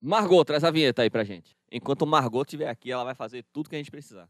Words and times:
Margot, 0.00 0.44
traz 0.44 0.62
a 0.62 0.70
vinheta 0.70 1.02
aí 1.02 1.10
pra 1.10 1.24
gente. 1.24 1.56
Enquanto 1.70 2.06
Margot 2.06 2.42
estiver 2.42 2.68
aqui, 2.68 2.90
ela 2.90 3.04
vai 3.04 3.14
fazer 3.14 3.44
tudo 3.52 3.68
que 3.68 3.74
a 3.74 3.78
gente 3.78 3.90
precisar. 3.90 4.28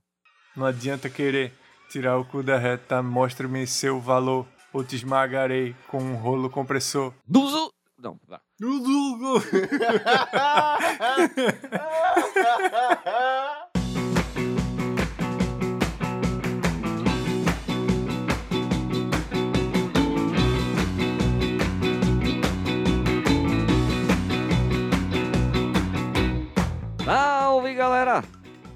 Não 0.57 0.67
adianta 0.67 1.11
querer 1.11 1.53
tirar 1.89 2.19
o 2.19 2.25
cu 2.25 2.43
da 2.43 2.59
reta, 2.59 3.03
mostre-me 3.03 3.67
seu 3.67 4.01
valor, 4.01 4.47
ou 4.73 4.83
te 4.83 4.97
esmagarei 4.97 5.77
com 5.89 5.99
um 5.99 6.17
rolo 6.17 6.51
compressor. 6.51 7.13
Duzo... 7.27 7.73
Não, 8.01 8.17
vá. 8.29 8.41
Salve 8.61 9.45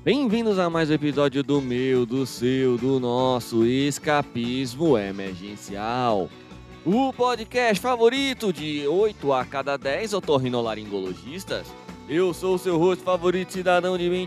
Bem-vindos 0.05 0.59
a 0.59 0.69
mais 0.69 0.91
um 0.91 0.95
episódio 0.95 1.45
do 1.45 1.63
meu, 1.63 2.05
do 2.05 2.27
seu, 2.27 2.77
do 2.77 2.99
nosso 2.99 3.65
Escapismo 3.65 4.99
Emergencial. 4.99 6.29
O 6.85 7.13
podcast 7.13 7.81
favorito 7.81 8.53
de 8.53 8.85
8 8.85 9.33
a 9.33 9.45
cada 9.45 9.77
10 9.77 10.15
otorrinolaringologistas. 10.15 11.69
Eu 12.09 12.35
sou 12.35 12.57
o 12.57 12.59
seu 12.59 12.79
rosto 12.79 13.05
favorito, 13.05 13.53
cidadão 13.53 13.97
de 13.97 14.11
bem, 14.11 14.27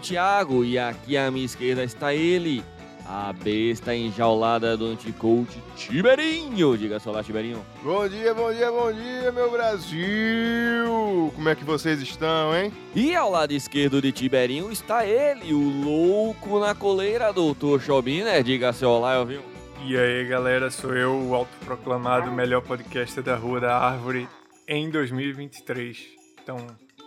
e 0.64 0.80
aqui 0.80 1.18
à 1.18 1.30
minha 1.30 1.46
esquerda 1.46 1.84
está 1.84 2.14
ele, 2.14 2.64
a 3.06 3.32
besta 3.32 3.96
enjaulada 3.96 4.76
do 4.76 4.88
anticoach 4.88 5.62
Tiberinho. 5.76 6.78
Diga 6.78 7.00
só 7.00 7.12
lá, 7.12 7.24
Tiberinho. 7.24 7.64
Bom 7.84 8.08
dia, 8.08 8.34
bom 8.34 8.52
dia, 8.52 8.72
bom 8.72 8.92
dia, 8.92 9.32
meu 9.32 9.52
Brasil! 9.52 11.32
Como 11.36 11.48
é 11.50 11.56
que 11.56 11.64
vocês 11.64 12.02
estão, 12.02 12.56
hein? 12.56 12.74
E 12.96 13.16
ao 13.16 13.30
lado 13.30 13.52
esquerdo 13.52 14.02
de 14.02 14.12
Tiberinho 14.12 14.72
está 14.72 15.06
ele, 15.06 15.54
o 15.54 15.84
louco 15.84 16.60
na 16.60 16.74
coleira, 16.74 17.32
doutor 17.32 17.80
Chobiner. 17.82 18.44
Diga 18.44 18.74
seu 18.74 18.90
olá, 18.90 19.20
ouviu? 19.20 19.42
E 19.84 19.96
aí, 19.96 20.26
galera, 20.28 20.72
sou 20.72 20.96
eu, 20.96 21.14
o 21.14 21.36
autoproclamado 21.36 22.32
melhor 22.32 22.62
podcaster 22.62 23.24
da 23.24 23.36
Rua 23.36 23.60
da 23.60 23.78
Árvore 23.78 24.28
em 24.68 24.90
2023. 24.90 26.08
Então, 26.42 26.58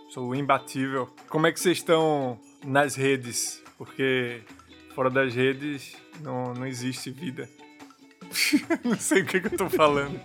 sou 0.09 0.33
imbatível. 0.33 1.09
Como 1.27 1.45
é 1.45 1.51
que 1.51 1.59
vocês 1.59 1.77
estão 1.77 2.39
nas 2.63 2.95
redes? 2.95 3.61
Porque 3.77 4.41
fora 4.99 5.09
das 5.09 5.33
redes 5.33 5.95
não, 6.21 6.53
não 6.53 6.67
existe 6.67 7.09
vida. 7.09 7.47
não 8.83 8.97
sei 8.97 9.21
o 9.21 9.25
que, 9.25 9.39
que 9.39 9.47
eu 9.47 9.57
tô 9.57 9.69
falando. 9.69 10.19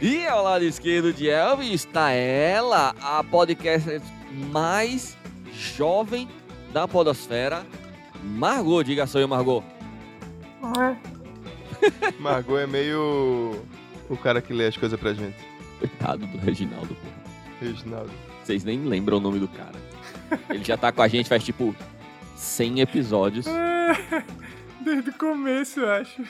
E 0.00 0.24
ao 0.24 0.44
lado 0.44 0.64
esquerdo 0.64 1.12
de 1.12 1.28
Elvis 1.28 1.84
está 1.84 2.12
ela, 2.12 2.94
a 3.00 3.24
podcaster 3.24 4.00
mais 4.52 5.18
jovem 5.52 6.28
da 6.72 6.86
podosfera, 6.86 7.66
Margot. 8.22 8.84
Diga 8.84 9.04
sou 9.04 9.20
eu, 9.20 9.26
Margot. 9.26 9.64
Margot 12.20 12.56
é 12.56 12.68
meio 12.68 13.60
o 14.08 14.16
cara 14.16 14.40
que 14.40 14.52
lê 14.52 14.68
as 14.68 14.76
coisas 14.76 14.98
pra 14.98 15.12
gente. 15.12 15.38
Coitado 15.80 16.24
do 16.24 16.38
Reginaldo, 16.38 16.94
pô. 16.94 17.08
Reginaldo. 17.60 18.12
Vocês 18.44 18.62
nem 18.62 18.84
lembram 18.84 19.16
o 19.16 19.20
nome 19.20 19.40
do 19.40 19.48
cara. 19.48 19.74
Ele 20.48 20.62
já 20.62 20.76
tá 20.76 20.92
com 20.92 21.02
a 21.02 21.08
gente 21.08 21.28
faz 21.28 21.42
tipo 21.42 21.74
100 22.34 22.80
episódios. 22.80 23.46
Desde 24.80 25.10
o 25.10 25.14
começo, 25.14 25.80
eu 25.80 25.90
acho. 25.90 26.22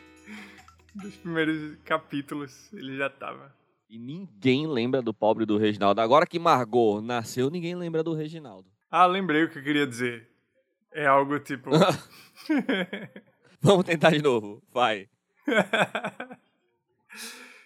Dos 0.94 1.16
primeiros 1.16 1.76
capítulos, 1.84 2.72
ele 2.72 2.96
já 2.96 3.08
tava. 3.08 3.54
E 3.88 3.98
ninguém 3.98 4.66
lembra 4.66 5.02
do 5.02 5.12
pobre 5.12 5.44
do 5.44 5.58
Reginaldo. 5.58 6.00
Agora 6.00 6.26
que 6.26 6.38
Margot 6.38 7.00
nasceu, 7.00 7.50
ninguém 7.50 7.74
lembra 7.74 8.02
do 8.02 8.14
Reginaldo. 8.14 8.70
Ah, 8.90 9.06
lembrei 9.06 9.44
o 9.44 9.50
que 9.50 9.58
eu 9.58 9.62
queria 9.62 9.86
dizer. 9.86 10.28
É 10.92 11.06
algo 11.06 11.38
tipo. 11.38 11.70
Vamos 13.60 13.84
tentar 13.84 14.10
de 14.10 14.22
novo. 14.22 14.62
Vai. 14.72 15.08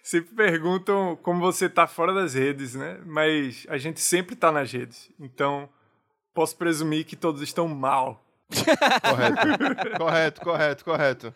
sempre 0.01 0.35
perguntam 0.35 1.17
como 1.17 1.41
você 1.41 1.67
tá 1.67 1.85
fora 1.85 2.13
das 2.13 2.33
redes, 2.33 2.75
né? 2.75 3.01
Mas 3.05 3.65
a 3.69 3.77
gente 3.77 3.99
sempre 3.99 4.35
tá 4.35 4.51
nas 4.51 4.71
redes. 4.71 5.11
Então, 5.19 5.69
posso 6.37 6.55
presumir 6.55 7.03
que 7.03 7.15
todos 7.15 7.41
estão 7.41 7.67
mal. 7.67 8.23
Correto. 9.01 9.97
correto, 9.97 10.41
correto, 10.41 10.85
correto. 10.85 11.33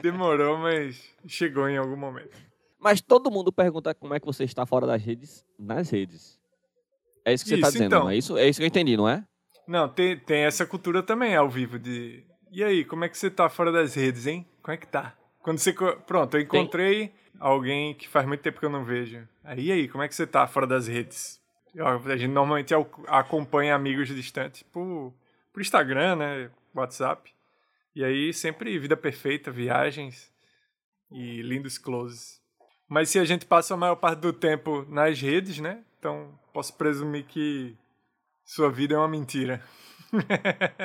Demorou, 0.00 0.58
mas 0.58 1.02
chegou 1.26 1.68
em 1.68 1.76
algum 1.76 1.96
momento. 1.96 2.38
Mas 2.78 3.00
todo 3.00 3.32
mundo 3.32 3.52
pergunta 3.52 3.92
como 3.92 4.14
é 4.14 4.20
que 4.20 4.26
você 4.26 4.44
está 4.44 4.64
fora 4.64 4.86
das 4.86 5.02
redes 5.02 5.44
nas 5.58 5.90
redes. 5.90 6.38
É 7.24 7.32
isso 7.32 7.42
que 7.42 7.48
você 7.48 7.56
está 7.56 7.68
dizendo, 7.68 7.86
então. 7.86 8.04
não 8.04 8.10
é 8.10 8.16
isso? 8.16 8.38
É 8.38 8.48
isso 8.48 8.60
que 8.60 8.62
eu 8.62 8.68
entendi, 8.68 8.96
não 8.96 9.08
é? 9.08 9.24
Não, 9.66 9.88
tem, 9.88 10.16
tem 10.16 10.42
essa 10.44 10.64
cultura 10.64 11.02
também 11.02 11.34
ao 11.34 11.50
vivo 11.50 11.76
de. 11.76 12.24
E 12.52 12.62
aí, 12.62 12.84
como 12.84 13.04
é 13.04 13.08
que 13.08 13.18
você 13.18 13.28
tá 13.28 13.48
fora 13.48 13.72
das 13.72 13.94
redes, 13.94 14.24
hein? 14.24 14.46
Como 14.62 14.72
é 14.72 14.76
que 14.76 14.86
tá? 14.86 15.16
Quando 15.42 15.58
você. 15.58 15.72
Pronto, 16.06 16.36
eu 16.36 16.42
encontrei 16.42 17.12
alguém 17.40 17.92
que 17.94 18.08
faz 18.08 18.24
muito 18.24 18.40
tempo 18.40 18.60
que 18.60 18.66
eu 18.66 18.70
não 18.70 18.84
vejo. 18.84 19.26
Aí, 19.42 19.66
e 19.66 19.72
aí, 19.72 19.88
como 19.88 20.04
é 20.04 20.08
que 20.08 20.14
você 20.14 20.28
tá 20.28 20.46
fora 20.46 20.66
das 20.66 20.86
redes? 20.86 21.39
A 21.78 22.16
gente 22.16 22.32
normalmente 22.32 22.74
al- 22.74 22.90
acompanha 23.06 23.74
amigos 23.74 24.08
distantes 24.08 24.62
por, 24.64 25.14
por 25.52 25.60
Instagram, 25.60 26.16
né? 26.16 26.50
WhatsApp. 26.74 27.32
E 27.94 28.04
aí, 28.04 28.32
sempre 28.32 28.78
vida 28.78 28.96
perfeita, 28.96 29.50
viagens 29.50 30.32
e 31.10 31.42
lindos 31.42 31.76
closes. 31.78 32.40
Mas 32.88 33.08
se 33.10 33.18
a 33.18 33.24
gente 33.24 33.46
passa 33.46 33.74
a 33.74 33.76
maior 33.76 33.96
parte 33.96 34.20
do 34.20 34.32
tempo 34.32 34.84
nas 34.88 35.20
redes, 35.20 35.58
né? 35.58 35.84
Então, 35.98 36.38
posso 36.52 36.74
presumir 36.74 37.24
que 37.26 37.76
sua 38.44 38.70
vida 38.70 38.94
é 38.94 38.98
uma 38.98 39.08
mentira. 39.08 39.62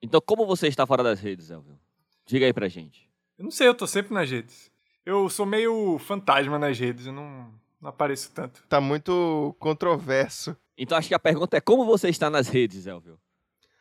Então, 0.00 0.20
como 0.20 0.46
você 0.46 0.68
está 0.68 0.86
fora 0.86 1.02
das 1.02 1.20
redes, 1.20 1.50
Elvio? 1.50 1.78
Diga 2.24 2.46
aí 2.46 2.52
pra 2.52 2.68
gente. 2.68 3.08
Eu 3.36 3.44
não 3.44 3.50
sei, 3.50 3.66
eu 3.66 3.74
tô 3.74 3.86
sempre 3.86 4.14
nas 4.14 4.30
redes. 4.30 4.70
Eu 5.04 5.28
sou 5.28 5.44
meio 5.46 5.98
fantasma 5.98 6.58
nas 6.58 6.78
redes, 6.78 7.06
eu 7.06 7.12
não, 7.12 7.52
não 7.80 7.90
apareço 7.90 8.32
tanto. 8.32 8.62
Tá 8.68 8.80
muito 8.80 9.54
controverso. 9.58 10.56
Então, 10.76 10.96
acho 10.96 11.08
que 11.08 11.14
a 11.14 11.18
pergunta 11.18 11.56
é 11.56 11.60
como 11.60 11.84
você 11.84 12.08
está 12.08 12.30
nas 12.30 12.48
redes, 12.48 12.86
Elvio? 12.86 13.18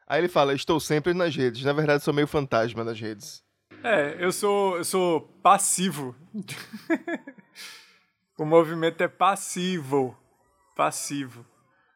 Aí 0.07 0.21
ele 0.21 0.27
fala, 0.27 0.53
estou 0.53 0.79
sempre 0.79 1.13
nas 1.13 1.35
redes. 1.35 1.63
Na 1.63 1.73
verdade, 1.73 2.03
sou 2.03 2.13
meio 2.13 2.27
fantasma 2.27 2.83
nas 2.83 2.99
redes. 2.99 3.43
É, 3.83 4.23
eu 4.23 4.31
sou, 4.31 4.77
eu 4.77 4.83
sou 4.83 5.21
passivo. 5.43 6.15
o 8.39 8.45
movimento 8.45 9.01
é 9.01 9.07
passivo. 9.07 10.17
Passivo. 10.75 11.45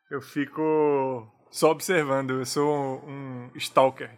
Eu 0.09 0.21
fico 0.21 1.27
só 1.49 1.71
observando, 1.71 2.31
eu 2.31 2.45
sou 2.45 3.03
um 3.05 3.49
stalker. 3.55 4.11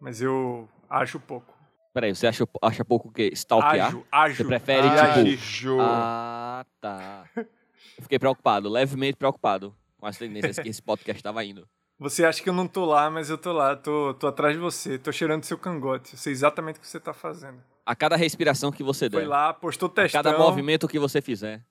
Mas 0.00 0.22
eu 0.22 0.68
acho 0.88 1.18
pouco. 1.18 1.59
Peraí, 1.92 2.14
você 2.14 2.26
acha, 2.26 2.46
acha 2.62 2.84
pouco 2.84 3.08
o 3.08 3.12
quê? 3.12 3.30
Stalkear? 3.32 3.88
Ajo, 3.88 4.06
ajo. 4.12 4.36
Você 4.36 4.44
prefere, 4.44 4.86
agir. 4.88 5.36
tipo, 5.36 5.42
Ajo. 5.42 5.78
Ah, 5.80 6.64
tá. 6.80 7.24
Eu 7.36 8.02
fiquei 8.02 8.18
preocupado, 8.18 8.68
levemente 8.68 9.16
preocupado 9.16 9.74
com 9.98 10.06
as 10.06 10.16
tendências 10.16 10.58
que 10.58 10.68
esse 10.68 10.80
podcast 10.80 11.18
estava 11.18 11.44
indo. 11.44 11.68
Você 11.98 12.24
acha 12.24 12.42
que 12.42 12.48
eu 12.48 12.54
não 12.54 12.66
tô 12.66 12.84
lá, 12.86 13.10
mas 13.10 13.28
eu 13.28 13.36
tô 13.36 13.52
lá, 13.52 13.76
tô, 13.76 14.14
tô 14.14 14.26
atrás 14.26 14.54
de 14.54 14.60
você, 14.60 14.98
tô 14.98 15.12
cheirando 15.12 15.44
seu 15.44 15.58
cangote. 15.58 16.14
Eu 16.14 16.18
sei 16.18 16.32
exatamente 16.32 16.78
o 16.78 16.80
que 16.80 16.86
você 16.88 16.98
tá 16.98 17.12
fazendo. 17.12 17.58
A 17.84 17.94
cada 17.94 18.16
respiração 18.16 18.70
que 18.72 18.82
você 18.82 19.10
Foi 19.10 19.22
der, 19.22 19.28
lá, 19.28 19.52
postou 19.52 19.88
a 19.88 19.92
textão. 19.92 20.22
cada 20.22 20.38
movimento 20.38 20.88
que 20.88 20.98
você 20.98 21.20
fizer, 21.20 21.62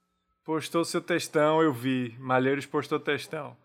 Postou 0.44 0.84
seu 0.84 1.00
textão, 1.00 1.62
eu 1.62 1.72
vi. 1.72 2.16
Malheiros 2.20 2.66
postou 2.66 3.00
textão. 3.00 3.56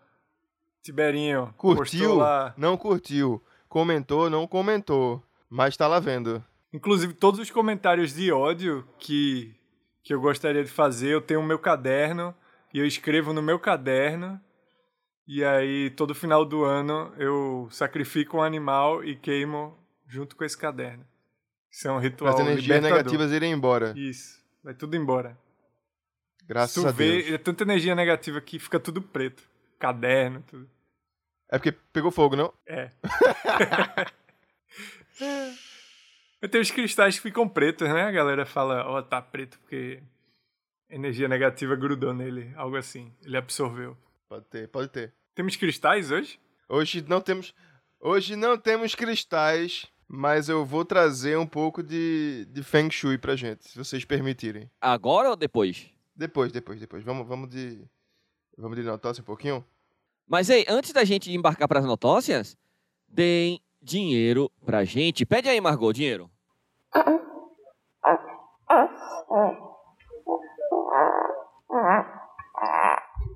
Tiberinho. 0.83 1.51
Curtiu? 1.57 1.99
Postou 1.99 2.15
lá. 2.17 2.53
Não 2.55 2.77
curtiu. 2.77 3.43
Comentou, 3.67 4.29
não 4.29 4.45
comentou. 4.47 5.21
Mas 5.49 5.77
tá 5.77 5.87
lá 5.87 5.99
vendo. 5.99 6.43
Inclusive, 6.73 7.13
todos 7.13 7.39
os 7.39 7.49
comentários 7.51 8.13
de 8.13 8.31
ódio 8.31 8.87
que, 8.99 9.55
que 10.03 10.13
eu 10.13 10.19
gostaria 10.19 10.63
de 10.63 10.69
fazer, 10.69 11.09
eu 11.09 11.21
tenho 11.21 11.39
o 11.39 11.45
meu 11.45 11.57
caderno 11.59 12.35
e 12.73 12.79
eu 12.79 12.85
escrevo 12.85 13.31
no 13.33 13.41
meu 13.41 13.59
caderno. 13.59 14.39
E 15.27 15.43
aí, 15.43 15.89
todo 15.91 16.13
final 16.13 16.45
do 16.45 16.63
ano, 16.63 17.13
eu 17.17 17.67
sacrifico 17.71 18.37
um 18.37 18.41
animal 18.43 19.03
e 19.03 19.15
queimo 19.15 19.77
junto 20.07 20.35
com 20.35 20.43
esse 20.43 20.57
caderno. 20.57 21.05
Isso 21.71 21.87
é 21.87 21.91
um 21.91 21.99
ritual 21.99 22.33
As 22.33 22.39
energias 22.39 22.63
libertador. 22.65 22.97
negativas 22.97 23.31
irem 23.31 23.51
embora. 23.51 23.93
Isso. 23.97 24.39
Vai 24.63 24.73
tudo 24.73 24.95
embora. 24.95 25.37
Graças 26.47 26.75
Se 26.75 26.81
tu 26.81 26.87
a 26.87 26.91
vê, 26.91 27.23
Deus. 27.23 27.33
é 27.33 27.37
tanta 27.39 27.63
energia 27.63 27.95
negativa 27.95 28.39
que 28.39 28.59
fica 28.59 28.79
tudo 28.79 29.01
preto. 29.01 29.43
Caderno, 29.79 30.43
tudo. 30.45 30.69
É 31.49 31.57
porque 31.57 31.71
pegou 31.71 32.11
fogo, 32.11 32.35
não? 32.35 32.53
É. 32.67 32.89
Eu 36.41 36.49
tenho 36.49 36.61
os 36.61 36.71
cristais 36.71 37.15
que 37.15 37.21
ficam 37.21 37.47
pretos, 37.47 37.87
né? 37.87 38.03
A 38.03 38.11
galera 38.11 38.45
fala, 38.45 38.85
ó, 38.87 39.01
tá 39.01 39.21
preto 39.21 39.57
porque 39.59 40.01
energia 40.89 41.27
negativa 41.27 41.75
grudou 41.75 42.13
nele, 42.13 42.53
algo 42.55 42.75
assim. 42.75 43.11
Ele 43.23 43.37
absorveu. 43.37 43.97
Pode 44.27 44.45
ter, 44.45 44.67
pode 44.67 44.89
ter. 44.89 45.13
Temos 45.33 45.55
cristais 45.55 46.11
hoje? 46.11 46.39
Hoje 46.69 47.03
não 47.07 47.21
temos. 47.21 47.53
Hoje 47.99 48.35
não 48.35 48.57
temos 48.57 48.93
cristais, 48.93 49.87
mas 50.07 50.49
eu 50.49 50.65
vou 50.65 50.85
trazer 50.85 51.37
um 51.37 51.47
pouco 51.47 51.81
de, 51.81 52.45
de 52.51 52.63
Feng 52.63 52.89
Shui 52.91 53.17
pra 53.17 53.35
gente, 53.35 53.67
se 53.69 53.77
vocês 53.77 54.05
permitirem. 54.05 54.69
agora 54.79 55.29
ou 55.29 55.35
depois? 55.35 55.89
Depois, 56.15 56.51
depois, 56.51 56.79
depois. 56.79 57.03
Vamos, 57.03 57.27
vamos 57.27 57.49
de. 57.49 57.83
Vamos 58.57 58.77
de 58.77 58.83
notócia 58.83 59.21
um 59.21 59.25
pouquinho? 59.25 59.65
Mas 60.27 60.49
ei, 60.49 60.65
antes 60.69 60.93
da 60.93 61.03
gente 61.03 61.31
embarcar 61.31 61.67
para 61.67 61.79
as 61.79 61.85
notócias, 61.85 62.57
deem 63.07 63.61
dinheiro 63.85 64.51
pra 64.65 64.83
gente. 64.83 65.25
Pede 65.25 65.47
aí, 65.47 65.61
Margot, 65.61 65.93
dinheiro. 65.93 66.29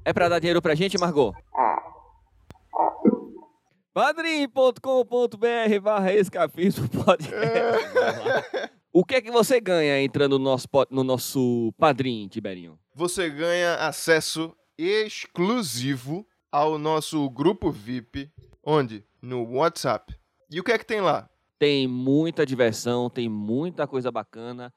É 0.04 0.12
pra 0.12 0.28
dar 0.28 0.40
dinheiro 0.40 0.62
pra 0.62 0.76
gente, 0.76 0.98
Margot? 0.98 1.34
padrim.com.br 3.94 5.80
barra 5.82 6.14
escapismo 6.14 6.88
podcast. 6.90 8.70
O 8.92 9.06
que 9.06 9.16
é 9.16 9.22
que 9.22 9.30
você 9.30 9.62
ganha 9.62 10.02
entrando 10.02 10.40
no 10.40 10.46
nosso, 10.46 10.68
no 10.90 11.04
nosso 11.04 11.72
padrim, 11.78 12.28
Tiberinho? 12.28 12.80
Você 12.96 13.30
ganha 13.30 13.76
acesso 13.76 14.52
exclusivo 14.76 16.26
ao 16.52 16.80
nosso 16.80 17.30
grupo 17.30 17.70
VIP, 17.70 18.32
onde? 18.66 19.06
No 19.22 19.44
WhatsApp. 19.44 20.18
E 20.50 20.60
o 20.60 20.64
que 20.64 20.72
é 20.72 20.78
que 20.78 20.86
tem 20.86 21.02
lá? 21.02 21.30
Tem 21.58 21.88
muita 21.88 22.46
diversão, 22.46 23.10
tem 23.10 23.28
muita 23.30 23.86
coisa 23.86 24.12
bacana, 24.12 24.74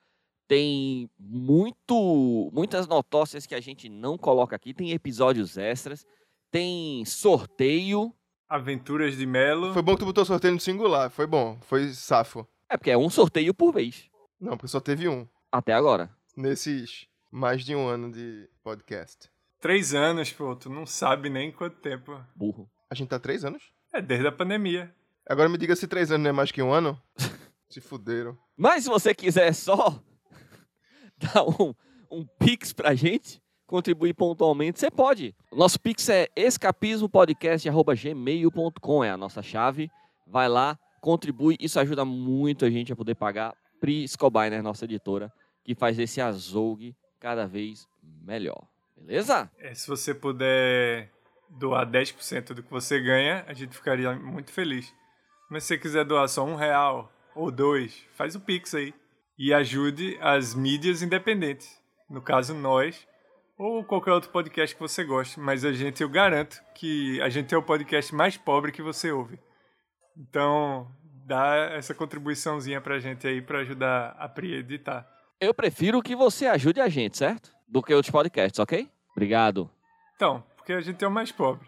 tem 0.49 1.09
muito, 1.19 2.51
muitas 2.53 2.87
notócias 2.87 3.47
que 3.47 3.55
a 3.55 3.61
gente 3.61 3.89
não 3.89 4.19
coloca 4.19 4.57
aqui, 4.57 4.75
tem 4.75 4.91
episódios 4.91 5.57
extras, 5.57 6.05
tem 6.51 7.05
sorteio. 7.05 8.13
Aventuras 8.49 9.17
de 9.17 9.25
Melo. 9.25 9.73
Foi 9.73 9.81
bom 9.83 9.95
que 9.95 10.01
tu 10.01 10.07
botou 10.07 10.25
sorteio 10.25 10.55
no 10.55 10.61
singular, 10.61 11.11
foi 11.11 11.27
bom, 11.27 11.59
foi 11.63 11.89
safo. 11.95 12.47
É 12.69 12.77
porque 12.77 12.91
é 12.91 12.99
um 12.99 13.09
sorteio 13.09 13.55
por 13.55 13.73
vez, 13.73 14.11
Não, 14.41 14.57
porque 14.57 14.69
só 14.69 14.81
teve 14.81 15.09
um 15.09 15.27
até 15.51 15.73
agora. 15.73 16.11
nesses 16.37 17.07
mais 17.31 17.65
de 17.65 17.75
um 17.75 17.87
ano 17.87 18.11
de 18.13 18.49
podcast. 18.63 19.31
Três 19.61 19.95
anos, 19.95 20.33
pô, 20.33 20.55
tu 20.57 20.69
não 20.69 20.85
sabe 20.85 21.31
nem 21.31 21.53
quanto 21.53 21.77
tempo. 21.77 22.21
Burro. 22.35 22.69
A 22.91 22.95
gente 22.95 23.09
tá 23.09 23.19
três 23.19 23.45
anos? 23.45 23.73
É 23.93 24.03
desde 24.03 24.27
a 24.27 24.33
pandemia. 24.33 24.93
Agora 25.33 25.49
me 25.49 25.57
diga 25.57 25.75
se 25.75 25.89
três 25.89 26.11
anos 26.11 26.25
não 26.25 26.29
é 26.29 26.33
mais 26.33 26.53
que 26.53 26.61
um 26.61 26.71
ano. 26.71 27.01
se 27.67 27.81
fuderam. 27.81 28.37
Mas 28.55 28.85
se 28.85 28.91
você 28.91 29.15
quiser 29.15 29.55
só 29.55 29.99
dar 31.17 31.43
um, 31.43 31.75
um 32.11 32.27
pix 32.39 32.75
pra 32.75 32.95
gente, 32.95 33.43
contribuir 33.67 34.13
pontualmente, 34.13 34.79
você 34.79 34.91
pode. 34.91 35.35
O 35.51 35.57
nosso 35.57 35.81
pix 35.81 36.07
é 36.11 36.29
escapismopodcast.gmail.com, 36.37 39.03
é 39.03 39.09
a 39.09 39.17
nossa 39.17 39.43
chave. 39.43 39.91
Vai 40.27 40.51
lá, 40.51 40.79
contribui, 41.01 41.57
isso 41.59 41.81
ajuda 41.81 42.05
muito 42.05 42.67
a 42.67 42.71
gente 42.71 42.93
a 42.93 42.97
poder 42.97 43.15
pagar 43.15 43.55
Pri 43.81 44.07
Scobainer, 44.07 44.63
nossa 44.63 44.85
editora, 44.85 45.33
que 45.65 45.75
faz 45.75 45.99
esse 45.99 46.21
azougue 46.21 46.95
cada 47.19 47.47
vez 47.47 47.89
melhor. 48.03 48.69
Beleza? 48.95 49.51
É, 49.59 49.73
se 49.73 49.89
você 49.89 50.13
puder 50.13 51.11
doar 51.49 51.91
10% 51.91 52.53
do 52.53 52.63
que 52.63 52.71
você 52.71 53.01
ganha, 53.01 53.47
a 53.49 53.55
gente 53.55 53.75
ficaria 53.75 54.15
muito 54.15 54.53
feliz. 54.53 54.93
Mas 55.53 55.65
se 55.65 55.69
você 55.69 55.79
quiser 55.79 56.03
doar 56.07 56.27
só 56.29 56.47
um 56.47 56.55
real 56.55 57.13
ou 57.35 57.51
dois, 57.51 58.07
faz 58.15 58.35
o 58.35 58.41
Pix 58.41 58.75
aí. 58.75 58.95
E 59.39 59.53
ajude 59.53 60.17
as 60.19 60.55
mídias 60.55 61.03
independentes. 61.03 61.79
No 62.09 62.23
caso, 62.23 62.55
nós. 62.55 63.07
Ou 63.59 63.85
qualquer 63.85 64.13
outro 64.13 64.31
podcast 64.31 64.75
que 64.75 64.81
você 64.81 65.05
goste. 65.05 65.39
Mas 65.39 65.63
a 65.63 65.71
gente, 65.71 66.03
eu 66.03 66.09
garanto 66.09 66.59
que 66.75 67.21
a 67.21 67.29
gente 67.29 67.55
é 67.55 67.59
o 67.59 67.63
podcast 67.63 68.15
mais 68.15 68.35
pobre 68.35 68.73
que 68.73 68.81
você 68.81 69.13
ouve. 69.13 69.39
Então, 70.17 70.91
dá 71.27 71.55
essa 71.75 71.95
contribuiçãozinha 71.95 72.81
pra 72.81 72.99
gente 72.99 73.29
aí 73.29 73.43
pra 73.43 73.59
ajudar 73.59 74.17
a 74.19 74.27
Pri 74.31 74.55
editar. 74.55 75.07
Eu 75.39 75.53
prefiro 75.53 76.01
que 76.01 76.17
você 76.17 76.47
ajude 76.47 76.81
a 76.81 76.89
gente, 76.89 77.19
certo? 77.19 77.53
Do 77.69 77.83
que 77.83 77.93
outros 77.93 78.11
podcasts, 78.11 78.59
ok? 78.59 78.89
Obrigado. 79.11 79.71
Então, 80.17 80.43
porque 80.57 80.73
a 80.73 80.81
gente 80.81 81.05
é 81.05 81.07
o 81.07 81.11
mais 81.11 81.31
pobre. 81.31 81.67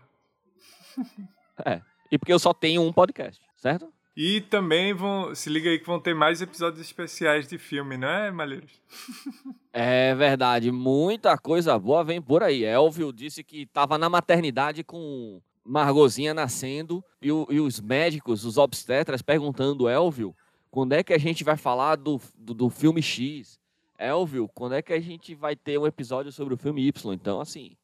É. 1.65 1.81
E 2.11 2.19
porque 2.19 2.33
eu 2.33 2.39
só 2.39 2.53
tenho 2.53 2.83
um 2.83 2.93
podcast, 2.93 3.41
certo? 3.65 3.91
E 4.15 4.43
também 4.43 4.93
vão. 4.93 5.35
Se 5.35 5.49
liga 5.49 5.71
aí 5.71 5.79
que 5.79 5.87
vão 5.87 5.99
ter 5.99 6.15
mais 6.15 6.43
episódios 6.43 6.83
especiais 6.83 7.49
de 7.49 7.57
filme, 7.57 7.97
não 7.97 8.07
é, 8.09 8.31
Malheiros? 8.31 8.71
É 9.77 10.15
verdade, 10.15 10.71
muita 10.71 11.37
coisa 11.37 11.77
boa 11.77 12.05
vem 12.05 12.23
por 12.23 12.45
aí. 12.45 12.63
Elvio 12.63 13.13
disse 13.13 13.43
que 13.43 13.63
estava 13.63 13.99
na 13.99 14.09
maternidade 14.09 14.85
com 14.85 15.41
Margozinha 15.65 16.33
nascendo 16.33 17.03
e, 17.21 17.33
o- 17.33 17.45
e 17.51 17.59
os 17.59 17.81
médicos, 17.81 18.45
os 18.45 18.57
obstetras, 18.57 19.21
perguntando, 19.21 19.89
Elvio, 19.89 20.33
quando 20.71 20.93
é 20.93 21.03
que 21.03 21.13
a 21.13 21.19
gente 21.19 21.43
vai 21.43 21.57
falar 21.57 21.97
do, 21.97 22.21
do, 22.37 22.55
do 22.55 22.71
filme 22.71 23.03
X? 23.03 23.59
Elvio, 23.99 24.49
quando 24.55 24.77
é 24.77 24.83
que 24.83 24.93
a 24.93 25.01
gente 25.01 25.35
vai 25.35 25.57
ter 25.57 25.77
um 25.77 25.89
episódio 25.89 26.31
sobre 26.31 26.55
o 26.55 26.59
filme 26.59 26.87
Y? 26.87 27.13
Então, 27.13 27.41
assim, 27.41 27.77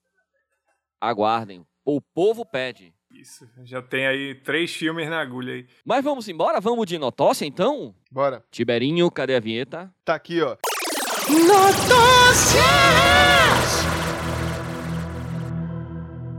aguardem. 1.00 1.66
O 1.84 2.00
povo 2.00 2.44
pede. 2.44 2.94
Isso. 3.12 3.48
Já 3.64 3.82
tem 3.82 4.06
aí 4.06 4.34
três 4.34 4.74
filmes 4.74 5.08
na 5.08 5.20
agulha 5.20 5.54
aí. 5.54 5.66
Mas 5.84 6.02
vamos 6.04 6.28
embora? 6.28 6.60
Vamos 6.60 6.86
de 6.86 6.96
notócia, 6.98 7.44
então? 7.44 7.94
Bora. 8.10 8.42
Tiberinho, 8.50 9.10
cadê 9.10 9.34
a 9.36 9.40
vinheta? 9.40 9.92
Tá 10.04 10.14
aqui, 10.14 10.40
ó. 10.40 10.56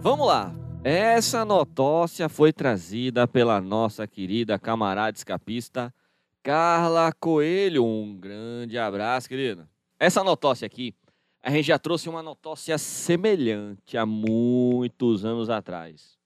Vamos 0.01 0.25
lá. 0.25 0.53
Essa 0.83 1.45
notócia 1.45 2.27
foi 2.27 2.51
trazida 2.51 3.27
pela 3.27 3.62
nossa 3.62 4.07
querida 4.07 4.57
camarada 4.57 5.15
escapista 5.15 5.94
Carla 6.41 7.12
Coelho. 7.19 7.85
Um 7.85 8.18
grande 8.18 8.77
abraço, 8.77 9.29
querida. 9.29 9.69
Essa 10.00 10.23
notócia 10.23 10.65
aqui, 10.65 10.95
a 11.44 11.51
gente 11.51 11.65
já 11.68 11.77
trouxe 11.77 12.09
uma 12.09 12.23
notócia 12.23 12.77
semelhante 12.79 13.95
há 13.95 14.06
muitos 14.06 15.23
anos 15.23 15.50
atrás, 15.50 16.18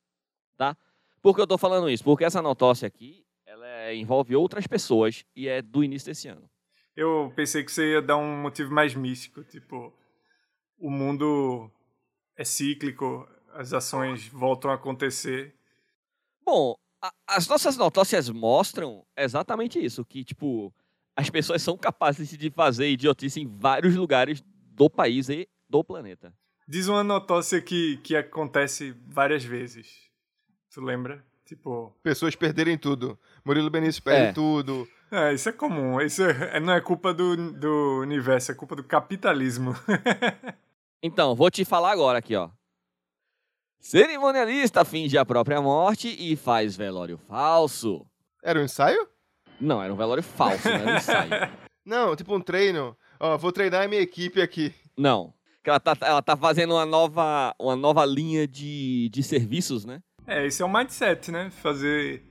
tá? 0.57 0.75
Por 1.21 1.35
que 1.35 1.41
eu 1.41 1.47
tô 1.47 1.57
falando 1.57 1.89
isso? 1.89 2.03
Porque 2.03 2.23
essa 2.25 2.41
notócia 2.41 2.87
aqui, 2.87 3.25
ela 3.45 3.67
é- 3.67 3.95
envolve 3.95 4.35
outras 4.35 4.67
pessoas 4.67 5.23
e 5.35 5.47
é 5.47 5.61
do 5.61 5.83
início 5.83 6.07
desse 6.07 6.27
ano. 6.27 6.49
Eu 6.95 7.31
pensei 7.35 7.63
que 7.63 7.71
você 7.71 7.93
ia 7.93 8.01
dar 8.01 8.17
um 8.17 8.41
motivo 8.41 8.71
mais 8.73 8.95
místico, 8.95 9.43
tipo, 9.43 9.93
o 10.77 10.89
mundo 10.89 11.69
é 12.37 12.43
cíclico, 12.45 13.27
as 13.53 13.73
ações 13.73 14.27
voltam 14.27 14.71
a 14.71 14.75
acontecer. 14.75 15.53
Bom, 16.45 16.75
a- 17.01 17.13
as 17.27 17.47
nossas 17.47 17.75
notócias 17.77 18.29
mostram 18.29 19.05
exatamente 19.17 19.83
isso, 19.83 20.05
que, 20.05 20.23
tipo, 20.23 20.73
as 21.15 21.29
pessoas 21.29 21.61
são 21.61 21.77
capazes 21.77 22.29
de 22.37 22.49
fazer 22.51 22.89
idiotice 22.89 23.41
em 23.41 23.47
vários 23.47 23.95
lugares 23.95 24.43
do 24.71 24.89
país 24.89 25.29
e 25.29 25.47
do 25.69 25.83
planeta. 25.83 26.33
Diz 26.67 26.87
uma 26.87 27.03
notócia 27.03 27.61
que, 27.61 27.97
que 27.97 28.15
acontece 28.15 28.91
várias 29.07 29.43
vezes. 29.43 30.04
Tu 30.75 30.81
lembra? 30.81 31.23
Tipo, 31.45 31.95
Pessoas 32.03 32.35
perderem 32.35 32.77
tudo. 32.77 33.17
Murilo 33.45 33.69
Benício 33.69 34.03
perde 34.03 34.27
É. 34.27 34.33
tudo. 34.33 34.85
é, 35.09 35.33
isso 35.33 35.47
é 35.47 35.53
comum. 35.53 36.01
Isso 36.01 36.21
é- 36.21 36.59
não 36.59 36.73
é 36.73 36.81
culpa 36.81 37.13
do, 37.13 37.53
do 37.53 37.99
universo, 38.01 38.51
é 38.51 38.55
culpa 38.55 38.75
do 38.75 38.83
capitalismo. 38.83 39.73
Então, 41.03 41.35
vou 41.35 41.51
te 41.51 41.63
falar 41.63 41.91
agora 41.91 42.17
aqui, 42.17 42.35
ó. 42.35 42.49
Cerimonialista 43.79 44.83
finge 44.83 45.15
a 45.19 45.25
própria 45.25 45.61
morte 45.61 46.07
e 46.17 46.35
faz 46.35 46.75
velório 46.75 47.19
falso. 47.27 48.03
Era 48.43 48.59
um 48.59 48.63
ensaio? 48.63 49.07
Não, 49.61 49.83
era 49.83 49.93
um 49.93 49.95
velório 49.95 50.23
falso, 50.23 50.67
não 50.67 50.75
era 50.75 50.91
um 50.93 50.95
ensaio. 50.97 51.29
Não, 51.85 52.15
tipo 52.15 52.35
um 52.35 52.41
treino. 52.41 52.97
Ó, 53.19 53.37
vou 53.37 53.51
treinar 53.51 53.83
a 53.83 53.87
minha 53.87 54.01
equipe 54.01 54.41
aqui. 54.41 54.73
Não. 54.97 55.31
Que 55.63 55.69
ela 55.69 55.79
tá, 55.79 55.95
ela 56.01 56.21
tá 56.23 56.35
fazendo 56.35 56.73
uma 56.73 56.85
nova, 56.87 57.53
uma 57.59 57.75
nova 57.75 58.03
linha 58.03 58.47
de, 58.47 59.07
de 59.13 59.21
serviços, 59.21 59.85
né? 59.85 60.01
É, 60.27 60.45
esse 60.45 60.61
é 60.61 60.65
o 60.65 60.71
mindset, 60.71 61.31
né? 61.31 61.49
Fazer 61.61 62.23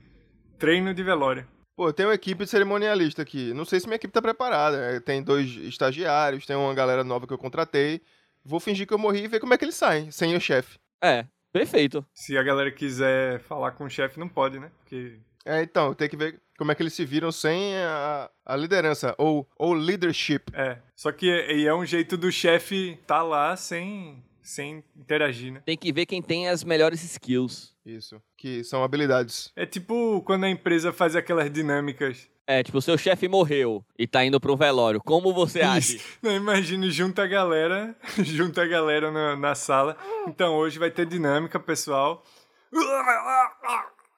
treino 0.57 0.93
de 0.93 1.03
velório. 1.03 1.47
Pô, 1.75 1.91
tem 1.91 2.05
uma 2.05 2.15
equipe 2.15 2.45
de 2.45 2.49
cerimonialista 2.49 3.21
aqui. 3.21 3.53
Não 3.53 3.65
sei 3.65 3.79
se 3.79 3.85
minha 3.85 3.97
equipe 3.97 4.13
tá 4.13 4.21
preparada. 4.21 4.77
É, 4.77 4.99
Tem 4.99 5.21
dois 5.21 5.49
estagiários, 5.57 6.45
tem 6.45 6.55
uma 6.55 6.73
galera 6.73 7.03
nova 7.03 7.27
que 7.27 7.33
eu 7.33 7.37
contratei. 7.37 8.01
Vou 8.43 8.59
fingir 8.59 8.87
que 8.87 8.93
eu 8.93 8.97
morri 8.97 9.23
e 9.23 9.27
ver 9.27 9.39
como 9.39 9.53
é 9.53 9.57
que 9.57 9.65
eles 9.65 9.75
saem, 9.75 10.09
sem 10.11 10.35
o 10.35 10.39
chefe. 10.39 10.77
É, 11.01 11.25
perfeito. 11.51 12.05
Se 12.13 12.37
a 12.37 12.43
galera 12.43 12.71
quiser 12.71 13.39
falar 13.41 13.71
com 13.71 13.83
o 13.83 13.89
chefe, 13.89 14.19
não 14.19 14.29
pode, 14.29 14.59
né? 14.59 14.71
Porque 14.79 15.17
É, 15.45 15.61
então, 15.63 15.93
tem 15.93 16.07
que 16.07 16.15
ver 16.15 16.39
como 16.57 16.71
é 16.71 16.75
que 16.75 16.81
eles 16.81 16.93
se 16.93 17.03
viram 17.03 17.31
sem 17.31 17.75
a, 17.77 18.29
a 18.45 18.55
liderança, 18.55 19.13
ou, 19.17 19.45
ou 19.57 19.73
leadership. 19.73 20.43
É. 20.53 20.77
Só 20.95 21.11
que 21.11 21.29
é, 21.29 21.57
e 21.57 21.67
é 21.67 21.73
um 21.75 21.85
jeito 21.85 22.15
do 22.15 22.31
chefe 22.31 22.97
tá 23.05 23.21
lá 23.21 23.57
sem, 23.57 24.23
sem 24.45 24.83
interagir, 24.95 25.51
né? 25.51 25.61
Tem 25.65 25.77
que 25.77 25.91
ver 25.91 26.05
quem 26.05 26.21
tem 26.21 26.47
as 26.47 26.63
melhores 26.63 27.03
skills. 27.03 27.75
Isso, 27.85 28.21
que 28.37 28.63
são 28.63 28.83
habilidades. 28.83 29.51
É 29.55 29.65
tipo 29.65 30.21
quando 30.21 30.45
a 30.45 30.49
empresa 30.49 30.93
faz 30.93 31.15
aquelas 31.15 31.51
dinâmicas. 31.51 32.29
É, 32.47 32.61
tipo, 32.61 32.79
seu 32.79 32.95
chefe 32.95 33.27
morreu 33.27 33.83
e 33.97 34.05
tá 34.05 34.23
indo 34.23 34.39
pro 34.39 34.55
velório. 34.55 35.01
Como 35.03 35.33
você 35.33 35.61
age? 35.61 35.99
Não, 36.21 36.31
imagine, 36.31 36.91
junta 36.91 37.23
a 37.23 37.27
galera, 37.27 37.95
junta 38.23 38.61
a 38.61 38.67
galera 38.67 39.11
na, 39.11 39.35
na 39.35 39.55
sala. 39.55 39.97
Então 40.27 40.55
hoje 40.55 40.77
vai 40.77 40.91
ter 40.91 41.07
dinâmica, 41.07 41.59
pessoal. 41.59 42.23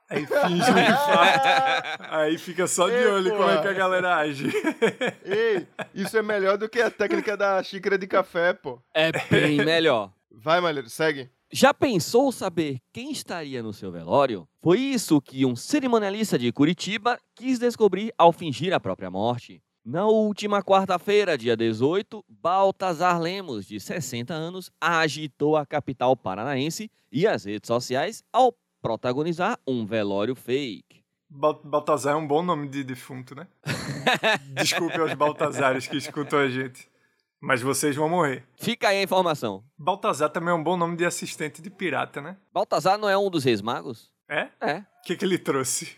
Aí 0.09 0.25
finge 0.25 0.71
um 0.71 0.77
infarto. 0.77 1.47
Aí 2.09 2.37
fica 2.37 2.67
só 2.67 2.89
de 2.89 2.95
Ei, 2.95 3.07
olho 3.07 3.31
como 3.31 3.49
é 3.49 3.61
que 3.61 3.67
a 3.67 3.73
galera 3.73 4.15
age. 4.15 4.49
Ei, 5.23 5.67
isso 5.93 6.17
é 6.17 6.21
melhor 6.21 6.57
do 6.57 6.69
que 6.69 6.81
a 6.81 6.89
técnica 6.89 7.35
da 7.35 7.61
xícara 7.61 7.97
de 7.97 8.07
café, 8.07 8.53
pô. 8.53 8.81
É 8.93 9.11
bem 9.29 9.57
melhor. 9.57 10.11
Vai, 10.39 10.61
Malheiro, 10.61 10.89
segue. 10.89 11.29
Já 11.51 11.73
pensou 11.73 12.31
saber 12.31 12.79
quem 12.93 13.11
estaria 13.11 13.63
no 13.63 13.73
seu 13.73 13.91
velório? 13.91 14.47
Foi 14.61 14.79
isso 14.79 15.19
que 15.21 15.45
um 15.45 15.55
cerimonialista 15.55 16.37
de 16.37 16.51
Curitiba 16.51 17.17
quis 17.33 17.57
descobrir 17.57 18.13
ao 18.17 18.31
fingir 18.31 18.73
a 18.73 18.79
própria 18.79 19.09
morte. 19.09 19.63
Na 19.83 20.05
última 20.05 20.61
quarta-feira, 20.61 21.37
dia 21.37 21.55
18, 21.55 22.23
Baltazar 22.27 23.19
Lemos, 23.21 23.65
de 23.65 23.79
60 23.79 24.33
anos, 24.33 24.69
agitou 24.81 25.55
a 25.55 25.65
capital 25.65 26.15
paranaense 26.15 26.91
e 27.11 27.25
as 27.25 27.45
redes 27.45 27.67
sociais 27.67 28.21
ao 28.31 28.53
protagonizar 28.81 29.57
um 29.65 29.85
velório 29.85 30.35
fake. 30.35 31.03
Bal- 31.29 31.61
Baltazar 31.63 32.13
é 32.13 32.17
um 32.17 32.27
bom 32.27 32.43
nome 32.43 32.67
de 32.67 32.83
defunto, 32.83 33.33
né? 33.33 33.47
Desculpe 34.53 34.99
aos 34.99 35.13
Baltazares 35.13 35.87
que 35.87 35.97
escutam 35.97 36.39
a 36.39 36.49
gente. 36.49 36.89
Mas 37.39 37.61
vocês 37.61 37.95
vão 37.95 38.09
morrer. 38.09 38.43
Fica 38.55 38.89
aí 38.89 38.97
a 38.97 39.03
informação. 39.03 39.63
Baltazar 39.77 40.29
também 40.29 40.49
é 40.49 40.53
um 40.53 40.63
bom 40.63 40.75
nome 40.75 40.97
de 40.97 41.05
assistente 41.05 41.61
de 41.61 41.69
pirata, 41.69 42.19
né? 42.21 42.37
Baltazar 42.51 42.97
não 42.97 43.07
é 43.07 43.17
um 43.17 43.29
dos 43.29 43.43
reis 43.43 43.61
magos? 43.61 44.11
É? 44.27 44.49
É. 44.59 44.77
O 44.79 45.01
que, 45.05 45.15
que 45.15 45.23
ele 45.23 45.37
trouxe? 45.37 45.95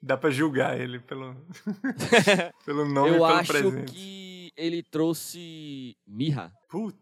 Dá 0.00 0.16
pra 0.16 0.30
julgar 0.30 0.78
ele 0.78 0.98
pelo, 0.98 1.34
pelo 2.66 2.84
nome 2.84 3.08
e 3.08 3.12
Eu 3.12 3.14
pelo 3.14 3.24
acho 3.24 3.52
presente. 3.52 3.92
que 3.92 4.52
ele 4.56 4.82
trouxe 4.82 5.96
mirra. 6.06 6.52
Putz, 6.68 6.98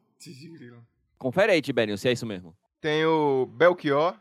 grilo. 0.52 0.86
Confere 1.18 1.52
aí, 1.52 1.62
Tiberinho, 1.62 1.98
se 1.98 2.08
é 2.08 2.12
isso 2.12 2.26
mesmo. 2.26 2.56
Tem 2.80 3.04
o 3.04 3.46
Belchior, 3.46 4.14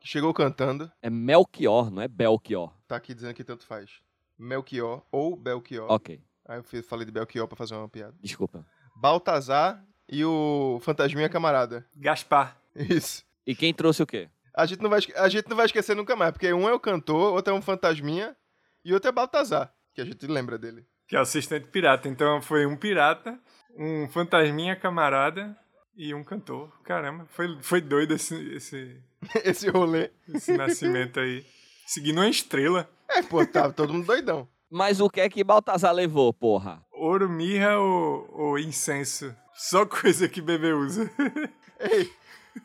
que 0.00 0.08
chegou 0.08 0.34
cantando. 0.34 0.90
É 1.00 1.08
Melchior, 1.08 1.90
não 1.90 2.02
é 2.02 2.08
Belchior. 2.08 2.72
Tá 2.88 2.96
aqui 2.96 3.14
dizendo 3.14 3.34
que 3.34 3.44
tanto 3.44 3.64
faz. 3.66 4.00
Melchior 4.38 5.02
ou 5.12 5.36
Belchior. 5.36 5.90
Ok, 5.90 6.20
Aí 6.44 6.58
eu 6.72 6.82
falei 6.82 7.06
de 7.06 7.12
Belchior 7.12 7.46
pra 7.46 7.56
fazer 7.56 7.74
uma 7.74 7.88
piada. 7.88 8.14
desculpa. 8.20 8.66
Baltazar 8.94 9.82
e 10.08 10.24
o 10.24 10.78
Fantasminha 10.82 11.28
Camarada. 11.28 11.86
Gaspar. 11.96 12.56
Isso. 12.74 13.24
E 13.46 13.54
quem 13.54 13.72
trouxe 13.74 14.02
o 14.02 14.06
quê? 14.06 14.28
A 14.54 14.66
gente, 14.66 14.82
não 14.82 14.90
vai, 14.90 15.00
a 15.16 15.28
gente 15.28 15.48
não 15.48 15.56
vai 15.56 15.66
esquecer 15.66 15.96
nunca 15.96 16.14
mais, 16.14 16.32
porque 16.32 16.52
um 16.52 16.68
é 16.68 16.74
o 16.74 16.80
cantor, 16.80 17.32
outro 17.32 17.54
é 17.54 17.56
um 17.56 17.62
fantasminha 17.62 18.36
e 18.84 18.92
outro 18.92 19.08
é 19.08 19.12
Baltazar, 19.12 19.72
que 19.94 20.00
a 20.00 20.04
gente 20.04 20.26
lembra 20.26 20.58
dele. 20.58 20.84
Que 21.08 21.16
é 21.16 21.18
o 21.18 21.22
assistente 21.22 21.68
pirata. 21.68 22.08
Então 22.08 22.40
foi 22.42 22.66
um 22.66 22.76
pirata, 22.76 23.38
um 23.76 24.08
fantasminha 24.08 24.76
camarada 24.76 25.56
e 25.96 26.14
um 26.14 26.22
cantor. 26.22 26.70
Caramba, 26.84 27.26
foi, 27.30 27.58
foi 27.62 27.80
doido 27.80 28.14
esse, 28.14 28.34
esse, 28.54 29.02
Esse 29.44 29.68
rolê. 29.70 30.10
esse 30.28 30.56
nascimento 30.56 31.20
aí. 31.20 31.44
Seguindo 31.86 32.18
uma 32.18 32.28
estrela. 32.28 32.88
É, 33.08 33.22
pô, 33.22 33.44
tava 33.46 33.72
todo 33.72 33.92
mundo 33.92 34.06
doidão. 34.06 34.48
Mas 34.70 35.00
o 35.00 35.10
que 35.10 35.20
é 35.20 35.28
que 35.28 35.44
Baltazar 35.44 35.92
levou, 35.92 36.32
porra? 36.32 36.82
Ouro, 37.02 37.28
mirra 37.28 37.80
ou, 37.80 38.30
ou 38.32 38.58
incenso? 38.60 39.34
Só 39.52 39.84
coisa 39.84 40.28
que 40.28 40.40
bebê 40.40 40.72
usa. 40.72 41.10
Ei, 41.80 42.08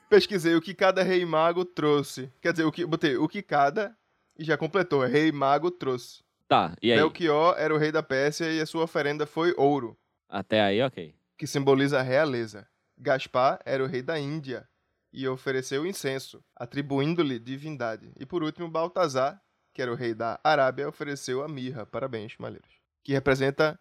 pesquisei 0.08 0.54
o 0.54 0.62
que 0.62 0.76
cada 0.76 1.02
rei 1.02 1.26
mago 1.26 1.66
trouxe. 1.66 2.32
Quer 2.40 2.52
dizer, 2.52 2.64
o 2.64 2.72
que, 2.72 2.86
botei 2.86 3.18
o 3.18 3.28
que 3.28 3.42
cada 3.42 3.98
e 4.38 4.44
já 4.44 4.56
completou. 4.56 5.04
Rei 5.08 5.32
mago 5.32 5.72
trouxe. 5.72 6.24
Tá, 6.48 6.76
e 6.84 6.92
aí? 6.92 7.00
Belchior 7.00 7.56
era 7.58 7.74
o 7.74 7.80
rei 7.80 7.92
da 7.92 8.04
Pérsia 8.04 8.52
e 8.52 8.62
a 8.62 8.68
sua 8.68 8.84
oferenda 8.84 9.26
foi 9.26 9.56
ouro, 9.58 9.98
Até 10.30 10.62
aí, 10.62 10.84
ok. 10.84 11.16
que 11.36 11.48
simboliza 11.48 11.98
a 12.00 12.04
realeza. 12.04 12.68
Gaspar 12.96 13.60
era 13.66 13.84
o 13.84 13.88
rei 13.88 14.04
da 14.04 14.20
Índia 14.20 14.70
e 15.12 15.28
ofereceu 15.28 15.84
incenso, 15.84 16.44
atribuindo-lhe 16.56 17.40
divindade. 17.40 18.12
E 18.20 18.24
por 18.24 18.44
último, 18.44 18.70
Baltazar, 18.70 19.42
que 19.74 19.82
era 19.82 19.92
o 19.92 19.96
rei 19.96 20.14
da 20.14 20.40
Arábia, 20.44 20.88
ofereceu 20.88 21.44
a 21.44 21.48
mirra. 21.48 21.88
Parabéns, 21.88 22.36
malheiros. 22.38 22.70
Que 23.04 23.14
representa 23.14 23.80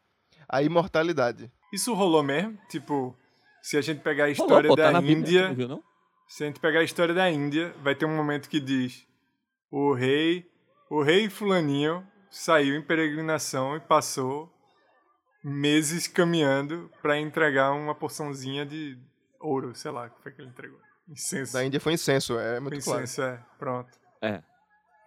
a 0.49 0.63
imortalidade. 0.63 1.51
Isso 1.73 1.93
rolou 1.95 2.23
mesmo? 2.23 2.59
Tipo, 2.69 3.17
se 3.63 3.77
a 3.77 3.81
gente 3.81 4.01
pegar 4.01 4.25
a 4.25 4.27
Rolou, 4.29 4.45
história 4.47 4.69
pô, 4.69 4.77
tá 4.77 4.83
da 4.85 4.93
na 4.93 5.01
Bíblia, 5.01 5.17
tu 5.17 5.29
Índia. 5.29 5.49
não 5.49 5.55
viu, 5.55 5.69
não? 5.69 5.83
Se 6.29 6.45
a 6.45 6.47
gente 6.47 6.61
pegar 6.61 6.81
a 6.81 6.85
história 6.85 7.15
da 7.15 7.31
Índia, 7.31 7.75
vai 7.83 7.95
ter 7.95 8.05
um 8.07 8.17
momento 8.17 8.49
que 8.49 8.61
diz: 8.61 9.07
o 9.71 9.93
rei, 9.93 10.49
o 10.91 11.03
rei 11.03 11.29
fulaninho 11.29 12.07
saiu 12.31 12.77
em 12.77 12.83
peregrinação 12.83 13.77
e 13.77 13.81
passou 13.81 14.53
meses 15.43 16.09
caminhando 16.09 16.91
para 17.01 17.19
entregar 17.19 17.73
uma 17.73 17.95
porçãozinha 17.95 18.67
de 18.67 18.99
ouro, 19.41 19.75
sei 19.75 19.91
lá, 19.91 20.07
o 20.07 20.11
que 20.11 20.23
foi 20.23 20.33
que 20.33 20.41
ele 20.43 20.49
entregou? 20.51 20.79
Incenso. 21.09 21.53
Da 21.53 21.65
Índia 21.65 21.79
foi 21.79 21.93
incenso, 21.93 22.37
é 22.39 22.59
muito 22.59 22.83
claro. 22.83 23.05
Incenso, 23.05 23.23
é. 23.23 23.41
Pronto. 23.59 23.91
É. 24.21 24.43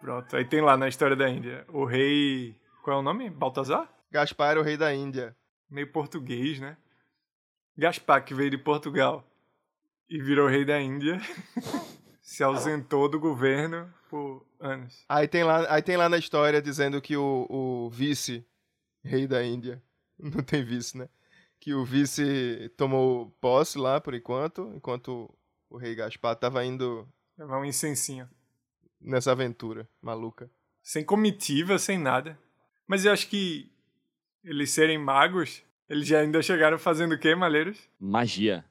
Pronto. 0.00 0.34
Aí 0.34 0.46
tem 0.46 0.62
lá 0.62 0.76
na 0.78 0.88
história 0.88 1.14
da 1.14 1.28
Índia, 1.28 1.66
o 1.68 1.84
rei, 1.84 2.56
qual 2.82 2.96
é 2.96 3.00
o 3.00 3.02
nome? 3.02 3.28
Baltazar? 3.28 3.86
Gaspar 4.10 4.50
era 4.52 4.60
o 4.60 4.62
rei 4.62 4.76
da 4.76 4.92
Índia. 4.92 5.36
Meio 5.68 5.90
português, 5.92 6.58
né? 6.58 6.76
Gaspar, 7.76 8.24
que 8.24 8.34
veio 8.34 8.50
de 8.50 8.58
Portugal 8.58 9.24
e 10.08 10.20
virou 10.20 10.48
rei 10.48 10.64
da 10.64 10.80
Índia, 10.80 11.18
se 12.20 12.42
ausentou 12.42 13.08
do 13.08 13.20
governo 13.20 13.92
por 14.08 14.44
anos. 14.58 15.04
Aí 15.08 15.28
tem 15.28 15.44
lá, 15.44 15.72
aí 15.72 15.80
tem 15.80 15.96
lá 15.96 16.08
na 16.08 16.18
história 16.18 16.60
dizendo 16.60 17.00
que 17.00 17.16
o, 17.16 17.46
o 17.48 17.90
vice 17.90 18.44
rei 19.02 19.26
da 19.26 19.42
Índia, 19.44 19.80
não 20.18 20.42
tem 20.42 20.64
vice, 20.64 20.98
né? 20.98 21.08
Que 21.60 21.72
o 21.72 21.84
vice 21.84 22.72
tomou 22.76 23.30
posse 23.40 23.78
lá 23.78 24.00
por 24.00 24.14
enquanto, 24.14 24.72
enquanto 24.74 25.32
o 25.68 25.76
rei 25.76 25.94
Gaspar 25.94 26.34
tava 26.34 26.64
indo 26.64 27.08
Levar 27.38 27.58
um 27.58 27.64
incensinho. 27.64 28.28
nessa 29.00 29.30
aventura 29.30 29.88
maluca. 30.02 30.50
Sem 30.82 31.04
comitiva, 31.04 31.78
sem 31.78 31.98
nada. 31.98 32.38
Mas 32.86 33.04
eu 33.04 33.12
acho 33.12 33.28
que 33.28 33.70
eles 34.44 34.70
serem 34.70 34.98
magos, 34.98 35.62
eles 35.88 36.06
já 36.06 36.20
ainda 36.20 36.40
chegaram 36.42 36.78
fazendo 36.78 37.14
o 37.14 37.18
quê, 37.18 37.34
malheiros? 37.34 37.78
Magia. 37.98 38.64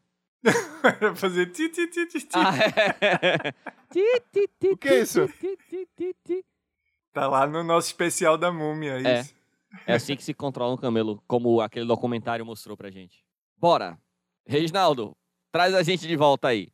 Era 1.01 1.15
fazer 1.15 1.47
ti, 1.47 1.69
ti, 1.69 1.87
ti, 1.87 2.05
ti, 2.07 2.19
ti. 2.21 2.27
Ah, 2.33 2.53
é. 2.57 3.51
Ti, 3.91 4.21
ti, 4.31 4.47
ti, 4.59 4.67
O 4.69 4.77
que 4.77 4.87
é 4.87 5.01
isso? 5.01 5.27
ti, 5.27 5.57
ti, 5.67 5.87
ti, 5.97 6.15
ti. 6.23 6.45
Tá 7.11 7.27
lá 7.27 7.47
no 7.47 7.63
nosso 7.63 7.87
especial 7.87 8.37
da 8.37 8.51
múmia, 8.51 8.99
É. 9.01 9.21
isso. 9.21 9.33
É 9.87 9.93
assim 9.95 10.15
que 10.15 10.23
se 10.23 10.33
controla 10.33 10.73
um 10.73 10.77
camelo, 10.77 11.21
como 11.27 11.59
aquele 11.59 11.85
documentário 11.87 12.45
mostrou 12.45 12.77
pra 12.77 12.91
gente. 12.91 13.23
Bora! 13.57 13.99
Reginaldo, 14.45 15.15
traz 15.51 15.73
a 15.73 15.81
gente 15.83 16.07
de 16.07 16.15
volta 16.15 16.47
aí. 16.49 16.69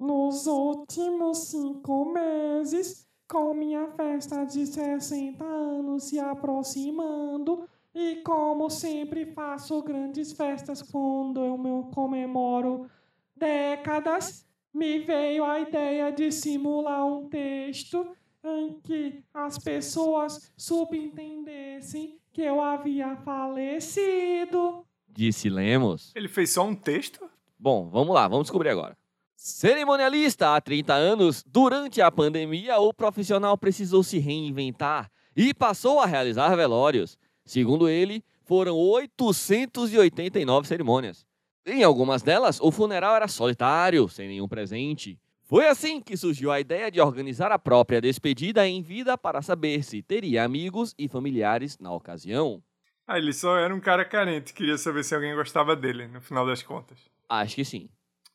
Nos 0.00 0.46
últimos 0.46 1.38
cinco 1.50 2.12
meses, 2.12 3.06
com 3.28 3.54
minha 3.54 3.86
festa 3.92 4.44
de 4.44 4.66
60 4.66 5.44
anos 5.44 6.04
se 6.04 6.18
aproximando, 6.18 7.68
e 7.94 8.16
como 8.16 8.68
sempre 8.68 9.26
faço 9.26 9.80
grandes 9.82 10.32
festas 10.32 10.82
quando 10.82 11.44
eu 11.44 11.56
me 11.56 11.90
comemoro 11.92 12.90
décadas, 13.36 14.46
me 14.72 14.98
veio 14.98 15.44
a 15.44 15.60
ideia 15.60 16.10
de 16.10 16.32
simular 16.32 17.06
um 17.06 17.28
texto 17.28 18.06
em 18.42 18.80
que 18.80 19.22
as 19.32 19.58
pessoas 19.58 20.52
subentendessem 20.56 22.18
que 22.32 22.42
eu 22.42 22.60
havia 22.60 23.16
falecido. 23.18 24.84
Disse 25.08 25.48
Lemos. 25.48 26.10
Ele 26.16 26.28
fez 26.28 26.50
só 26.50 26.64
um 26.64 26.74
texto? 26.74 27.30
Bom, 27.56 27.88
vamos 27.88 28.12
lá, 28.12 28.26
vamos 28.26 28.46
descobrir 28.46 28.70
agora. 28.70 28.98
Cerimonialista 29.36 30.54
há 30.54 30.60
30 30.60 30.92
anos, 30.92 31.44
durante 31.46 32.00
a 32.00 32.10
pandemia, 32.10 32.78
o 32.78 32.92
profissional 32.92 33.56
precisou 33.56 34.02
se 34.02 34.18
reinventar 34.18 35.10
e 35.36 35.54
passou 35.54 36.00
a 36.00 36.06
realizar 36.06 36.54
velórios. 36.56 37.16
Segundo 37.44 37.88
ele, 37.88 38.24
foram 38.44 38.76
889 38.76 40.66
cerimônias. 40.66 41.26
Em 41.66 41.82
algumas 41.82 42.22
delas, 42.22 42.60
o 42.60 42.70
funeral 42.70 43.16
era 43.16 43.28
solitário, 43.28 44.08
sem 44.08 44.28
nenhum 44.28 44.48
presente. 44.48 45.18
Foi 45.44 45.66
assim 45.66 46.00
que 46.00 46.16
surgiu 46.16 46.50
a 46.50 46.60
ideia 46.60 46.90
de 46.90 47.00
organizar 47.00 47.52
a 47.52 47.58
própria 47.58 48.00
despedida 48.00 48.66
em 48.66 48.82
vida 48.82 49.16
para 49.16 49.42
saber 49.42 49.82
se 49.82 50.02
teria 50.02 50.44
amigos 50.44 50.94
e 50.98 51.08
familiares 51.08 51.78
na 51.78 51.92
ocasião. 51.92 52.62
Ah, 53.06 53.18
ele 53.18 53.32
só 53.32 53.56
era 53.58 53.74
um 53.74 53.80
cara 53.80 54.04
carente, 54.04 54.54
queria 54.54 54.78
saber 54.78 55.04
se 55.04 55.14
alguém 55.14 55.34
gostava 55.34 55.76
dele, 55.76 56.06
no 56.08 56.20
final 56.22 56.46
das 56.46 56.62
contas. 56.62 56.98
Acho 57.28 57.56
que 57.56 57.64
sim. 57.64 57.88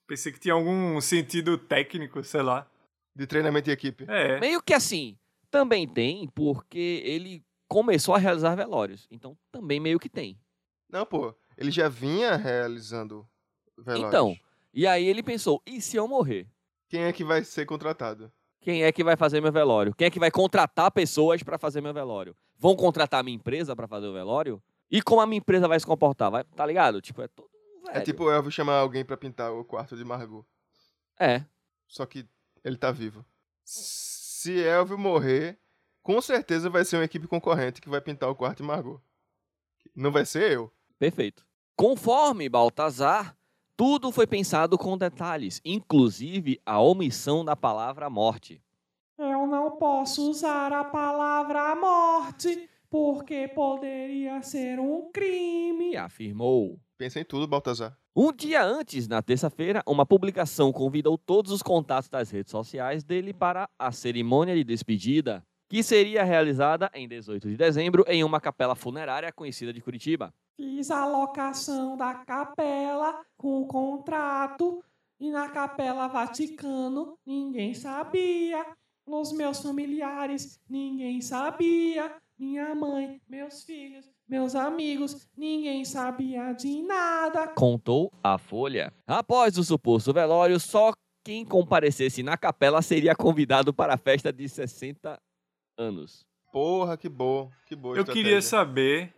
Pensei 0.08 0.32
que 0.32 0.39
tinha 0.39 0.54
algum 0.54 1.01
sentido 1.01 1.58
técnico, 1.58 2.24
sei 2.24 2.42
lá. 2.44 2.68
De 3.16 3.25
treinamento 3.25 3.70
em 3.70 3.74
equipe. 3.74 4.06
É, 4.08 4.39
Meio 4.39 4.62
que 4.62 4.74
assim, 4.74 5.18
também 5.50 5.88
tem, 5.88 6.28
porque 6.34 7.01
ele 7.04 7.44
começou 7.70 8.16
a 8.16 8.18
realizar 8.18 8.56
velórios. 8.56 9.08
Então 9.10 9.38
também 9.52 9.80
meio 9.80 10.00
que 10.00 10.10
tem. 10.10 10.38
Não, 10.90 11.06
pô, 11.06 11.34
ele 11.56 11.72
já 11.72 11.88
vinha 11.88 12.36
realizando 12.36 13.26
velórios. 13.78 14.10
Então. 14.10 14.36
E 14.74 14.86
aí 14.86 15.06
ele 15.06 15.24
pensou: 15.24 15.62
e 15.66 15.80
se 15.80 15.96
eu 15.96 16.08
morrer? 16.08 16.48
Quem 16.90 17.04
é 17.04 17.14
que 17.14 17.24
vai 17.24 17.44
ser 17.44 17.66
contratado? 17.66 18.32
Quem 18.60 18.84
é 18.84 18.92
que 18.92 19.04
vai 19.04 19.16
fazer 19.16 19.40
meu 19.40 19.52
velório? 19.52 19.96
Quem 19.96 20.08
é 20.08 20.12
que 20.12 20.20
vai 20.20 20.32
contratar 20.32 20.92
pessoas 20.92 21.42
para 21.44 21.58
fazer 21.58 21.80
meu 21.80 21.94
velório? 21.94 22.36
Vão 22.58 22.76
contratar 22.76 23.22
a 23.22 23.24
minha 23.24 23.36
empresa 23.36 23.74
para 23.76 23.88
fazer 23.88 24.08
o 24.08 24.14
velório? 24.14 24.62
E 24.92 25.02
como 25.02 25.22
a 25.22 25.28
minha 25.28 25.38
empresa 25.38 25.68
vai 25.68 25.80
se 25.80 25.86
comportar? 25.86 26.30
Vai, 26.30 26.44
tá 26.44 26.66
ligado? 26.66 27.00
Tipo, 27.00 27.22
é 27.22 27.28
todo 27.28 27.50
um 27.54 27.86
velho. 27.86 27.98
É 27.98 28.02
tipo 28.02 28.26
o 28.26 28.32
Elvis 28.32 28.54
chamar 28.54 28.80
alguém 28.80 29.06
pra 29.06 29.16
pintar 29.16 29.54
o 29.54 29.64
quarto 29.64 29.96
de 29.96 30.04
Margot. 30.04 30.46
É. 31.18 31.46
Só 31.88 32.06
que 32.06 32.28
ele 32.64 32.76
tá 32.76 32.92
vivo. 32.92 33.24
Se 33.64 34.62
Elvis 34.62 34.98
morrer, 34.98 35.58
com 36.01 36.22
certeza 36.22 36.70
vai 36.70 36.86
ser 36.86 36.98
uma 36.98 37.06
equipe 37.06 37.27
concorrente 37.27 37.82
que 37.82 37.89
vai 37.89 38.01
pintar 38.01 38.29
o 38.29 38.36
quarto 38.36 38.58
de 38.58 38.63
Margot. 38.63 39.01
Não 39.96 40.12
vai 40.12 40.25
ser 40.25 40.51
eu. 40.51 40.72
Perfeito. 40.98 41.46
Conforme 41.75 42.50
Baltazar, 42.50 43.38
Tudo 43.79 44.12
foi 44.12 44.27
pensado 44.27 44.77
com 44.77 44.98
detalhes, 44.98 45.62
inclusive 45.63 46.60
a 46.65 46.82
omissão 46.82 47.46
da 47.46 47.56
palavra 47.56 48.10
morte. 48.10 48.62
Eu 49.18 49.48
não 49.48 49.77
posso 49.77 50.29
usar 50.29 50.74
a 50.74 50.84
palavra 50.84 51.74
morte 51.77 52.70
porque 52.89 53.48
poderia 53.48 54.41
ser 54.41 54.82
um 54.82 55.10
crime. 55.13 55.91
E 55.91 55.96
afirmou. 55.96 56.77
Pensa 56.98 57.22
em 57.22 57.24
tudo, 57.24 57.48
Baltazar. 57.48 57.98
Um 58.13 58.34
dia 58.34 58.62
antes, 58.62 59.08
na 59.08 59.22
terça-feira, 59.22 59.82
uma 59.88 60.06
publicação 60.06 60.74
convidou 60.74 61.18
todos 61.18 61.50
os 61.50 61.63
contatos 61.63 62.10
das 62.10 62.29
redes 62.29 62.51
sociais 62.51 63.06
dele 63.06 63.32
para 63.32 63.70
a 63.79 63.94
cerimônia 63.94 64.56
de 64.56 64.65
despedida, 64.65 65.41
que 65.70 65.84
seria 65.84 66.24
realizada 66.24 66.90
em 66.96 67.08
18 67.08 67.48
de 67.48 67.56
dezembro 67.56 68.04
em 68.08 68.24
uma 68.24 68.42
capela 68.42 68.76
funerária 68.76 69.32
conhecida 69.32 69.72
de 69.72 69.80
Curitiba. 69.80 70.34
Fiz 70.58 70.90
a 70.90 71.06
locação 71.06 71.96
da 71.96 72.16
capela 72.16 73.22
com 73.38 73.62
o 73.62 73.68
contrato 73.68 74.84
e 75.20 75.30
na 75.30 75.48
capela 75.50 76.08
Vaticano 76.08 77.16
ninguém 77.24 77.76
sabia. 77.76 78.66
Os 79.06 79.32
meus 79.32 79.62
familiares 79.62 80.60
ninguém 80.68 81.22
sabia. 81.22 82.16
Minha 82.38 82.74
mãe, 82.74 83.22
meus 83.30 83.64
filhos, 83.64 84.10
meus 84.28 84.56
amigos, 84.56 85.28
ninguém 85.38 85.84
sabia 85.86 86.54
de 86.54 86.82
nada. 86.82 87.50
Contou 87.50 88.12
a 88.24 88.38
Folha. 88.38 88.94
Após 89.06 89.58
o 89.58 89.64
suposto 89.64 90.14
velório, 90.14 90.60
só 90.60 90.94
quem 91.24 91.44
comparecesse 91.46 92.24
na 92.24 92.38
capela 92.38 92.82
seria 92.82 93.14
convidado 93.14 93.74
para 93.74 93.96
a 93.96 93.98
festa 93.98 94.32
de 94.32 94.48
60 94.48 95.20
anos. 95.79 96.25
Porra, 96.51 96.98
que 96.98 97.07
boa, 97.07 97.50
que 97.67 97.75
boa 97.75 97.95
Eu 97.95 98.01
estratégia. 98.01 98.24
queria 98.24 98.41
saber 98.41 99.13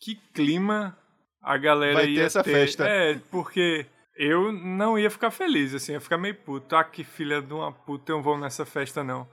que 0.00 0.16
clima 0.34 0.96
a 1.40 1.56
galera 1.56 1.94
Vai 1.94 2.06
ter 2.06 2.12
ia 2.12 2.24
essa 2.24 2.44
festa. 2.44 2.86
É, 2.86 3.14
porque 3.30 3.86
eu 4.16 4.52
não 4.52 4.98
ia 4.98 5.10
ficar 5.10 5.30
feliz, 5.30 5.74
assim, 5.74 5.92
ia 5.92 6.00
ficar 6.00 6.18
meio 6.18 6.34
puto. 6.34 6.76
Ah, 6.76 6.84
que 6.84 7.04
filha 7.04 7.40
de 7.40 7.52
uma 7.52 7.72
puta, 7.72 8.12
eu 8.12 8.16
não 8.16 8.22
vou 8.22 8.38
nessa 8.38 8.66
festa, 8.66 9.02
não. 9.02 9.26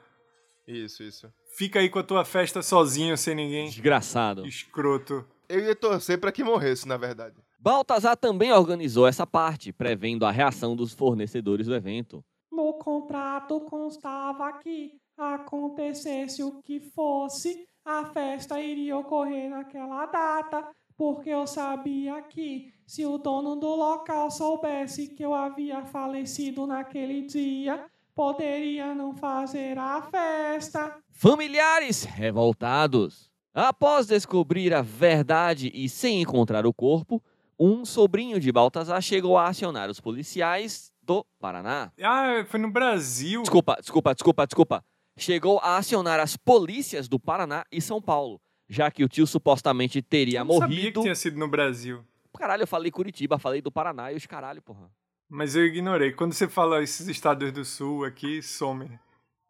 Isso, 0.67 1.03
isso. 1.03 1.27
Fica 1.57 1.79
aí 1.79 1.89
com 1.89 1.99
a 1.99 2.03
tua 2.03 2.23
festa 2.23 2.61
sozinho, 2.61 3.17
sem 3.17 3.35
ninguém. 3.35 3.67
Desgraçado. 3.67 4.45
Escroto. 4.45 5.25
Eu 5.49 5.59
ia 5.59 5.75
torcer 5.75 6.19
pra 6.19 6.31
que 6.31 6.43
morresse, 6.43 6.87
na 6.87 6.95
verdade. 6.95 7.35
Baltazar 7.59 8.15
também 8.15 8.51
organizou 8.51 9.05
essa 9.05 9.27
parte, 9.27 9.73
prevendo 9.73 10.25
a 10.25 10.31
reação 10.31 10.75
dos 10.75 10.93
fornecedores 10.93 11.67
do 11.67 11.75
evento. 11.75 12.23
No 12.51 12.73
contrato 12.75 13.59
constava 13.61 14.59
que 14.59 15.00
acontecesse 15.21 16.43
o 16.43 16.61
que 16.61 16.79
fosse, 16.79 17.67
a 17.85 18.05
festa 18.05 18.61
iria 18.61 18.97
ocorrer 18.97 19.49
naquela 19.49 20.05
data, 20.05 20.67
porque 20.97 21.29
eu 21.29 21.47
sabia 21.47 22.21
que 22.21 22.73
se 22.85 23.05
o 23.05 23.17
dono 23.17 23.55
do 23.55 23.75
local 23.75 24.29
soubesse 24.29 25.07
que 25.07 25.23
eu 25.23 25.33
havia 25.33 25.83
falecido 25.85 26.67
naquele 26.67 27.23
dia, 27.23 27.85
poderia 28.13 28.93
não 28.93 29.15
fazer 29.15 29.77
a 29.77 30.01
festa. 30.01 30.97
Familiares 31.11 32.03
revoltados. 32.03 33.31
Após 33.53 34.07
descobrir 34.07 34.73
a 34.73 34.81
verdade 34.81 35.71
e 35.73 35.89
sem 35.89 36.21
encontrar 36.21 36.65
o 36.65 36.73
corpo, 36.73 37.21
um 37.59 37.83
sobrinho 37.85 38.39
de 38.39 38.51
Baltazar 38.51 39.01
chegou 39.01 39.37
a 39.37 39.47
acionar 39.47 39.89
os 39.89 39.99
policiais 39.99 40.91
do 41.01 41.25
Paraná. 41.39 41.91
Ah, 42.01 42.45
foi 42.47 42.59
no 42.59 42.71
Brasil. 42.71 43.41
Desculpa, 43.41 43.77
desculpa, 43.79 44.13
desculpa, 44.13 44.45
desculpa. 44.47 44.85
Chegou 45.21 45.59
a 45.59 45.77
acionar 45.77 46.19
as 46.19 46.35
polícias 46.35 47.07
do 47.07 47.19
Paraná 47.19 47.63
e 47.71 47.79
São 47.79 48.01
Paulo, 48.01 48.41
já 48.67 48.89
que 48.89 49.03
o 49.03 49.07
tio 49.07 49.27
supostamente 49.27 50.01
teria 50.01 50.39
Eu 50.39 50.45
não 50.45 50.57
sabia 50.57 50.75
que 50.77 50.81
morrido. 50.81 51.01
tinha 51.03 51.13
sido 51.13 51.37
no 51.37 51.47
Brasil. 51.47 52.03
Caralho, 52.35 52.63
eu 52.63 52.67
falei 52.67 52.89
Curitiba, 52.89 53.37
falei 53.37 53.61
do 53.61 53.71
Paraná 53.71 54.11
e 54.11 54.15
os 54.15 54.25
caralho, 54.25 54.63
porra. 54.63 54.91
Mas 55.29 55.55
eu 55.55 55.63
ignorei. 55.63 56.11
Quando 56.11 56.33
você 56.33 56.47
fala 56.47 56.81
esses 56.81 57.07
estados 57.07 57.51
do 57.51 57.63
sul 57.63 58.03
aqui, 58.03 58.41
some 58.41 58.99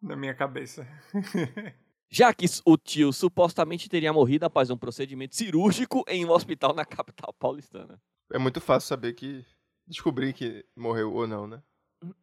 na 0.01 0.13
minha 0.17 0.33
cabeça. 0.33 0.85
Já 2.09 2.33
que 2.33 2.47
o 2.65 2.75
tio 2.75 3.13
supostamente 3.13 3.87
teria 3.87 4.11
morrido 4.11 4.45
após 4.45 4.69
um 4.69 4.77
procedimento 4.77 5.37
cirúrgico 5.37 6.03
em 6.05 6.25
um 6.25 6.31
hospital 6.31 6.73
na 6.75 6.83
capital 6.83 7.33
paulistana. 7.39 7.97
É 8.33 8.37
muito 8.37 8.59
fácil 8.59 8.89
saber 8.89 9.13
que. 9.13 9.45
descobrir 9.87 10.33
que 10.33 10.65
morreu 10.75 11.13
ou 11.13 11.25
não, 11.25 11.47
né? 11.47 11.63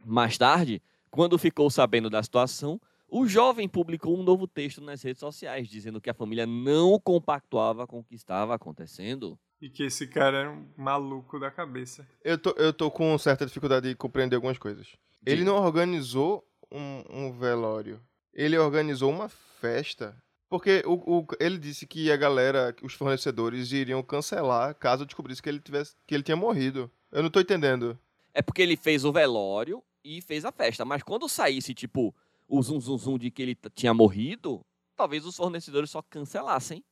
Mais 0.05 0.37
tarde, 0.37 0.83
quando 1.11 1.39
ficou 1.39 1.71
sabendo 1.71 2.11
da 2.11 2.23
situação, 2.23 2.79
o 3.09 3.27
jovem 3.27 3.69
publicou 3.69 4.19
um 4.19 4.23
novo 4.23 4.47
texto 4.47 4.81
nas 4.81 5.03
redes 5.03 5.21
sociais, 5.21 5.69
dizendo 5.69 6.01
que 6.01 6.11
a 6.11 6.15
família 6.15 6.47
não 6.47 6.99
compactuava 7.01 7.87
com 7.87 8.01
o 8.01 8.05
que 8.05 8.15
estava 8.15 8.55
acontecendo. 8.55 9.39
E 9.61 9.69
que 9.69 9.83
esse 9.83 10.07
cara 10.07 10.39
era 10.39 10.51
um 10.53 10.69
maluco 10.77 11.39
da 11.41 11.51
cabeça. 11.51 12.07
Eu 12.23 12.39
tô, 12.39 12.51
eu 12.51 12.73
tô 12.73 12.91
com 12.91 13.17
certa 13.19 13.45
dificuldade 13.45 13.89
de 13.89 13.95
compreender 13.97 14.37
algumas 14.37 14.59
coisas. 14.59 14.95
Ele 15.27 15.43
não 15.43 15.57
organizou 15.57 16.47
um, 16.71 17.03
um 17.11 17.33
velório. 17.33 18.01
Ele 18.33 18.57
organizou 18.57 19.11
uma 19.11 19.29
festa. 19.29 20.17
Porque 20.49 20.83
o, 20.87 21.19
o- 21.19 21.27
ele 21.41 21.59
disse 21.59 21.87
que 21.87 22.11
a 22.13 22.17
galera, 22.17 22.73
que 22.73 22.87
os 22.87 22.95
fornecedores 22.95 23.73
iriam 23.73 24.03
cancelar 24.03 24.75
caso 24.77 25.05
descobrisse 25.05 25.43
que 25.43 25.49
ele, 25.49 25.61
tivesse, 25.61 25.95
que 26.07 26.15
ele 26.15 26.23
tinha 26.23 26.37
morrido. 26.37 26.91
Eu 27.11 27.23
não 27.23 27.31
tô 27.31 27.41
entendendo. 27.41 27.99
É 28.33 28.41
porque 28.41 28.63
ele 28.63 28.77
fez 28.77 29.05
o 29.05 29.13
velório 29.13 29.83
e 30.05 30.23
fez 30.23 30.45
a 30.45 30.53
festa, 30.53 30.85
mas 30.85 31.03
quando 31.03 31.29
saísse, 31.29 31.75
tipo, 31.75 32.15
o 32.49 32.63
zum 32.63 32.81
zum 32.81 32.97
zum 32.97 33.19
de 33.19 33.31
que 33.31 33.43
ele 33.43 33.57
tinha 33.75 33.93
morrido, 33.93 34.65
talvez 34.97 35.25
os 35.25 35.37
fornecedores 35.37 35.91
só 35.91 36.03
cancelassem 36.03 36.83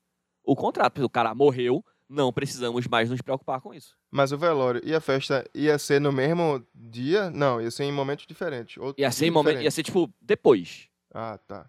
o 0.44 0.54
contrato. 0.54 0.92
Porque 0.92 1.04
o 1.04 1.10
cara 1.10 1.34
morreu, 1.34 1.84
não 2.08 2.32
precisamos 2.32 2.86
mais 2.86 3.10
nos 3.10 3.20
preocupar 3.20 3.60
com 3.60 3.74
isso. 3.74 3.96
Mas 4.10 4.32
o 4.32 4.38
velório 4.38 4.80
e 4.84 4.94
a 4.94 5.00
festa 5.00 5.44
ia 5.54 5.78
ser 5.78 6.00
no 6.00 6.12
mesmo 6.12 6.64
dia? 6.74 7.30
Não, 7.30 7.60
ia 7.60 7.70
ser 7.70 7.84
em 7.84 7.92
momentos 7.92 8.26
diferentes. 8.26 8.76
Outro 8.76 9.00
Ia 9.00 9.10
ser, 9.10 9.26
em 9.26 9.30
momento, 9.30 9.62
ia 9.62 9.70
ser 9.70 9.82
tipo, 9.82 10.12
depois. 10.20 10.88
Ah, 11.12 11.38
tá. 11.38 11.68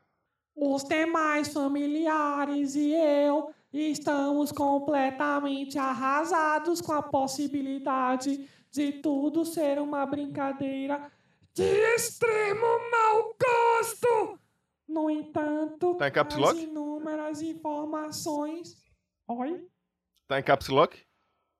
Os 0.55 0.83
demais 0.83 1.47
familiares 1.53 2.75
e 2.75 2.91
eu 2.91 3.53
estamos 3.71 4.51
completamente 4.51 5.77
arrasados 5.77 6.81
com 6.81 6.93
a 6.93 7.01
possibilidade 7.01 8.47
de 8.71 8.91
tudo 8.93 9.45
ser 9.45 9.79
uma 9.79 10.05
brincadeira 10.05 11.11
de 11.57 11.95
extremo 11.95 12.65
mau 12.91 13.35
gosto. 13.39 14.39
No 14.87 15.09
entanto, 15.09 15.95
Tá 15.95 16.07
em 16.07 16.11
caps 16.11 16.35
as 16.35 16.41
lock? 16.41 16.59
inúmeras 16.63 17.41
informações. 17.41 18.77
Oi? 19.27 19.67
Tá 20.27 20.39
em 20.39 20.43
caps 20.43 20.67
lock? 20.69 20.97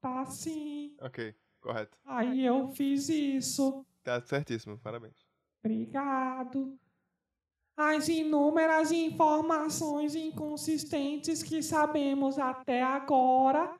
Tá 0.02 0.26
sim. 0.26 0.96
Ok, 1.02 1.36
correto. 1.60 1.98
Aí 2.06 2.46
eu 2.46 2.68
fiz 2.70 3.10
isso. 3.10 3.86
Tá 4.04 4.22
certíssimo, 4.22 4.78
parabéns. 4.80 5.26
Obrigado. 5.64 6.80
As 7.76 8.08
inúmeras 8.08 8.92
informações 8.92 10.16
inconsistentes 10.16 11.44
que 11.44 11.62
sabemos 11.62 12.40
até 12.40 12.82
agora 12.82 13.76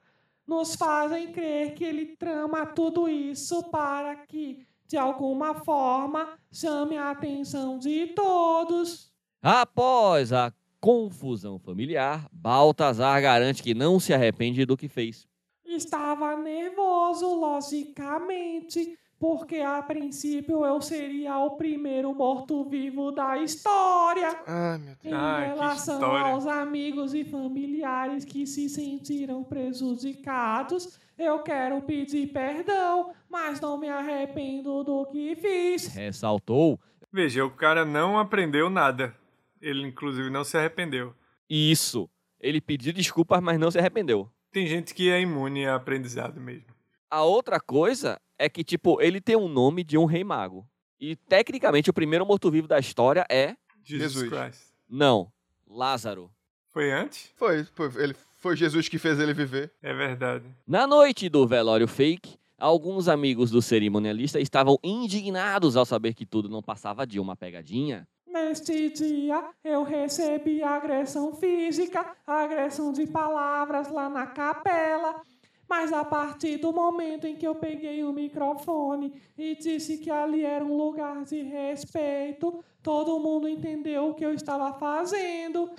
nos 0.46 0.76
fazem 0.76 1.32
crer 1.32 1.74
que 1.74 1.84
ele 1.84 2.18
trama 2.18 2.66
tudo 2.66 3.08
isso 3.08 3.64
para 3.72 4.16
que, 4.26 4.67
de 4.88 4.98
alguma 4.98 5.54
forma, 5.54 6.38
chame 6.52 6.98
a 6.98 7.12
atenção 7.12 7.78
de 7.78 8.08
todos. 8.08 9.12
Após 9.42 10.32
a 10.32 10.54
confusão 10.80 11.60
familiar, 11.60 12.28
Baltazar 12.32 13.22
garante 13.22 13.62
que 13.62 13.74
não 13.74 14.00
se 14.00 14.14
arrepende 14.14 14.66
do 14.66 14.78
que 14.78 14.88
fez. 14.88 15.28
Estava 15.66 16.38
nervoso, 16.38 17.36
logicamente, 17.36 18.98
porque 19.20 19.58
a 19.58 19.82
princípio 19.82 20.66
eu 20.66 20.82
seria 20.82 21.38
o 21.40 21.58
primeiro 21.58 22.14
morto-vivo 22.14 23.12
da 23.12 23.38
história. 23.38 24.40
Ai, 24.46 24.78
meu 24.78 24.96
Deus. 24.96 25.06
Em 25.06 25.14
Ai, 25.14 25.48
relação 25.48 26.16
aos 26.16 26.48
amigos 26.48 27.14
e 27.14 27.26
familiares 27.26 28.24
que 28.24 28.48
se 28.48 28.70
sentiram 28.70 29.44
prejudicados, 29.44 31.00
eu 31.18 31.40
quero 31.40 31.82
pedir 31.82 32.28
perdão, 32.28 33.14
mas 33.30 33.60
não 33.60 33.78
me 33.78 33.90
arrependo 33.90 34.84
do 34.84 35.06
que 35.08 35.36
fiz. 35.36 35.88
Ressaltou 35.88 36.80
Veja, 37.12 37.46
o 37.46 37.50
cara 37.50 37.86
não 37.86 38.20
aprendeu 38.20 38.70
nada. 38.70 39.16
Ele, 39.62 39.88
inclusive, 39.88 40.30
não 40.30 40.44
se 40.44 40.58
arrependeu. 40.58 41.16
isso. 41.50 42.10
Ele 42.40 42.62
pediu 42.62 42.94
desculpas, 42.94 43.42
mas 43.42 43.60
não 43.60 43.72
se 43.72 43.80
arrependeu. 43.80 44.30
Tem 44.52 44.68
gente 44.68 44.94
que 44.94 45.10
é 45.10 45.20
imune 45.20 45.66
a 45.66 45.76
aprendizado 45.76 46.40
mesmo. 46.40 46.68
A 47.10 47.24
outra 47.24 47.60
coisa 47.60 48.22
é 48.38 48.48
que, 48.48 48.64
tipo, 48.64 49.02
ele 49.02 49.20
tem 49.20 49.36
o 49.36 49.48
nome 49.48 49.84
de 49.84 49.98
um 49.98 50.06
rei 50.06 50.24
mago. 50.24 50.68
E, 51.00 51.16
tecnicamente, 51.16 51.90
o 51.90 51.94
primeiro 51.94 52.26
morto-vivo 52.26 52.68
da 52.68 52.78
história 52.78 53.26
é. 53.32 53.56
Jesus, 53.84 54.14
Jesus. 54.14 54.30
Christ. 54.30 54.74
Não, 54.88 55.32
Lázaro. 55.66 56.30
Foi 56.68 56.92
antes? 56.92 57.34
Foi, 57.36 57.64
foi, 57.64 57.90
ele, 58.04 58.16
foi 58.38 58.56
Jesus 58.56 58.88
que 58.88 58.98
fez 58.98 59.20
ele 59.20 59.34
viver. 59.34 59.74
É 59.82 59.94
verdade. 59.94 60.46
Na 60.66 60.88
noite 60.88 61.28
do 61.28 61.46
velório 61.48 61.88
fake, 61.88 62.38
alguns 62.58 63.08
amigos 63.08 63.52
do 63.52 63.62
cerimonialista 63.62 64.40
estavam 64.40 64.78
indignados 64.84 65.76
ao 65.76 65.86
saber 65.86 66.14
que 66.14 66.26
tudo 66.26 66.48
não 66.48 66.62
passava 66.62 67.06
de 67.06 67.20
uma 67.20 67.36
pegadinha. 67.36 68.08
Neste 68.28 68.90
dia, 68.90 69.44
eu 69.64 69.84
recebi 69.84 70.62
agressão 70.62 71.34
física, 71.34 72.16
agressão 72.26 72.94
de 72.94 73.08
palavras 73.08 73.90
lá 73.92 74.08
na 74.10 74.28
capela. 74.28 75.22
Mas 75.68 75.92
a 75.92 76.06
partir 76.06 76.58
do 76.58 76.72
momento 76.72 77.28
em 77.28 77.36
que 77.36 77.46
eu 77.46 77.56
peguei 77.56 78.04
o 78.04 78.14
microfone 78.14 79.22
e 79.38 79.56
disse 79.56 79.98
que 79.98 80.10
ali 80.10 80.46
era 80.46 80.64
um 80.64 80.78
lugar 80.78 81.26
de 81.26 81.42
respeito, 81.42 82.64
todo 82.82 83.20
mundo 83.20 83.50
entendeu 83.50 84.10
o 84.10 84.14
que 84.14 84.24
eu 84.24 84.34
estava 84.34 84.72
fazendo. 84.80 85.70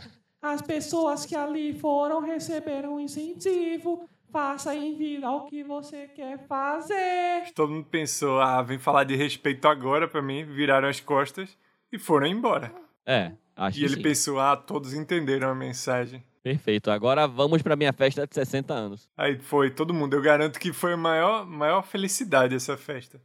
As 0.41 0.63
pessoas 0.63 1.27
que 1.27 1.35
ali 1.35 1.73
foram 1.79 2.21
receberam 2.21 2.95
um 2.97 3.01
incentivo. 3.01 4.09
Faça 4.31 4.75
em 4.75 4.95
vida 4.95 5.29
o 5.31 5.47
que 5.47 5.65
você 5.65 6.07
quer 6.09 6.47
fazer. 6.47 7.51
Todo 7.55 7.73
mundo 7.73 7.87
pensou, 7.87 8.39
ah, 8.41 8.61
vem 8.63 8.79
falar 8.79 9.05
de 9.05 9.17
respeito 9.17 9.67
agora 9.67 10.07
pra 10.07 10.21
mim, 10.21 10.45
viraram 10.45 10.87
as 10.87 11.01
costas 11.01 11.57
e 11.91 11.99
foram 11.99 12.27
embora. 12.27 12.71
É, 13.07 13.33
acho 13.57 13.79
E 13.79 13.81
que 13.81 13.87
ele 13.87 13.95
sim. 13.97 14.03
pensou, 14.03 14.39
ah, 14.39 14.55
todos 14.55 14.93
entenderam 14.93 15.49
a 15.49 15.55
mensagem. 15.55 16.23
Perfeito. 16.43 16.91
Agora 16.91 17.27
vamos 17.27 17.63
pra 17.63 17.75
minha 17.75 17.93
festa 17.93 18.27
de 18.27 18.35
60 18.35 18.73
anos. 18.75 19.09
Aí 19.17 19.39
foi 19.39 19.71
todo 19.71 19.95
mundo. 19.95 20.15
Eu 20.15 20.23
garanto 20.23 20.59
que 20.61 20.73
foi 20.75 20.93
a 20.93 20.97
maior, 20.97 21.47
maior 21.47 21.83
felicidade 21.83 22.55
essa 22.55 22.77
festa. 22.77 23.21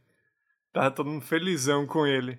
Tava 0.72 0.90
todo 0.90 1.10
mundo 1.10 1.22
felizão 1.22 1.86
com 1.86 2.06
ele. 2.06 2.38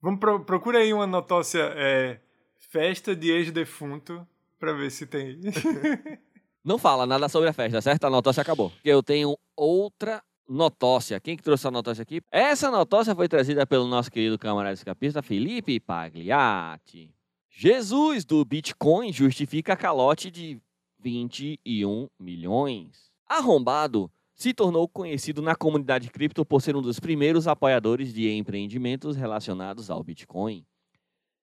Vamos 0.00 0.20
pro, 0.20 0.40
procura 0.40 0.78
aí 0.78 0.92
uma 0.92 1.06
notócia 1.06 1.72
é, 1.76 2.20
festa 2.68 3.16
de 3.16 3.30
ex-defunto 3.30 4.26
pra 4.58 4.72
ver 4.72 4.90
se 4.90 5.06
tem. 5.06 5.40
Não 6.64 6.78
fala 6.78 7.06
nada 7.06 7.28
sobre 7.28 7.48
a 7.48 7.52
festa, 7.52 7.80
certo? 7.80 8.04
A 8.04 8.10
notócia 8.10 8.42
acabou. 8.42 8.72
Eu 8.84 9.02
tenho 9.02 9.36
outra 9.56 10.22
notócia. 10.48 11.20
Quem 11.20 11.36
que 11.36 11.42
trouxe 11.42 11.66
a 11.66 11.70
notócia 11.70 12.02
aqui? 12.02 12.20
Essa 12.30 12.70
notócia 12.70 13.14
foi 13.14 13.28
trazida 13.28 13.66
pelo 13.66 13.86
nosso 13.86 14.10
querido 14.10 14.38
camarada 14.38 14.74
escapista 14.74 15.22
Felipe 15.22 15.80
Pagliatti. 15.80 17.14
Jesus 17.50 18.24
do 18.24 18.44
Bitcoin 18.44 19.12
justifica 19.12 19.76
calote 19.76 20.30
de 20.30 20.60
21 20.98 22.08
milhões. 22.18 23.10
Arrombado 23.26 24.10
se 24.34 24.54
tornou 24.54 24.86
conhecido 24.88 25.42
na 25.42 25.56
comunidade 25.56 26.10
cripto 26.10 26.44
por 26.44 26.62
ser 26.62 26.76
um 26.76 26.82
dos 26.82 27.00
primeiros 27.00 27.48
apoiadores 27.48 28.12
de 28.12 28.30
empreendimentos 28.30 29.16
relacionados 29.16 29.90
ao 29.90 30.02
Bitcoin. 30.02 30.64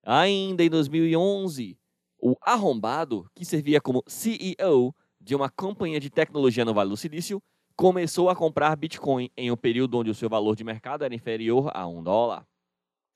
Ainda 0.08 0.64
em 0.64 0.70
2011, 0.70 1.76
o 2.22 2.36
Arrombado, 2.40 3.26
que 3.34 3.44
servia 3.44 3.82
como 3.82 4.04
CEO 4.06 4.96
de 5.20 5.34
uma 5.34 5.50
companhia 5.50 6.00
de 6.00 6.12
tecnologia 6.12 6.64
no 6.64 6.76
Vale 6.76 6.92
do 6.92 6.96
Silício, 6.96 7.42
começou 7.76 8.30
a 8.30 8.36
comprar 8.36 8.76
Bitcoin 8.76 9.32
em 9.36 9.50
um 9.50 9.58
período 9.58 9.98
onde 9.98 10.12
o 10.12 10.14
seu 10.14 10.30
valor 10.30 10.56
de 10.56 10.64
mercado 10.64 11.04
era 11.04 11.16
inferior 11.16 11.72
a 11.74 11.88
um 11.88 12.04
dólar. 12.04 12.46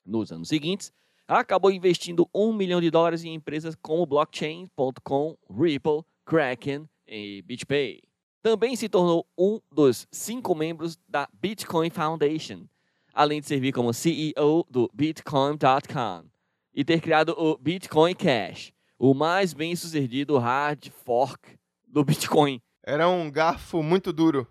Nos 0.03 0.31
anos 0.31 0.49
seguintes, 0.49 0.91
acabou 1.27 1.69
investindo 1.69 2.27
um 2.33 2.51
milhão 2.51 2.81
de 2.81 2.89
dólares 2.89 3.23
em 3.23 3.35
empresas 3.35 3.75
como 3.75 4.07
Blockchain.com, 4.07 5.37
Ripple, 5.47 6.01
Kraken 6.25 6.89
e 7.07 7.43
BitPay. 7.43 8.01
Também 8.41 8.75
se 8.75 8.89
tornou 8.89 9.27
um 9.37 9.59
dos 9.71 10.07
cinco 10.11 10.55
membros 10.55 10.97
da 11.07 11.29
Bitcoin 11.31 11.91
Foundation, 11.91 12.65
além 13.13 13.41
de 13.41 13.45
servir 13.45 13.73
como 13.73 13.93
CEO 13.93 14.65
do 14.71 14.89
Bitcoin.com 14.91 16.38
e 16.79 16.85
ter 16.85 17.01
criado 17.01 17.35
o 17.37 17.57
Bitcoin 17.57 18.15
Cash, 18.15 18.71
o 18.97 19.13
mais 19.13 19.53
bem 19.53 19.75
sucedido 19.75 20.37
hard 20.37 20.87
fork 21.03 21.59
do 21.85 22.05
Bitcoin. 22.05 22.61
Era 22.81 23.09
um 23.09 23.29
garfo 23.29 23.83
muito 23.83 24.13
duro. 24.13 24.47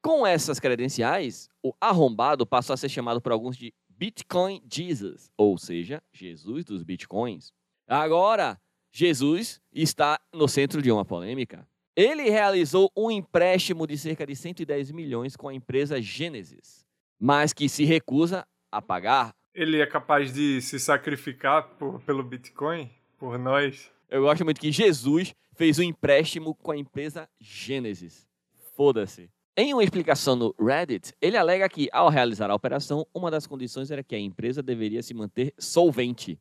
Com 0.00 0.26
essas 0.26 0.58
credenciais, 0.58 1.50
o 1.62 1.74
arrombado 1.78 2.46
passou 2.46 2.72
a 2.72 2.76
ser 2.78 2.88
chamado 2.88 3.20
por 3.20 3.32
alguns 3.32 3.54
de 3.54 3.70
Bitcoin 3.86 4.62
Jesus, 4.66 5.30
ou 5.36 5.58
seja, 5.58 6.02
Jesus 6.10 6.64
dos 6.64 6.82
Bitcoins. 6.82 7.52
Agora, 7.86 8.58
Jesus 8.90 9.60
está 9.70 10.18
no 10.32 10.48
centro 10.48 10.80
de 10.80 10.90
uma 10.90 11.04
polêmica. 11.04 11.68
Ele 11.94 12.30
realizou 12.30 12.90
um 12.96 13.10
empréstimo 13.10 13.86
de 13.86 13.98
cerca 13.98 14.26
de 14.26 14.34
110 14.34 14.90
milhões 14.90 15.36
com 15.36 15.50
a 15.50 15.54
empresa 15.54 16.00
Genesis, 16.00 16.86
mas 17.20 17.52
que 17.52 17.68
se 17.68 17.84
recusa 17.84 18.42
a 18.70 18.80
pagar. 18.80 19.34
Ele 19.54 19.80
é 19.80 19.86
capaz 19.86 20.32
de 20.32 20.62
se 20.62 20.80
sacrificar 20.80 21.68
por, 21.78 22.00
pelo 22.00 22.22
Bitcoin? 22.22 22.90
Por 23.18 23.38
nós? 23.38 23.90
Eu 24.08 24.22
gosto 24.22 24.44
muito 24.44 24.60
que 24.60 24.72
Jesus 24.72 25.34
fez 25.54 25.78
um 25.78 25.82
empréstimo 25.82 26.54
com 26.54 26.72
a 26.72 26.76
empresa 26.76 27.28
Genesis. 27.38 28.26
Foda-se. 28.74 29.28
Em 29.54 29.74
uma 29.74 29.84
explicação 29.84 30.34
no 30.34 30.54
Reddit, 30.58 31.12
ele 31.20 31.36
alega 31.36 31.68
que, 31.68 31.86
ao 31.92 32.08
realizar 32.08 32.50
a 32.50 32.54
operação, 32.54 33.06
uma 33.14 33.30
das 33.30 33.46
condições 33.46 33.90
era 33.90 34.02
que 34.02 34.14
a 34.14 34.18
empresa 34.18 34.62
deveria 34.62 35.02
se 35.02 35.12
manter 35.12 35.52
solvente. 35.58 36.40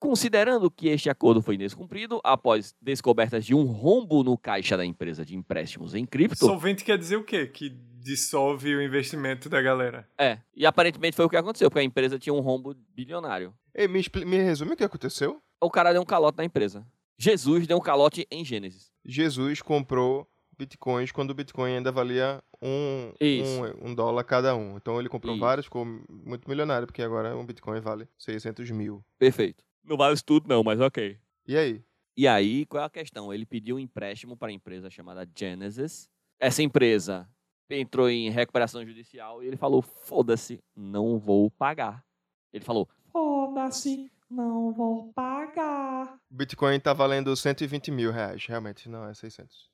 Considerando 0.00 0.68
que 0.68 0.88
este 0.88 1.08
acordo 1.08 1.40
foi 1.40 1.56
descumprido 1.56 2.20
após 2.24 2.74
descobertas 2.82 3.44
de 3.44 3.54
um 3.54 3.62
rombo 3.66 4.24
no 4.24 4.36
caixa 4.36 4.76
da 4.76 4.84
empresa 4.84 5.24
de 5.24 5.36
empréstimos 5.36 5.94
em 5.94 6.04
cripto. 6.04 6.44
Solvente 6.44 6.82
quer 6.82 6.98
dizer 6.98 7.14
o 7.14 7.22
quê? 7.22 7.46
Que 7.46 7.70
dissolve 8.02 8.74
o 8.74 8.82
investimento 8.82 9.48
da 9.48 9.62
galera. 9.62 10.08
É, 10.18 10.38
e 10.54 10.66
aparentemente 10.66 11.16
foi 11.16 11.24
o 11.24 11.28
que 11.28 11.36
aconteceu, 11.36 11.70
porque 11.70 11.80
a 11.80 11.84
empresa 11.84 12.18
tinha 12.18 12.34
um 12.34 12.40
rombo 12.40 12.74
bilionário. 12.94 13.54
Ei, 13.74 13.88
me, 13.88 14.04
me 14.26 14.36
resume 14.38 14.72
o 14.72 14.76
que 14.76 14.84
aconteceu? 14.84 15.42
O 15.60 15.70
cara 15.70 15.92
deu 15.92 16.02
um 16.02 16.06
calote 16.06 16.38
na 16.38 16.44
empresa. 16.44 16.86
Jesus 17.16 17.66
deu 17.66 17.76
um 17.76 17.80
calote 17.80 18.26
em 18.30 18.44
Gênesis. 18.44 18.90
Jesus 19.04 19.62
comprou 19.62 20.28
bitcoins 20.58 21.12
quando 21.12 21.30
o 21.30 21.34
bitcoin 21.34 21.76
ainda 21.76 21.92
valia 21.92 22.42
um, 22.60 23.12
um, 23.20 23.90
um 23.90 23.94
dólar 23.94 24.24
cada 24.24 24.54
um. 24.54 24.76
Então 24.76 24.98
ele 24.98 25.08
comprou 25.08 25.34
Isso. 25.34 25.40
vários, 25.40 25.66
ficou 25.66 25.84
muito 25.84 26.48
milionário, 26.48 26.86
porque 26.86 27.02
agora 27.02 27.36
um 27.36 27.46
bitcoin 27.46 27.80
vale 27.80 28.08
600 28.18 28.70
mil. 28.70 29.04
Perfeito. 29.18 29.64
Não 29.84 29.96
vale 29.96 30.14
isso 30.14 30.24
tudo 30.24 30.48
não, 30.48 30.62
mas 30.62 30.80
ok. 30.80 31.18
E 31.46 31.56
aí? 31.56 31.82
E 32.16 32.28
aí, 32.28 32.66
qual 32.66 32.82
é 32.82 32.86
a 32.86 32.90
questão? 32.90 33.32
Ele 33.32 33.46
pediu 33.46 33.76
um 33.76 33.78
empréstimo 33.78 34.36
para 34.36 34.48
a 34.48 34.52
empresa 34.52 34.90
chamada 34.90 35.28
Genesis. 35.36 36.08
Essa 36.38 36.62
empresa 36.62 37.28
entrou 37.70 38.08
em 38.08 38.30
recuperação 38.30 38.84
judicial 38.84 39.42
e 39.42 39.46
ele 39.46 39.56
falou: 39.56 39.82
foda-se, 39.82 40.60
não 40.76 41.18
vou 41.18 41.50
pagar. 41.50 42.04
Ele 42.52 42.64
falou: 42.64 42.88
Foda-se, 43.12 44.10
não 44.30 44.72
vou 44.72 45.12
pagar. 45.12 46.18
Bitcoin 46.30 46.78
tá 46.80 46.92
valendo 46.92 47.34
120 47.36 47.90
mil 47.90 48.10
reais. 48.10 48.44
Realmente, 48.46 48.88
não 48.88 49.06
é 49.06 49.14
600. 49.14 49.70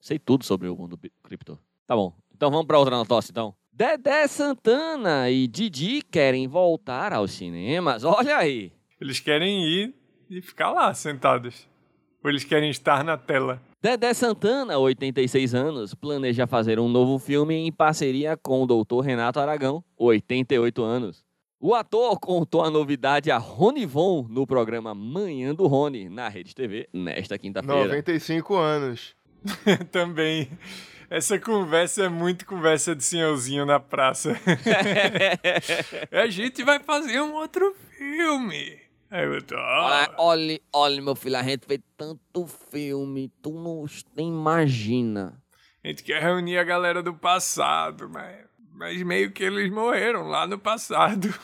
sei 0.00 0.18
tudo 0.18 0.44
sobre 0.44 0.68
o 0.68 0.76
mundo 0.76 0.98
cripto. 1.22 1.58
Tá 1.86 1.94
bom, 1.94 2.14
então 2.34 2.50
vamos 2.50 2.66
para 2.66 2.78
outra 2.78 2.96
notócia, 2.96 3.30
então. 3.30 3.54
Dedé 3.72 4.26
Santana 4.26 5.30
e 5.30 5.46
Didi 5.48 6.02
querem 6.02 6.46
voltar 6.46 7.12
aos 7.12 7.32
cinemas. 7.32 8.04
Olha 8.04 8.36
aí. 8.36 8.72
Eles 9.00 9.18
querem 9.18 9.64
ir 9.64 9.94
e 10.28 10.42
ficar 10.42 10.70
lá 10.70 10.92
sentados. 10.92 11.66
Ou 12.22 12.30
eles 12.30 12.44
querem 12.44 12.70
estar 12.70 13.02
na 13.02 13.16
tela. 13.16 13.60
Dedé 13.82 14.14
Santana, 14.14 14.78
86 14.78 15.56
anos, 15.56 15.92
planeja 15.92 16.46
fazer 16.46 16.78
um 16.78 16.88
novo 16.88 17.18
filme 17.18 17.56
em 17.56 17.72
parceria 17.72 18.36
com 18.36 18.62
o 18.62 18.66
doutor 18.66 19.00
Renato 19.00 19.40
Aragão, 19.40 19.82
88 19.98 20.84
anos. 20.84 21.24
O 21.58 21.74
ator 21.74 22.16
contou 22.20 22.62
a 22.62 22.70
novidade 22.70 23.28
a 23.28 23.38
Rony 23.38 23.84
Von 23.84 24.28
no 24.30 24.46
programa 24.46 24.94
Manhã 24.94 25.52
do 25.52 25.66
Rony, 25.66 26.08
na 26.08 26.28
Rede 26.28 26.54
TV, 26.54 26.88
nesta 26.92 27.36
quinta-feira. 27.36 27.86
95 27.86 28.54
anos. 28.54 29.16
Também. 29.90 30.48
Essa 31.10 31.36
conversa 31.36 32.04
é 32.04 32.08
muito 32.08 32.46
conversa 32.46 32.94
de 32.94 33.02
senhorzinho 33.02 33.66
na 33.66 33.80
praça. 33.80 34.38
a 36.12 36.28
gente 36.28 36.62
vai 36.62 36.78
fazer 36.78 37.20
um 37.20 37.34
outro 37.34 37.74
filme. 37.98 38.81
Aí 39.14 39.26
eu 39.26 39.42
tô, 39.42 39.56
olha, 39.56 40.06
"Ah, 40.06 40.14
olha, 40.16 40.60
olha, 40.72 41.02
meu 41.02 41.14
filho, 41.14 41.36
a 41.36 41.42
gente 41.42 41.66
fez 41.66 41.80
tanto 41.98 42.46
filme, 42.46 43.30
tu 43.42 43.50
não 43.52 43.84
nem 44.16 44.28
imagina. 44.28 45.38
a 45.84 45.88
gente 45.88 46.02
quer 46.02 46.22
reunir 46.22 46.56
a 46.56 46.64
galera 46.64 47.02
do 47.02 47.12
passado, 47.12 48.08
mas, 48.08 48.38
mas 48.72 49.02
meio 49.02 49.30
que 49.30 49.44
eles 49.44 49.70
morreram 49.70 50.28
lá 50.28 50.46
no 50.46 50.58
passado. 50.58 51.28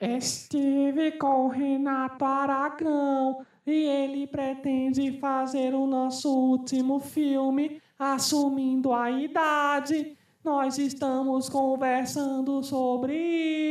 Estive 0.00 1.12
com 1.12 1.46
o 1.46 1.48
Renato 1.48 2.24
Aragão 2.24 3.46
e 3.64 3.70
ele 3.72 4.26
pretende 4.26 5.16
fazer 5.20 5.74
o 5.74 5.86
nosso 5.86 6.28
último 6.28 6.98
filme 6.98 7.80
assumindo 7.96 8.92
a 8.92 9.12
idade. 9.12 10.17
Nós 10.44 10.78
estamos 10.78 11.48
conversando 11.48 12.62
sobre 12.62 13.14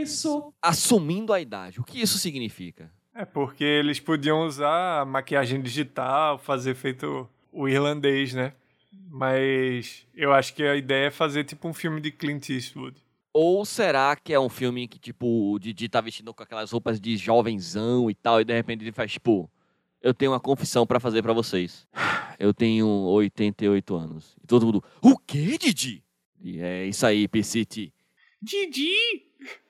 isso. 0.01 0.53
Assumindo 0.61 1.33
a 1.33 1.39
idade, 1.39 1.79
o 1.79 1.83
que 1.83 2.01
isso 2.01 2.17
significa? 2.17 2.91
É 3.15 3.25
porque 3.25 3.63
eles 3.63 3.99
podiam 3.99 4.45
usar 4.45 5.05
maquiagem 5.05 5.61
digital, 5.61 6.37
fazer 6.37 6.75
feito 6.75 7.27
o 7.51 7.67
irlandês, 7.67 8.33
né? 8.33 8.53
Mas 9.09 10.05
eu 10.13 10.33
acho 10.33 10.53
que 10.53 10.63
a 10.63 10.75
ideia 10.75 11.07
é 11.07 11.11
fazer 11.11 11.43
tipo 11.43 11.67
um 11.67 11.73
filme 11.73 11.99
de 11.99 12.11
Clint 12.11 12.49
Eastwood. 12.49 12.95
Ou 13.33 13.65
será 13.65 14.15
que 14.15 14.33
é 14.33 14.39
um 14.39 14.49
filme 14.49 14.87
que, 14.87 14.99
tipo, 14.99 15.51
o 15.51 15.59
Didi 15.59 15.87
tá 15.87 16.01
vestindo 16.01 16.33
com 16.33 16.43
aquelas 16.43 16.71
roupas 16.71 16.99
de 16.99 17.15
jovenzão 17.17 18.09
e 18.09 18.15
tal, 18.15 18.41
e 18.41 18.45
de 18.45 18.53
repente 18.53 18.83
ele 18.83 18.91
faz, 18.91 19.11
tipo, 19.11 19.49
eu 20.01 20.13
tenho 20.13 20.31
uma 20.31 20.39
confissão 20.39 20.85
pra 20.85 20.99
fazer 20.99 21.21
pra 21.21 21.33
vocês. 21.33 21.87
Eu 22.39 22.53
tenho 22.53 22.87
88 22.87 23.95
anos. 23.95 24.35
E 24.43 24.47
todo 24.47 24.65
mundo, 24.65 24.83
o 25.01 25.17
quê, 25.17 25.57
Didi? 25.57 26.03
E 26.39 26.61
é 26.61 26.85
isso 26.85 27.05
aí, 27.05 27.27
PCT. 27.27 27.91
Didi! 28.41 28.93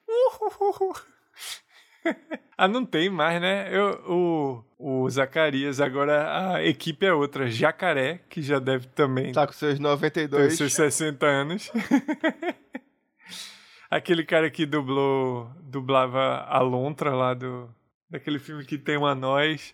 ah, 2.57 2.67
não 2.67 2.85
tem 2.85 3.09
mais, 3.09 3.41
né? 3.41 3.69
Eu, 3.71 4.01
o, 4.07 4.63
o 4.77 5.09
Zacarias, 5.09 5.79
agora 5.79 6.53
a 6.53 6.63
equipe 6.63 7.05
é 7.05 7.13
outra. 7.13 7.49
Jacaré, 7.49 8.19
que 8.29 8.41
já 8.41 8.59
deve 8.59 8.87
também 8.87 9.31
Tá 9.31 9.47
com 9.47 9.53
seus 9.53 9.75
ter 9.75 9.81
92. 9.81 10.57
seus 10.57 10.73
60 10.73 11.25
anos. 11.25 11.71
Aquele 13.89 14.25
cara 14.25 14.51
que 14.51 14.65
dublou, 14.65 15.49
dublava 15.61 16.45
a 16.47 16.59
Lontra 16.59 17.15
lá 17.15 17.33
do 17.33 17.73
daquele 18.09 18.39
filme 18.39 18.65
que 18.65 18.77
tem 18.77 18.97
uma 18.97 19.15
nós. 19.15 19.73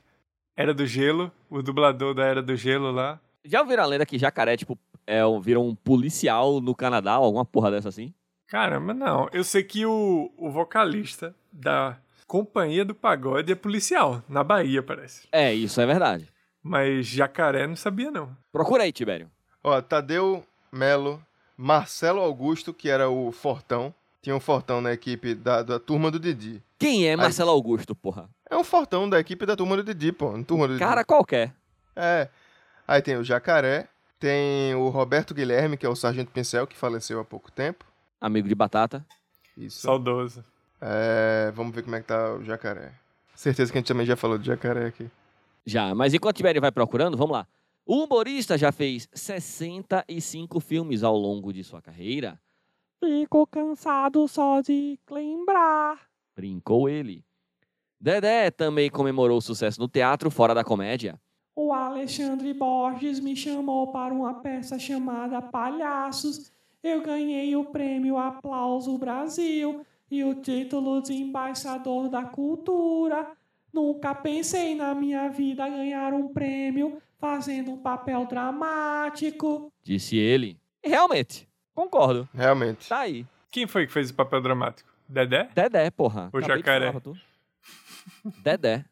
Era 0.56 0.74
do 0.74 0.86
Gelo, 0.86 1.32
o 1.50 1.64
dublador 1.64 2.14
da 2.14 2.24
Era 2.24 2.42
do 2.42 2.56
Gelo 2.56 2.92
lá. 2.92 3.20
Já 3.44 3.62
ouviram 3.62 3.84
a 3.84 3.88
lenda 3.88 4.06
que 4.06 4.20
jacaré, 4.20 4.56
tipo, 4.56 4.78
é, 5.08 5.26
um- 5.26 5.40
vira 5.40 5.60
um 5.60 5.76
policial 5.76 6.60
no 6.62 6.74
Canadá 6.76 7.18
ou 7.20 7.26
alguma 7.26 7.46
porra 7.46 7.72
dessa 7.72 7.90
assim? 7.90 8.14
Caramba, 8.48 8.94
não. 8.94 9.28
Eu 9.34 9.44
sei 9.44 9.64
que 9.64 9.86
o, 9.86 10.32
o 10.38 10.50
vocalista 10.52 11.36
da 11.52 11.98
Companhia 12.28 12.86
do 12.86 12.94
Pagode 12.96 13.52
é 13.52 13.56
policial, 13.56 14.22
na 14.30 14.44
Bahia, 14.44 14.82
parece. 14.84 15.28
É, 15.32 15.54
isso 15.54 15.80
é 15.82 15.86
verdade. 15.86 16.28
Mas 16.62 17.06
jacaré 17.08 17.68
não 17.68 17.76
sabia, 17.76 18.10
não. 18.10 18.36
Procura 18.52 18.84
aí, 18.84 18.92
Tibério. 18.92 19.30
Ó, 19.64 19.82
Tadeu 19.82 20.44
Melo, 20.72 21.22
Marcelo 21.58 22.22
Augusto, 22.22 22.74
que 22.74 22.90
era 22.90 23.10
o 23.10 23.32
Fortão. 23.32 23.94
Tinha 24.22 24.36
um 24.36 24.40
Fortão 24.40 24.80
na 24.82 24.94
equipe 24.94 25.36
da, 25.36 25.62
da 25.64 25.80
turma 25.80 26.10
do 26.10 26.18
Didi. 26.20 26.64
Quem 26.80 27.08
é 27.08 27.16
Marcelo 27.16 27.52
Augusto, 27.52 27.94
porra? 27.94 28.30
É 28.50 28.56
um 28.56 28.64
Fortão 28.64 29.10
da 29.10 29.20
equipe 29.20 29.46
da 29.46 29.56
turma 29.56 29.76
do 29.76 29.84
Didi, 29.84 30.12
pô. 30.12 30.32
Turma 30.44 30.68
do 30.68 30.74
Didi. 30.76 30.80
Cara 30.86 31.04
qualquer. 31.04 31.54
É. 31.96 32.30
Aí 32.88 33.02
tem 33.02 33.18
o 33.18 33.24
Jacaré, 33.24 33.88
tem 34.24 34.74
o 34.74 34.88
Roberto 34.88 35.34
Guilherme, 35.34 35.76
que 35.76 35.86
é 35.86 35.90
o 35.90 35.98
Sargento 35.98 36.32
Pincel, 36.32 36.66
que 36.66 36.78
faleceu 36.78 37.20
há 37.20 37.26
pouco 37.26 37.52
tempo. 37.52 37.84
Amigo 38.22 38.48
de 38.48 38.56
batata. 38.56 39.06
Isso. 39.58 39.82
Saudoso. 39.82 40.46
É, 40.80 41.52
vamos 41.54 41.76
ver 41.76 41.84
como 41.84 41.98
é 41.98 42.00
que 42.00 42.08
tá 42.08 42.34
o 42.36 42.42
Jacaré. 42.42 42.94
Certeza 43.36 43.70
que 43.70 43.78
a 43.78 43.82
gente 43.82 43.88
também 43.90 44.06
já 44.06 44.16
falou 44.16 44.38
de 44.38 44.48
Jacaré 44.48 44.86
aqui. 44.86 45.12
Já, 45.66 45.94
mas 45.94 46.14
enquanto 46.14 46.36
o 46.36 46.38
Tibério 46.38 46.62
vai 46.62 46.72
procurando, 46.72 47.18
vamos 47.18 47.34
lá. 47.34 47.46
O 47.86 48.02
humorista 48.06 48.58
já 48.58 48.72
fez 48.72 49.10
65 49.14 50.58
filmes 50.62 51.04
ao 51.04 51.18
longo 51.18 51.52
de 51.52 51.62
sua 51.62 51.82
carreira. 51.82 52.40
Fico 53.04 53.46
cansado 53.46 54.26
só 54.30 54.62
de 54.62 54.98
lembrar. 55.12 56.00
Brincou 56.34 56.88
ele. 56.88 57.26
Dedé 58.00 58.50
também 58.52 58.90
comemorou 58.90 59.40
o 59.40 59.42
sucesso 59.42 59.82
no 59.82 59.90
teatro 59.90 60.32
fora 60.32 60.56
da 60.56 60.64
comédia. 60.64 61.20
Alexandre 61.94 62.52
Borges 62.56 63.20
me 63.20 63.36
chamou 63.36 63.92
para 63.92 64.12
uma 64.12 64.34
peça 64.42 64.80
chamada 64.80 65.40
Palhaços. 65.42 66.52
Eu 66.84 67.04
ganhei 67.04 67.56
o 67.56 67.66
prêmio 67.66 68.18
Aplauso 68.18 68.98
Brasil 68.98 69.86
e 70.10 70.24
o 70.24 70.34
título 70.34 71.04
de 71.04 71.14
embaixador 71.14 72.10
da 72.10 72.24
cultura. 72.26 73.32
Nunca 73.72 74.16
pensei 74.16 74.74
na 74.74 74.96
minha 74.96 75.30
vida 75.30 75.70
ganhar 75.70 76.14
um 76.14 76.30
prêmio 76.34 76.98
fazendo 77.20 77.72
um 77.72 77.78
papel 77.78 78.26
dramático. 78.26 79.72
Disse 79.84 80.18
ele. 80.18 80.58
Realmente, 80.84 81.48
concordo. 81.76 82.28
Realmente. 82.34 82.90
Tá 82.90 83.02
aí. 83.02 83.24
Quem 83.52 83.68
foi 83.68 83.86
que 83.86 83.94
fez 83.94 84.10
o 84.10 84.16
papel 84.16 84.42
dramático? 84.42 84.90
Dedé? 85.08 85.48
Dedé, 85.54 85.92
porra. 85.92 86.24
O 86.34 86.38
Acabei 86.40 86.42
de 86.42 86.48
jacaré. 86.58 86.88
falar 86.88 87.02
tu. 87.02 87.16
Dedé. 88.42 88.84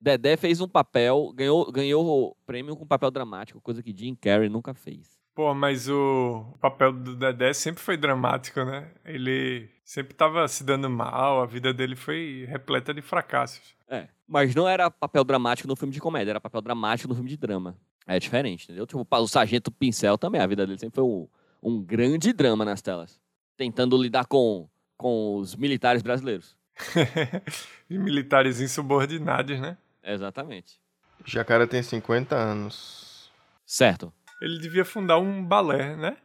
Dedé 0.00 0.36
fez 0.36 0.60
um 0.60 0.68
papel, 0.68 1.32
ganhou, 1.34 1.70
ganhou 1.72 2.06
o 2.06 2.36
prêmio 2.46 2.76
com 2.76 2.86
papel 2.86 3.10
dramático, 3.10 3.60
coisa 3.60 3.82
que 3.82 3.96
Jim 3.96 4.14
Carrey 4.14 4.48
nunca 4.48 4.74
fez. 4.74 5.16
Pô, 5.34 5.52
mas 5.52 5.88
o 5.88 6.54
papel 6.60 6.92
do 6.92 7.14
Dedé 7.14 7.52
sempre 7.52 7.82
foi 7.82 7.96
dramático, 7.96 8.64
né? 8.64 8.90
Ele 9.04 9.68
sempre 9.84 10.14
tava 10.14 10.48
se 10.48 10.64
dando 10.64 10.88
mal, 10.88 11.42
a 11.42 11.46
vida 11.46 11.74
dele 11.74 11.94
foi 11.94 12.46
repleta 12.48 12.94
de 12.94 13.02
fracassos. 13.02 13.74
É. 13.86 14.08
Mas 14.26 14.54
não 14.54 14.66
era 14.66 14.90
papel 14.90 15.22
dramático 15.24 15.68
no 15.68 15.76
filme 15.76 15.92
de 15.92 16.00
comédia, 16.00 16.32
era 16.32 16.40
papel 16.40 16.62
dramático 16.62 17.08
no 17.08 17.14
filme 17.14 17.28
de 17.28 17.36
drama. 17.36 17.76
É 18.06 18.18
diferente, 18.18 18.64
entendeu? 18.64 18.86
Tipo, 18.86 19.06
o 19.10 19.28
Sargento 19.28 19.70
Pincel 19.70 20.16
também, 20.16 20.40
a 20.40 20.46
vida 20.46 20.66
dele 20.66 20.78
sempre 20.78 20.96
foi 20.96 21.04
um, 21.04 21.28
um 21.62 21.82
grande 21.82 22.32
drama 22.32 22.64
nas 22.64 22.80
telas. 22.80 23.20
Tentando 23.56 24.00
lidar 24.00 24.26
com, 24.26 24.68
com 24.96 25.36
os 25.36 25.54
militares 25.54 26.02
brasileiros. 26.02 26.56
e 27.90 27.98
militares 27.98 28.60
insubordinados, 28.60 29.60
né? 29.60 29.76
Exatamente. 30.06 30.78
Jacaré 31.24 31.66
tem 31.66 31.82
50 31.82 32.36
anos. 32.36 33.30
Certo. 33.66 34.12
Ele 34.40 34.60
devia 34.60 34.84
fundar 34.84 35.18
um 35.18 35.44
balé, 35.44 35.96
né? 35.96 36.16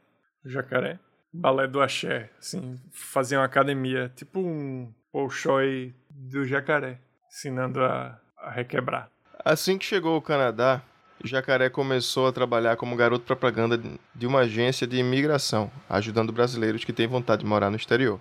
O 0.46 0.50
jacaré. 0.50 1.00
Balé 1.34 1.66
do 1.66 1.82
axé, 1.82 2.30
assim, 2.38 2.76
fazer 2.92 3.38
uma 3.38 3.46
academia, 3.46 4.12
tipo 4.14 4.42
um 4.42 4.94
Bolshoi 5.14 5.96
do 6.10 6.46
jacaré, 6.46 7.00
ensinando 7.28 7.82
a, 7.82 8.20
a 8.38 8.52
requebrar. 8.52 9.10
Assim 9.44 9.78
que 9.78 9.86
chegou 9.86 10.14
ao 10.16 10.22
Canadá, 10.22 10.84
Jacaré 11.24 11.70
começou 11.70 12.28
a 12.28 12.32
trabalhar 12.32 12.76
como 12.76 12.96
garoto 12.96 13.26
propaganda 13.26 13.82
de 14.14 14.28
uma 14.28 14.40
agência 14.40 14.88
de 14.88 14.98
imigração, 14.98 15.72
ajudando 15.90 16.34
brasileiros 16.34 16.84
que 16.84 16.94
têm 16.94 17.08
vontade 17.08 17.44
de 17.44 17.48
morar 17.48 17.70
no 17.70 17.76
exterior. 17.76 18.20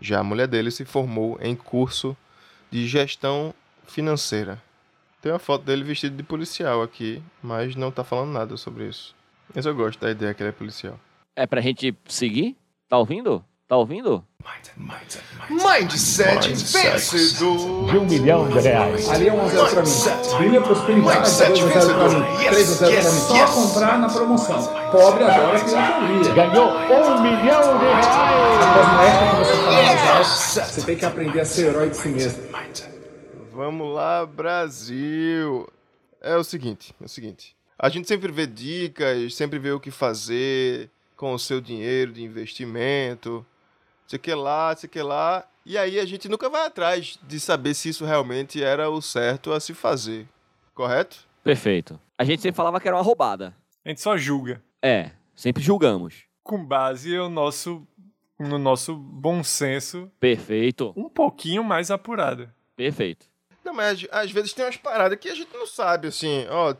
Já 0.00 0.20
a 0.20 0.24
mulher 0.24 0.48
dele 0.48 0.70
se 0.70 0.84
formou 0.84 1.38
em 1.40 1.54
curso 1.54 2.16
de 2.70 2.88
gestão 2.88 3.54
financeira. 3.86 4.60
Tem 5.22 5.30
uma 5.30 5.38
foto 5.38 5.64
dele 5.64 5.84
vestido 5.84 6.16
de 6.16 6.22
policial 6.24 6.82
aqui, 6.82 7.22
mas 7.40 7.76
não 7.76 7.92
tá 7.92 8.02
falando 8.02 8.32
nada 8.32 8.56
sobre 8.56 8.88
isso. 8.88 9.14
Mas 9.54 9.64
eu 9.64 9.72
gosto 9.74 10.00
da 10.00 10.10
ideia 10.10 10.34
que 10.34 10.42
ele 10.42 10.48
é 10.50 10.52
policial. 10.52 10.98
É 11.36 11.46
pra 11.46 11.60
gente 11.60 11.96
seguir? 12.08 12.56
Tá 12.88 12.98
ouvindo? 12.98 13.44
Tá 13.68 13.76
ouvindo? 13.76 14.24
Mindset 15.48 16.48
vencedor! 16.48 17.90
de 17.90 17.96
um 17.98 18.04
milhão 18.04 18.48
de 18.48 18.58
reais. 18.58 19.08
Ali 19.08 19.28
é 19.28 19.32
um 19.32 19.44
a 19.44 19.48
zero 19.48 19.70
pra 19.70 19.82
mim. 19.82 20.38
Brilha 20.38 20.60
prosperidade, 20.60 21.18
Mindset 21.18 21.60
2 21.60 21.76
a 21.76 21.80
0 21.80 21.94
pra 21.94 22.08
mim. 22.08 22.14
vencedor. 22.20 22.50
3 22.50 22.70
a 22.70 22.74
0 22.74 22.92
pra 22.92 23.12
mim. 23.12 23.18
Só 23.20 23.36
Yes, 23.36 23.50
comprar 23.50 23.98
na 24.00 24.08
promoção. 24.08 24.90
Pobre 24.90 25.22
adora 25.24 25.60
pirataria. 25.60 26.34
Ganhou 26.34 26.68
um 26.72 27.22
milhão 27.22 27.78
de 27.78 27.84
reais. 27.84 28.06
Época 29.06 29.30
que 29.30 29.44
você 29.44 29.56
fala 29.62 29.82
mais 29.82 30.08
alto, 30.08 30.72
você 30.72 30.82
tem 30.82 30.96
que 30.96 31.04
aprender 31.04 31.40
a 31.40 31.44
ser 31.44 31.66
herói 31.68 31.90
de 31.90 31.96
si 31.96 32.08
mesmo. 32.08 32.42
Vamos 33.52 33.94
lá, 33.94 34.24
Brasil! 34.24 35.70
É 36.22 36.34
o 36.36 36.42
seguinte, 36.42 36.94
é 36.98 37.04
o 37.04 37.08
seguinte. 37.08 37.54
A 37.78 37.90
gente 37.90 38.08
sempre 38.08 38.32
vê 38.32 38.46
dicas, 38.46 39.34
sempre 39.34 39.58
vê 39.58 39.70
o 39.72 39.80
que 39.80 39.90
fazer 39.90 40.88
com 41.16 41.34
o 41.34 41.38
seu 41.38 41.60
dinheiro 41.60 42.12
de 42.14 42.22
investimento, 42.22 43.44
sei 44.06 44.18
que 44.18 44.32
lá, 44.34 44.74
sei 44.74 44.88
que 44.88 45.02
lá. 45.02 45.46
E 45.66 45.76
aí 45.76 46.00
a 46.00 46.06
gente 46.06 46.30
nunca 46.30 46.48
vai 46.48 46.66
atrás 46.66 47.18
de 47.22 47.38
saber 47.38 47.74
se 47.74 47.90
isso 47.90 48.06
realmente 48.06 48.62
era 48.62 48.88
o 48.88 49.02
certo 49.02 49.52
a 49.52 49.60
se 49.60 49.74
fazer. 49.74 50.26
Correto? 50.74 51.26
Perfeito. 51.44 52.00
A 52.16 52.24
gente 52.24 52.40
sempre 52.40 52.56
falava 52.56 52.80
que 52.80 52.88
era 52.88 52.96
uma 52.96 53.02
roubada. 53.02 53.54
A 53.84 53.88
gente 53.90 54.00
só 54.00 54.16
julga. 54.16 54.62
É, 54.80 55.10
sempre 55.36 55.62
julgamos. 55.62 56.24
Com 56.42 56.64
base 56.64 57.14
no 57.16 57.28
nosso, 57.28 57.86
no 58.38 58.58
nosso 58.58 58.96
bom 58.96 59.44
senso, 59.44 60.10
Perfeito. 60.18 60.94
um 60.96 61.10
pouquinho 61.10 61.62
mais 61.62 61.90
apurado. 61.90 62.50
Perfeito. 62.74 63.31
Não, 63.72 63.76
mas 63.76 64.06
às- 64.10 64.30
vezes 64.30 64.52
tem 64.52 64.64
umas 64.66 64.76
paradas 64.76 65.18
que 65.18 65.30
a 65.30 65.34
gente 65.34 65.52
não 65.54 65.66
sabe, 65.66 66.08
assim, 66.08 66.46
ó. 66.50 66.74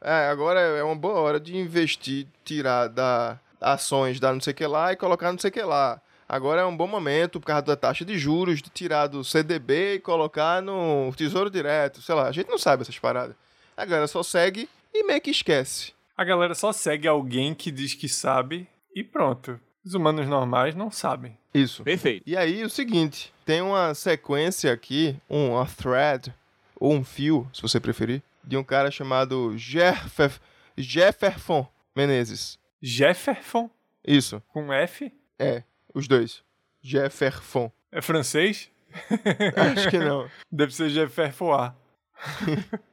é, 0.00 0.28
agora 0.28 0.60
é 0.60 0.82
uma 0.82 0.94
boa 0.94 1.14
hora 1.20 1.40
de 1.40 1.56
investir, 1.56 2.26
tirar 2.44 2.88
da 2.88 3.38
ações 3.60 4.20
da 4.20 4.30
não 4.30 4.40
sei 4.42 4.52
que 4.52 4.66
lá 4.66 4.92
e 4.92 4.96
colocar 4.96 5.32
não 5.32 5.38
sei 5.38 5.50
que 5.50 5.62
lá. 5.62 5.98
Agora 6.28 6.60
é 6.60 6.64
um 6.66 6.76
bom 6.76 6.86
momento, 6.86 7.40
por 7.40 7.46
causa 7.46 7.62
da 7.62 7.76
taxa 7.76 8.04
de 8.04 8.18
juros, 8.18 8.60
de 8.60 8.68
tirar 8.68 9.06
do 9.06 9.24
CDB 9.24 9.94
e 9.94 10.00
colocar 10.00 10.60
no 10.60 11.10
Tesouro 11.16 11.48
Direto. 11.50 12.02
Sei 12.02 12.14
lá, 12.14 12.28
a 12.28 12.32
gente 12.32 12.48
não 12.50 12.58
sabe 12.58 12.82
essas 12.82 12.98
paradas. 12.98 13.34
A 13.76 13.84
galera 13.86 14.06
só 14.06 14.22
segue 14.22 14.68
e 14.92 15.02
meio 15.04 15.20
que 15.20 15.30
esquece. 15.30 15.92
A 16.16 16.24
galera 16.24 16.54
só 16.54 16.72
segue 16.72 17.08
alguém 17.08 17.54
que 17.54 17.70
diz 17.70 17.94
que 17.94 18.08
sabe 18.08 18.68
e 18.94 19.02
pronto. 19.02 19.58
Os 19.84 19.94
humanos 19.94 20.26
normais 20.26 20.74
não 20.74 20.90
sabem. 20.90 21.36
Isso. 21.52 21.84
Perfeito. 21.84 22.22
E 22.26 22.36
aí, 22.36 22.64
o 22.64 22.70
seguinte, 22.70 23.32
tem 23.44 23.60
uma 23.60 23.94
sequência 23.94 24.72
aqui, 24.72 25.16
um 25.28 25.52
uma 25.52 25.66
thread, 25.66 26.34
ou 26.76 26.92
um 26.92 27.04
fio, 27.04 27.48
se 27.52 27.60
você 27.60 27.78
preferir, 27.78 28.22
de 28.42 28.56
um 28.56 28.64
cara 28.64 28.90
chamado 28.90 29.56
Jeffer, 29.56 30.32
Jefferson 30.76 31.68
Menezes. 31.94 32.58
Jefferson, 32.82 33.70
Isso, 34.06 34.42
com 34.48 34.72
F, 34.72 35.12
é, 35.38 35.62
os 35.94 36.08
dois. 36.08 36.42
Jefferson. 36.82 37.70
é 37.92 38.02
francês? 38.02 38.70
Acho 39.76 39.90
que 39.90 39.98
não. 39.98 40.28
Deve 40.50 40.74
ser 40.74 40.88
Jefferson. 40.90 41.72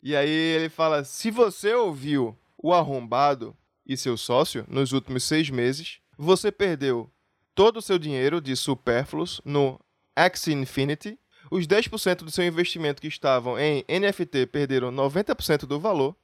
E 0.00 0.14
aí 0.14 0.30
ele 0.30 0.68
fala, 0.68 1.02
se 1.02 1.28
você 1.28 1.74
ouviu 1.74 2.38
o 2.56 2.72
arrombado 2.72 3.56
e 3.88 3.96
seu 3.96 4.16
sócio 4.16 4.64
nos 4.68 4.92
últimos 4.92 5.24
seis 5.24 5.48
meses, 5.48 5.98
você 6.16 6.52
perdeu 6.52 7.10
todo 7.54 7.78
o 7.78 7.82
seu 7.82 7.98
dinheiro 7.98 8.40
de 8.40 8.54
supérfluos 8.54 9.40
no 9.44 9.80
Axie 10.14 10.52
Infinity, 10.52 11.18
os 11.50 11.66
10% 11.66 12.16
do 12.18 12.30
seu 12.30 12.44
investimento 12.44 13.00
que 13.00 13.08
estavam 13.08 13.58
em 13.58 13.84
NFT 13.88 14.46
perderam 14.46 14.92
90% 14.92 15.60
do 15.66 15.80
valor, 15.80 16.14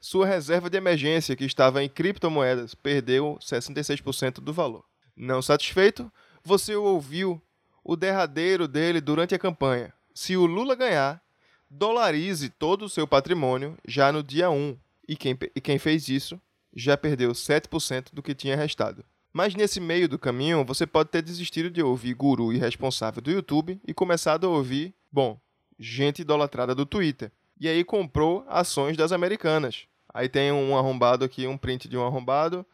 sua 0.00 0.26
reserva 0.26 0.68
de 0.68 0.76
emergência 0.76 1.36
que 1.36 1.44
estava 1.44 1.82
em 1.82 1.88
criptomoedas 1.88 2.74
perdeu 2.74 3.38
66% 3.40 4.40
do 4.40 4.52
valor. 4.52 4.84
Não 5.16 5.40
satisfeito, 5.40 6.12
você 6.44 6.74
ouviu 6.76 7.40
o 7.82 7.96
derradeiro 7.96 8.68
dele 8.68 9.00
durante 9.00 9.34
a 9.34 9.38
campanha. 9.38 9.92
Se 10.14 10.36
o 10.36 10.44
Lula 10.44 10.74
ganhar, 10.74 11.22
dolarize 11.70 12.50
todo 12.50 12.84
o 12.84 12.88
seu 12.88 13.06
patrimônio 13.06 13.76
já 13.86 14.12
no 14.12 14.22
dia 14.22 14.50
1. 14.50 14.76
E 15.08 15.16
quem, 15.16 15.38
e 15.54 15.60
quem 15.60 15.78
fez 15.78 16.08
isso 16.08 16.40
já 16.76 16.96
perdeu 16.96 17.32
7% 17.32 18.08
do 18.12 18.22
que 18.22 18.34
tinha 18.34 18.54
restado. 18.54 19.02
Mas 19.32 19.54
nesse 19.54 19.80
meio 19.80 20.08
do 20.08 20.18
caminho, 20.18 20.64
você 20.64 20.86
pode 20.86 21.08
ter 21.08 21.22
desistido 21.22 21.70
de 21.70 21.82
ouvir 21.82 22.14
guru 22.14 22.52
irresponsável 22.52 23.22
do 23.22 23.30
YouTube 23.30 23.80
e 23.86 23.94
começado 23.94 24.46
a 24.46 24.50
ouvir, 24.50 24.94
bom, 25.10 25.40
gente 25.78 26.22
idolatrada 26.22 26.74
do 26.74 26.84
Twitter. 26.84 27.32
E 27.58 27.68
aí 27.68 27.82
comprou 27.82 28.44
ações 28.48 28.96
das 28.96 29.12
americanas. 29.12 29.86
Aí 30.12 30.28
tem 30.28 30.52
um 30.52 30.76
arrombado 30.76 31.24
aqui, 31.24 31.46
um 31.46 31.56
print 31.56 31.88
de 31.88 31.96
um 31.96 32.04
arrombado, 32.06 32.64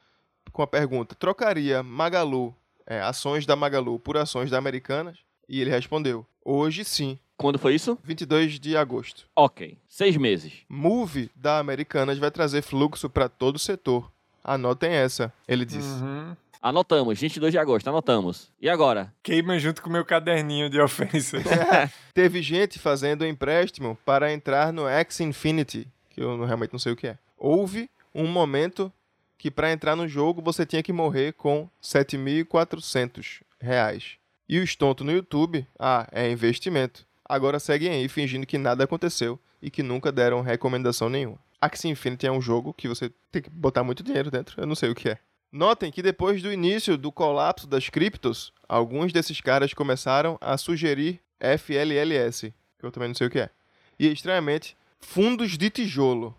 com 0.53 0.63
a 0.63 0.67
pergunta: 0.67 1.15
trocaria 1.15 1.83
Magalu, 1.83 2.55
é, 2.87 3.01
ações 3.01 3.47
da 3.47 3.57
Magalu 3.57 3.99
por 3.99 4.17
ações 4.17 4.51
da 4.51 4.59
Americanas? 4.59 5.19
E 5.49 5.61
ele 5.61 5.71
respondeu: 5.71 6.27
hoje 6.45 6.85
sim, 6.85 7.19
Quando 7.43 7.59
foi 7.59 7.75
isso? 7.75 7.99
22 8.05 8.61
de 8.61 8.77
agosto. 8.77 9.27
Ok. 9.35 9.77
Seis 9.89 10.17
meses. 10.17 10.53
Move 10.69 11.29
da 11.35 11.59
Americanas 11.59 12.17
vai 12.17 12.31
trazer 12.31 12.63
fluxo 12.63 13.11
para 13.11 13.29
todo 13.29 13.57
o 13.57 13.59
setor. 13.59 14.13
Anotem 14.45 14.93
essa, 14.93 15.33
ele 15.49 15.65
disse. 15.65 16.01
Uhum. 16.01 16.37
Anotamos. 16.63 17.19
22 17.19 17.51
de 17.51 17.59
agosto, 17.59 17.89
anotamos. 17.89 18.49
E 18.61 18.69
agora? 18.69 19.13
Queima 19.25 19.59
junto 19.59 19.83
com 19.83 19.89
o 19.89 19.93
meu 19.93 20.05
caderninho 20.05 20.71
de 20.71 20.81
ofensas. 20.81 21.43
Teve 22.15 22.41
gente 22.43 22.79
fazendo 22.79 23.27
empréstimo 23.27 23.99
para 24.05 24.33
entrar 24.33 24.73
no 24.73 24.87
X 24.87 25.19
Infinity, 25.19 25.89
que 26.11 26.21
eu 26.21 26.45
realmente 26.45 26.73
não 26.73 26.79
sei 26.79 26.93
o 26.93 26.97
que 26.97 27.09
é. 27.09 27.19
Houve 27.37 27.91
um 28.15 28.29
momento 28.29 28.93
que 29.37 29.51
para 29.51 29.73
entrar 29.73 29.97
no 29.97 30.07
jogo 30.07 30.41
você 30.41 30.65
tinha 30.65 30.81
que 30.85 30.93
morrer 30.93 31.33
com 31.33 31.69
7.400 31.83 33.43
reais. 33.61 34.13
E 34.49 34.61
os 34.61 34.77
tontos 34.77 35.05
no 35.05 35.11
YouTube, 35.11 35.67
ah, 35.77 36.07
é 36.13 36.31
investimento. 36.31 37.05
Agora 37.25 37.61
seguem 37.61 37.91
aí 37.91 38.09
fingindo 38.09 38.47
que 38.47 38.59
nada 38.59 38.85
aconteceu 38.85 39.39
e 39.61 39.71
que 39.71 39.83
nunca 39.83 40.11
deram 40.11 40.41
recomendação 40.41 41.09
nenhuma. 41.09 41.39
Axie 41.61 41.89
Infinity 41.89 42.27
é 42.27 42.33
um 42.33 42.41
jogo 42.41 42.75
que 42.75 42.89
você 42.89 43.11
tem 43.31 43.43
que 43.43 43.51
botar 43.51 43.85
muito 43.85 44.03
dinheiro 44.03 44.31
dentro, 44.31 44.61
eu 44.61 44.67
não 44.67 44.75
sei 44.75 44.91
o 44.91 44.95
que 44.95 45.11
é. 45.11 45.19
Notem 45.53 45.93
que 45.93 46.03
depois 46.03 46.43
do 46.43 46.53
início 46.53 46.97
do 46.97 47.13
colapso 47.13 47.67
das 47.67 47.89
criptos, 47.89 48.53
alguns 48.69 49.13
desses 49.13 49.41
caras 49.41 49.75
começaram 49.75 50.39
a 50.41 50.57
sugerir 50.57 51.21
FLLS, 51.39 52.53
que 52.79 52.87
eu 52.87 52.91
também 52.91 53.09
não 53.11 53.15
sei 53.15 53.27
o 53.27 53.31
que 53.31 53.39
é. 53.39 53.51
E, 53.99 54.11
estranhamente, 54.11 54.77
fundos 54.99 55.59
de 55.59 55.69
tijolo. 55.69 56.35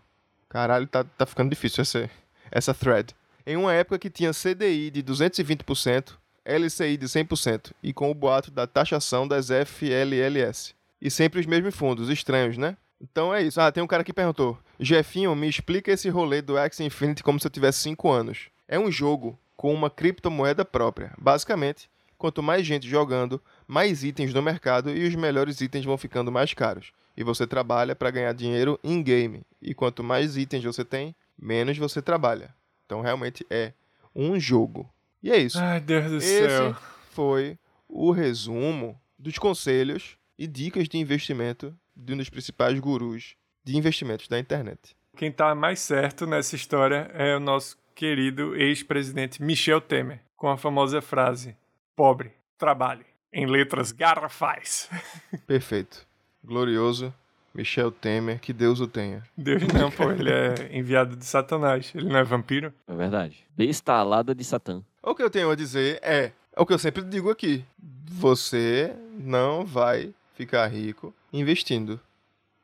Caralho, 0.48 0.86
tá, 0.86 1.04
tá 1.04 1.24
ficando 1.24 1.50
difícil 1.50 1.82
essa, 1.82 2.10
essa 2.50 2.74
thread. 2.74 3.14
Em 3.46 3.56
uma 3.56 3.72
época 3.72 3.98
que 3.98 4.10
tinha 4.10 4.32
CDI 4.32 4.90
de 4.90 5.02
220%, 5.02 6.14
LCI 6.44 6.96
de 6.96 7.06
100% 7.06 7.72
e 7.82 7.92
com 7.92 8.10
o 8.10 8.14
boato 8.14 8.50
da 8.50 8.66
taxação 8.66 9.26
das 9.26 9.48
FLLS. 9.48 10.74
E 11.00 11.10
sempre 11.10 11.40
os 11.40 11.46
mesmos 11.46 11.74
fundos, 11.74 12.08
estranhos, 12.08 12.56
né? 12.56 12.76
Então 13.00 13.34
é 13.34 13.42
isso. 13.42 13.60
Ah, 13.60 13.70
tem 13.70 13.82
um 13.82 13.86
cara 13.86 14.04
que 14.04 14.12
perguntou: 14.12 14.58
Jefinho, 14.78 15.34
me 15.34 15.48
explica 15.48 15.92
esse 15.92 16.08
rolê 16.08 16.40
do 16.40 16.56
Axie 16.56 16.84
Infinity 16.84 17.22
como 17.22 17.38
se 17.38 17.46
eu 17.46 17.50
tivesse 17.50 17.80
5 17.80 18.10
anos. 18.10 18.48
É 18.66 18.78
um 18.78 18.90
jogo 18.90 19.38
com 19.56 19.72
uma 19.72 19.90
criptomoeda 19.90 20.64
própria. 20.64 21.12
Basicamente, 21.18 21.88
quanto 22.16 22.42
mais 22.42 22.66
gente 22.66 22.88
jogando, 22.88 23.40
mais 23.66 24.02
itens 24.02 24.32
no 24.32 24.42
mercado 24.42 24.90
e 24.90 25.06
os 25.06 25.14
melhores 25.14 25.60
itens 25.60 25.84
vão 25.84 25.98
ficando 25.98 26.32
mais 26.32 26.54
caros. 26.54 26.92
E 27.16 27.22
você 27.22 27.46
trabalha 27.46 27.94
para 27.94 28.10
ganhar 28.10 28.32
dinheiro 28.32 28.78
in-game. 28.82 29.42
E 29.60 29.74
quanto 29.74 30.02
mais 30.02 30.36
itens 30.36 30.64
você 30.64 30.84
tem, 30.84 31.14
menos 31.38 31.78
você 31.78 32.00
trabalha. 32.00 32.54
Então 32.86 33.00
realmente 33.00 33.46
é 33.50 33.72
um 34.14 34.38
jogo. 34.38 34.88
E 35.24 35.30
é 35.30 35.38
isso. 35.38 35.58
Ai, 35.58 35.80
Deus 35.80 36.10
do 36.10 36.18
Esse 36.18 36.46
céu. 36.46 36.76
foi 37.12 37.58
o 37.88 38.10
resumo 38.10 39.00
dos 39.18 39.38
conselhos 39.38 40.18
e 40.38 40.46
dicas 40.46 40.86
de 40.86 40.98
investimento 40.98 41.74
de 41.96 42.12
um 42.12 42.18
dos 42.18 42.28
principais 42.28 42.78
gurus 42.78 43.34
de 43.64 43.74
investimentos 43.74 44.28
da 44.28 44.38
internet. 44.38 44.94
Quem 45.16 45.32
tá 45.32 45.54
mais 45.54 45.80
certo 45.80 46.26
nessa 46.26 46.54
história 46.54 47.10
é 47.14 47.34
o 47.34 47.40
nosso 47.40 47.78
querido 47.94 48.54
ex-presidente 48.54 49.42
Michel 49.42 49.80
Temer, 49.80 50.20
com 50.36 50.50
a 50.50 50.58
famosa 50.58 51.00
frase: 51.00 51.56
pobre, 51.96 52.30
trabalhe. 52.58 53.06
Em 53.32 53.46
letras 53.46 53.92
garrafais. 53.92 54.90
Perfeito. 55.46 56.06
Glorioso 56.44 57.14
Michel 57.54 57.90
Temer, 57.92 58.40
que 58.40 58.52
Deus 58.52 58.80
o 58.80 58.86
tenha. 58.86 59.22
Deus 59.36 59.62
não, 59.72 59.90
pô, 59.90 60.10
ele 60.10 60.30
é 60.30 60.76
enviado 60.76 61.14
de 61.16 61.24
Satanás. 61.24 61.92
Ele 61.94 62.08
não 62.08 62.18
é 62.18 62.24
vampiro? 62.24 62.72
É 62.88 62.94
verdade. 62.94 63.44
Bestalada 63.56 64.34
de 64.34 64.42
Satã. 64.44 64.82
O 65.02 65.14
que 65.14 65.22
eu 65.22 65.30
tenho 65.30 65.50
a 65.50 65.54
dizer 65.54 65.98
é, 66.02 66.32
é 66.52 66.60
o 66.60 66.66
que 66.66 66.72
eu 66.72 66.78
sempre 66.78 67.02
digo 67.02 67.30
aqui. 67.30 67.64
Você 68.06 68.94
não 69.18 69.64
vai 69.64 70.12
ficar 70.34 70.66
rico 70.66 71.14
investindo, 71.32 72.00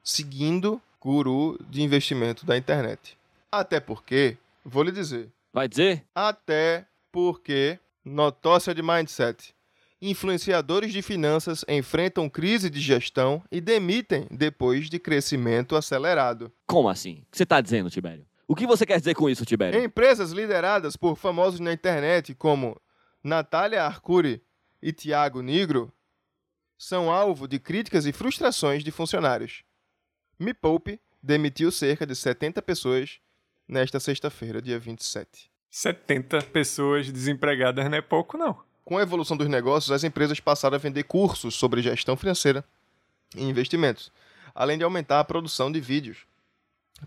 seguindo 0.02 0.80
guru 1.00 1.58
de 1.68 1.82
investimento 1.82 2.44
da 2.44 2.56
internet. 2.56 3.16
Até 3.50 3.78
porque, 3.80 4.36
vou 4.64 4.82
lhe 4.82 4.92
dizer, 4.92 5.28
Vai 5.52 5.68
dizer? 5.68 6.04
até 6.14 6.84
porque 7.12 7.78
notócia 8.04 8.74
de 8.74 8.82
mindset. 8.82 9.54
Influenciadores 10.02 10.92
de 10.92 11.02
finanças 11.02 11.62
enfrentam 11.68 12.28
crise 12.28 12.70
de 12.70 12.80
gestão 12.80 13.42
e 13.52 13.60
demitem 13.60 14.26
depois 14.30 14.88
de 14.88 14.98
crescimento 14.98 15.76
acelerado. 15.76 16.50
Como 16.66 16.88
assim? 16.88 17.22
O 17.26 17.30
que 17.30 17.36
você 17.36 17.44
tá 17.44 17.60
dizendo, 17.60 17.90
Tibério? 17.90 18.26
O 18.48 18.54
que 18.56 18.66
você 18.66 18.86
quer 18.86 18.98
dizer 18.98 19.14
com 19.14 19.28
isso, 19.28 19.44
Tibério? 19.44 19.82
Empresas 19.82 20.32
lideradas 20.32 20.96
por 20.96 21.16
famosos 21.16 21.60
na 21.60 21.72
internet 21.72 22.34
como 22.34 22.80
Natália 23.22 23.84
Arcuri 23.84 24.42
e 24.82 24.90
Tiago 24.90 25.42
Nigro 25.42 25.92
são 26.78 27.10
alvo 27.10 27.46
de 27.46 27.58
críticas 27.58 28.06
e 28.06 28.12
frustrações 28.12 28.82
de 28.82 28.90
funcionários. 28.90 29.62
Me 30.38 30.54
Poupe 30.54 30.98
demitiu 31.22 31.70
cerca 31.70 32.06
de 32.06 32.16
70 32.16 32.62
pessoas 32.62 33.20
nesta 33.68 34.00
sexta-feira, 34.00 34.62
dia 34.62 34.78
27. 34.78 35.50
70 35.68 36.40
pessoas 36.44 37.12
desempregadas 37.12 37.88
não 37.90 37.98
é 37.98 38.00
pouco, 38.00 38.38
não. 38.38 38.69
Com 38.90 38.98
a 38.98 39.02
evolução 39.02 39.36
dos 39.36 39.46
negócios, 39.46 39.92
as 39.92 40.02
empresas 40.02 40.40
passaram 40.40 40.74
a 40.74 40.78
vender 40.78 41.04
cursos 41.04 41.54
sobre 41.54 41.80
gestão 41.80 42.16
financeira 42.16 42.64
e 43.36 43.44
investimentos, 43.44 44.10
além 44.52 44.76
de 44.76 44.82
aumentar 44.82 45.20
a 45.20 45.24
produção 45.24 45.70
de 45.70 45.80
vídeos 45.80 46.26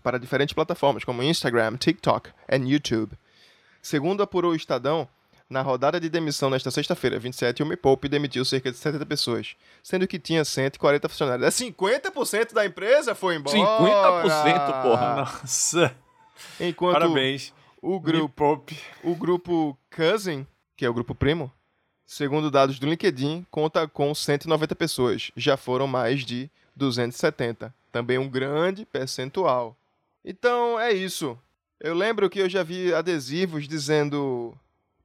para 0.02 0.18
diferentes 0.18 0.54
plataformas 0.54 1.04
como 1.04 1.22
Instagram, 1.22 1.76
TikTok 1.76 2.30
e 2.50 2.56
YouTube. 2.56 3.12
Segundo 3.82 4.22
apurou 4.22 4.52
o 4.52 4.56
Estadão, 4.56 5.06
na 5.50 5.60
rodada 5.60 6.00
de 6.00 6.08
demissão 6.08 6.48
nesta 6.48 6.70
sexta-feira, 6.70 7.18
27, 7.18 7.62
o 7.62 7.66
Me 7.66 7.76
Poupe 7.76 8.08
demitiu 8.08 8.46
cerca 8.46 8.72
de 8.72 8.78
70 8.78 9.04
pessoas, 9.04 9.54
sendo 9.82 10.08
que 10.08 10.18
tinha 10.18 10.42
140 10.42 11.06
funcionários. 11.06 11.46
É 11.46 11.50
50% 11.50 12.54
da 12.54 12.64
empresa 12.64 13.14
foi 13.14 13.36
embora! 13.36 13.58
50%, 13.58 14.82
porra. 14.82 15.16
Nossa. 15.16 15.94
Enquanto 16.58 16.94
Parabéns. 16.94 17.52
o 17.82 18.00
grupo 18.00 18.64
o 19.02 19.14
grupo 19.14 19.78
Cousin, 19.94 20.46
que 20.78 20.86
é 20.86 20.88
o 20.88 20.94
grupo 20.94 21.14
primo, 21.14 21.52
segundo 22.06 22.50
dados 22.50 22.78
do 22.78 22.88
LinkedIn, 22.88 23.46
conta 23.50 23.88
com 23.88 24.14
190 24.14 24.74
pessoas. 24.74 25.30
Já 25.36 25.56
foram 25.56 25.86
mais 25.86 26.24
de 26.24 26.50
270. 26.76 27.74
Também 27.90 28.18
um 28.18 28.28
grande 28.28 28.84
percentual. 28.84 29.76
Então 30.24 30.78
é 30.78 30.92
isso. 30.92 31.38
Eu 31.80 31.94
lembro 31.94 32.30
que 32.30 32.38
eu 32.38 32.48
já 32.48 32.62
vi 32.62 32.92
adesivos 32.94 33.68
dizendo 33.68 34.54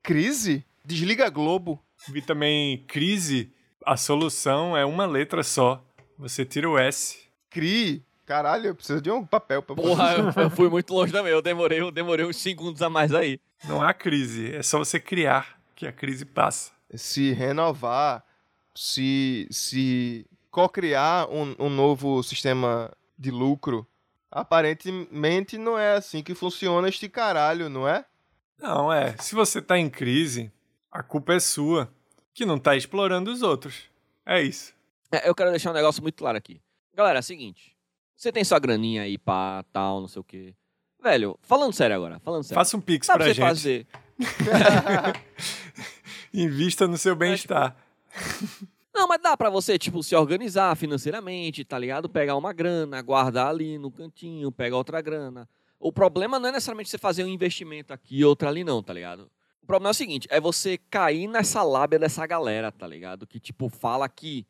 crise? 0.02 0.64
Desliga 0.86 1.26
a 1.26 1.30
Globo. 1.30 1.80
Vi 2.08 2.22
também 2.22 2.84
crise. 2.88 3.52
A 3.86 3.98
solução 3.98 4.76
é 4.76 4.86
uma 4.86 5.06
letra 5.06 5.44
só. 5.44 5.84
Você 6.18 6.46
tira 6.46 6.70
o 6.70 6.78
S. 6.78 7.18
CRI. 7.50 8.04
Caralho, 8.26 8.68
eu 8.68 8.76
preciso 8.76 9.02
de 9.02 9.10
um 9.10 9.26
papel 9.26 9.62
pra 9.64 9.76
Porra, 9.76 10.14
eu, 10.14 10.44
eu 10.44 10.50
fui 10.52 10.70
muito 10.70 10.94
longe 10.94 11.12
também. 11.12 11.32
Eu 11.32 11.42
demorei, 11.42 11.82
eu 11.82 11.92
demorei 11.92 12.26
uns 12.26 12.38
segundos 12.38 12.82
a 12.82 12.90
mais 12.90 13.14
aí. 13.14 13.40
Não 13.66 13.82
há 13.82 13.94
crise. 13.94 14.54
É 14.54 14.62
só 14.62 14.78
você 14.78 15.00
criar 15.00 15.60
que 15.76 15.88
a 15.88 15.92
crise 15.92 16.26
passa. 16.26 16.72
Se 16.94 17.32
renovar, 17.34 18.24
se, 18.76 19.48
se 19.52 20.26
co-criar 20.52 21.28
um, 21.30 21.56
um 21.60 21.70
novo 21.70 22.22
sistema 22.24 22.92
de 23.18 23.32
lucro. 23.32 23.86
Aparentemente 24.32 25.58
não 25.58 25.78
é 25.78 25.96
assim 25.96 26.22
que 26.22 26.36
funciona 26.36 26.88
este 26.88 27.10
caralho, 27.10 27.70
não 27.70 27.88
é? 27.88 28.06
Não, 28.60 28.92
é. 28.92 29.16
Se 29.18 29.34
você 29.34 29.62
tá 29.62 29.78
em 29.78 29.90
crise, 29.90 30.52
a 30.92 31.02
culpa 31.02 31.34
é 31.34 31.40
sua. 31.40 31.90
Que 32.34 32.46
não 32.46 32.58
tá 32.60 32.76
explorando 32.76 33.32
os 33.32 33.42
outros. 33.42 33.84
É 34.26 34.42
isso. 34.42 34.74
É, 35.12 35.28
eu 35.28 35.34
quero 35.34 35.50
deixar 35.50 35.72
um 35.72 35.74
negócio 35.74 36.02
muito 36.02 36.16
claro 36.16 36.38
aqui. 36.38 36.62
Galera, 36.96 37.20
é 37.20 37.22
o 37.22 37.24
seguinte. 37.24 37.76
Você 38.16 38.32
tem 38.32 38.44
sua 38.44 38.60
graninha 38.60 39.04
aí, 39.04 39.18
pá, 39.18 39.64
tal, 39.74 40.02
não 40.02 40.08
sei 40.08 40.20
o 40.20 40.24
quê. 40.24 40.54
Velho, 41.02 41.40
falando 41.42 41.74
sério 41.74 41.96
agora, 41.96 42.20
falando 42.20 42.44
sério. 42.44 42.56
Faça 42.56 42.76
um 42.76 42.82
pix 42.82 43.08
pra 43.08 43.16
pra 43.16 43.26
você 43.26 43.34
gente. 43.34 43.46
fazer. 43.48 43.88
Invista 46.34 46.88
no 46.88 46.98
seu 46.98 47.16
bem-estar. 47.16 47.76
Não, 48.94 49.08
mas 49.08 49.22
dá 49.22 49.38
pra 49.38 49.50
você, 49.50 49.78
tipo, 49.78 50.04
se 50.04 50.16
organizar 50.16 50.76
financeiramente, 50.76 51.64
tá 51.64 51.78
ligado? 51.78 52.10
Pegar 52.10 52.36
uma 52.36 52.52
grana, 52.52 53.02
guardar 53.02 53.48
ali 53.48 53.78
no 53.78 53.90
cantinho, 53.90 54.52
pegar 54.52 54.76
outra 54.76 55.00
grana. 55.02 55.48
O 55.80 55.92
problema 55.92 56.38
não 56.38 56.50
é 56.50 56.52
necessariamente 56.52 56.90
você 56.90 56.98
fazer 56.98 57.24
um 57.24 57.28
investimento 57.28 57.94
aqui 57.94 58.18
e 58.18 58.26
outro 58.26 58.50
ali, 58.50 58.66
não, 58.66 58.84
tá 58.84 58.92
ligado? 58.92 59.32
problema 59.70 59.90
é 59.90 59.92
o 59.92 59.94
seguinte, 59.94 60.28
é 60.32 60.42
você 60.42 60.80
cair 60.90 61.28
nessa 61.28 61.62
lábia 61.62 62.00
dessa 62.00 62.26
galera, 62.26 62.72
tá 62.72 62.88
ligado? 62.88 63.28
Que, 63.28 63.40
tipo, 63.40 63.70
fala 63.70 64.10
que 64.10 64.44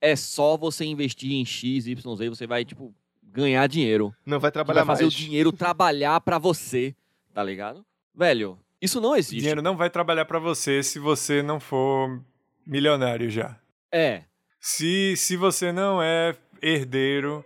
é 0.00 0.16
só 0.16 0.56
você 0.56 0.86
investir 0.86 1.30
em 1.32 1.44
X, 1.44 1.86
Y, 1.86 2.16
Z, 2.16 2.28
você 2.30 2.46
vai, 2.46 2.64
tipo, 2.64 2.94
ganhar 3.22 3.66
dinheiro. 3.66 4.14
Não 4.24 4.40
vai 4.40 4.50
trabalhar 4.50 4.84
vai 4.84 4.96
fazer 4.96 5.04
mais. 5.04 5.14
o 5.14 5.16
dinheiro 5.16 5.52
trabalhar 5.52 6.18
pra 6.22 6.38
você, 6.38 6.96
tá 7.34 7.44
ligado? 7.44 7.84
Velho, 8.14 8.58
isso 8.82 9.00
não 9.00 9.10
O 9.12 9.16
existe. 9.16 9.38
dinheiro 9.38 9.62
não 9.62 9.76
vai 9.76 9.88
trabalhar 9.88 10.24
pra 10.26 10.38
você 10.38 10.82
se 10.82 10.98
você 10.98 11.42
não 11.42 11.58
for 11.60 12.20
milionário 12.66 13.30
já. 13.30 13.56
É, 13.90 14.24
Se, 14.60 15.16
se 15.16 15.36
você 15.36 15.72
não 15.72 16.02
é 16.02 16.36
herdeiro, 16.60 17.44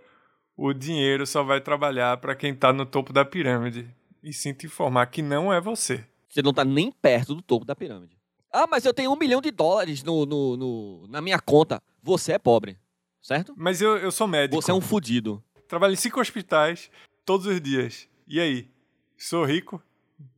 o 0.55 0.73
dinheiro 0.73 1.25
só 1.25 1.43
vai 1.43 1.59
trabalhar 1.61 2.17
pra 2.17 2.35
quem 2.35 2.53
tá 2.55 2.71
no 2.73 2.85
topo 2.85 3.11
da 3.13 3.23
pirâmide. 3.25 3.87
E 4.23 4.33
sinto 4.33 4.65
informar 4.65 5.05
que 5.07 5.21
não 5.21 5.53
é 5.53 5.61
você. 5.61 6.03
você 6.29 6.41
não 6.41 6.53
tá 6.53 6.65
nem 6.65 6.91
perto 6.91 7.33
do 7.35 7.41
topo 7.41 7.65
da 7.65 7.75
pirâmide. 7.75 8.17
Ah, 8.51 8.65
mas 8.67 8.85
eu 8.85 8.93
tenho 8.93 9.11
um 9.11 9.15
milhão 9.17 9.41
de 9.41 9.51
dólares 9.51 10.03
no, 10.03 10.25
no- 10.25 10.57
no- 10.57 11.07
na 11.07 11.21
minha 11.21 11.39
conta. 11.39 11.81
Você 12.01 12.33
é 12.33 12.39
pobre, 12.39 12.77
certo? 13.21 13.53
Mas 13.57 13.81
eu, 13.81 13.97
eu 13.97 14.11
sou 14.11 14.27
médico. 14.27 14.61
Você 14.61 14.71
é 14.71 14.73
um 14.73 14.81
fudido. 14.81 15.43
Trabalho 15.67 15.93
em 15.93 15.97
cinco 15.97 16.19
hospitais 16.19 16.89
todos 17.25 17.45
os 17.45 17.59
dias. 17.61 18.07
E 18.27 18.39
aí? 18.39 18.69
Sou 19.17 19.43
rico? 19.45 19.81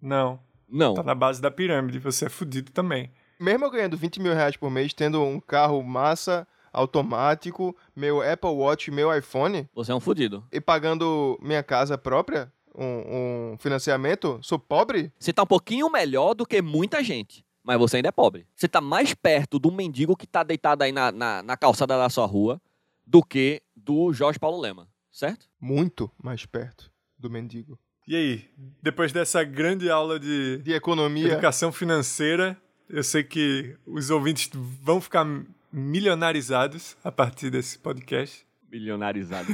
Não. 0.02 0.40
Não. 0.70 0.94
Tá 0.94 1.04
na 1.04 1.16
base 1.16 1.42
da 1.42 1.50
pirâmide. 1.52 2.00
Você 2.00 2.26
é 2.26 2.30
fudido 2.30 2.72
também. 2.72 3.12
Mesmo 3.40 3.66
eu 3.66 3.72
ganhando 3.72 3.98
20 3.98 4.20
mil 4.20 4.34
reais 4.34 4.58
por 4.58 4.70
mês, 4.70 4.94
tendo 4.94 5.22
um 5.22 5.40
carro 5.40 5.82
massa, 5.82 6.48
automático, 6.72 7.76
meu 7.96 8.22
Apple 8.22 8.50
Watch, 8.50 8.92
meu 8.92 9.16
iPhone, 9.16 9.68
Você 9.74 9.92
é 9.92 9.96
um 9.96 10.00
fudido. 10.00 10.44
e 10.52 10.60
pagando 10.60 11.38
minha 11.42 11.64
casa 11.64 11.98
própria, 11.98 12.52
um, 12.76 13.54
um 13.54 13.58
financiamento, 13.58 14.40
sou 14.42 14.60
pobre? 14.60 15.12
Você 15.18 15.32
tá 15.32 15.44
um 15.44 15.48
pouquinho 15.48 15.90
melhor 15.90 16.34
do 16.34 16.46
que 16.46 16.62
muita 16.62 17.04
gente. 17.04 17.46
Mas 17.64 17.78
você 17.78 17.98
ainda 17.98 18.10
é 18.10 18.12
pobre. 18.12 18.48
Você 18.56 18.68
tá 18.68 18.82
mais 18.82 19.14
perto 19.14 19.60
do 19.60 19.72
mendigo 19.72 20.16
que 20.16 20.26
tá 20.26 20.44
deitado 20.44 20.84
aí 20.84 20.92
na, 20.92 21.12
na, 21.12 21.44
na 21.44 21.58
calçada 21.58 21.98
da 21.98 22.10
sua 22.10 22.26
rua 22.26 22.60
do 23.06 23.22
que 23.24 23.62
do 23.76 24.12
Jorge 24.14 24.40
Paulo 24.40 24.60
Lema, 24.60 24.88
certo? 25.12 25.48
Muito 25.60 26.10
mais 26.22 26.46
perto 26.46 26.92
do 27.18 27.30
mendigo. 27.30 27.78
E 28.10 28.16
aí? 28.16 28.46
Depois 28.82 29.14
dessa 29.14 29.44
grande 29.44 29.88
aula 29.88 30.20
de 30.20 30.58
De 30.64 30.74
economia, 30.74 31.34
educação 31.34 31.72
financeira, 31.72 32.60
eu 32.90 33.04
sei 33.04 33.24
que 33.24 33.78
os 33.86 34.10
ouvintes 34.10 34.50
vão 34.82 35.00
ficar 35.00 35.24
milionarizados 35.72 36.98
a 37.04 37.12
partir 37.12 37.52
desse 37.52 37.78
podcast. 37.78 38.44
Milionarizado. 38.68 39.50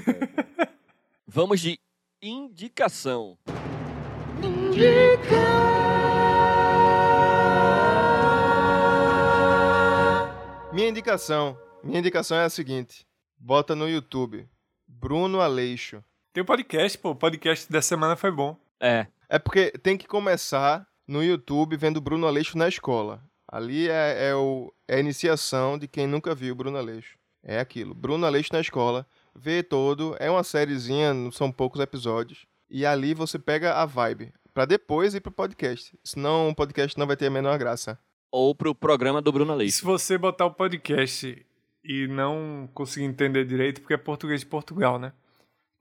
Vamos 1.28 1.60
de 1.60 1.78
indicação. 2.22 3.38
minha 10.72 10.88
indicação, 10.88 11.60
minha 11.84 11.99
indicação 11.99 12.38
é 12.38 12.45
a 12.45 12.49
seguinte, 12.49 13.06
bota 13.38 13.76
no 13.76 13.89
YouTube, 13.89 14.47
Bruno 14.88 15.41
Aleixo. 15.41 16.01
Tem 16.36 16.42
o 16.42 16.46
podcast, 16.46 16.98
pô. 16.98 17.12
O 17.12 17.16
podcast 17.16 17.72
dessa 17.72 17.88
semana 17.88 18.18
foi 18.18 18.30
bom. 18.30 18.58
É. 18.78 19.08
É 19.30 19.40
porque 19.40 19.72
tem 19.72 19.98
que 19.98 20.06
começar 20.06 20.86
no 21.08 21.24
YouTube 21.24 21.78
vendo 21.78 22.02
Bruno 22.02 22.28
Aleixo 22.28 22.58
na 22.58 22.68
escola. 22.68 23.24
Ali 23.48 23.88
é, 23.88 24.32
é 24.32 24.36
o, 24.36 24.70
é 24.86 24.98
a 24.98 25.00
iniciação 25.00 25.78
de 25.78 25.88
quem 25.88 26.06
nunca 26.06 26.36
viu 26.36 26.54
Bruno 26.54 26.78
Aleixo. 26.78 27.18
É 27.42 27.58
aquilo. 27.58 27.96
Bruno 27.96 28.26
Aleixo 28.26 28.50
na 28.52 28.60
escola, 28.60 29.08
vê 29.34 29.64
todo, 29.64 30.14
é 30.20 30.30
uma 30.30 30.44
sériezinha, 30.44 31.14
não 31.14 31.32
são 31.32 31.50
poucos 31.50 31.80
episódios. 31.80 32.46
E 32.70 32.86
ali 32.86 33.14
você 33.14 33.40
pega 33.40 33.76
a 33.76 33.86
vibe. 33.86 34.34
Pra 34.54 34.66
depois 34.66 35.16
ir 35.16 35.22
pro 35.22 35.32
podcast. 35.32 35.98
Senão 36.04 36.50
o 36.50 36.56
podcast 36.56 37.00
não 37.00 37.08
vai 37.08 37.16
ter 37.16 37.28
a 37.28 37.32
menor 37.32 37.58
graça. 37.58 37.98
Ou 38.30 38.54
pro 38.54 38.76
programa 38.76 39.22
do 39.22 39.32
Bruno 39.32 39.54
Aleixo. 39.54 39.78
se 39.78 39.86
você 39.86 40.18
botar 40.18 40.48
o 40.48 40.52
podcast 40.52 41.46
e 41.82 42.08
não 42.08 42.70
conseguir 42.74 43.06
entender 43.06 43.46
direito, 43.46 43.80
porque 43.80 43.94
é 43.94 43.98
português 43.98 44.42
de 44.42 44.48
Portugal, 44.48 45.00
né? 45.00 45.14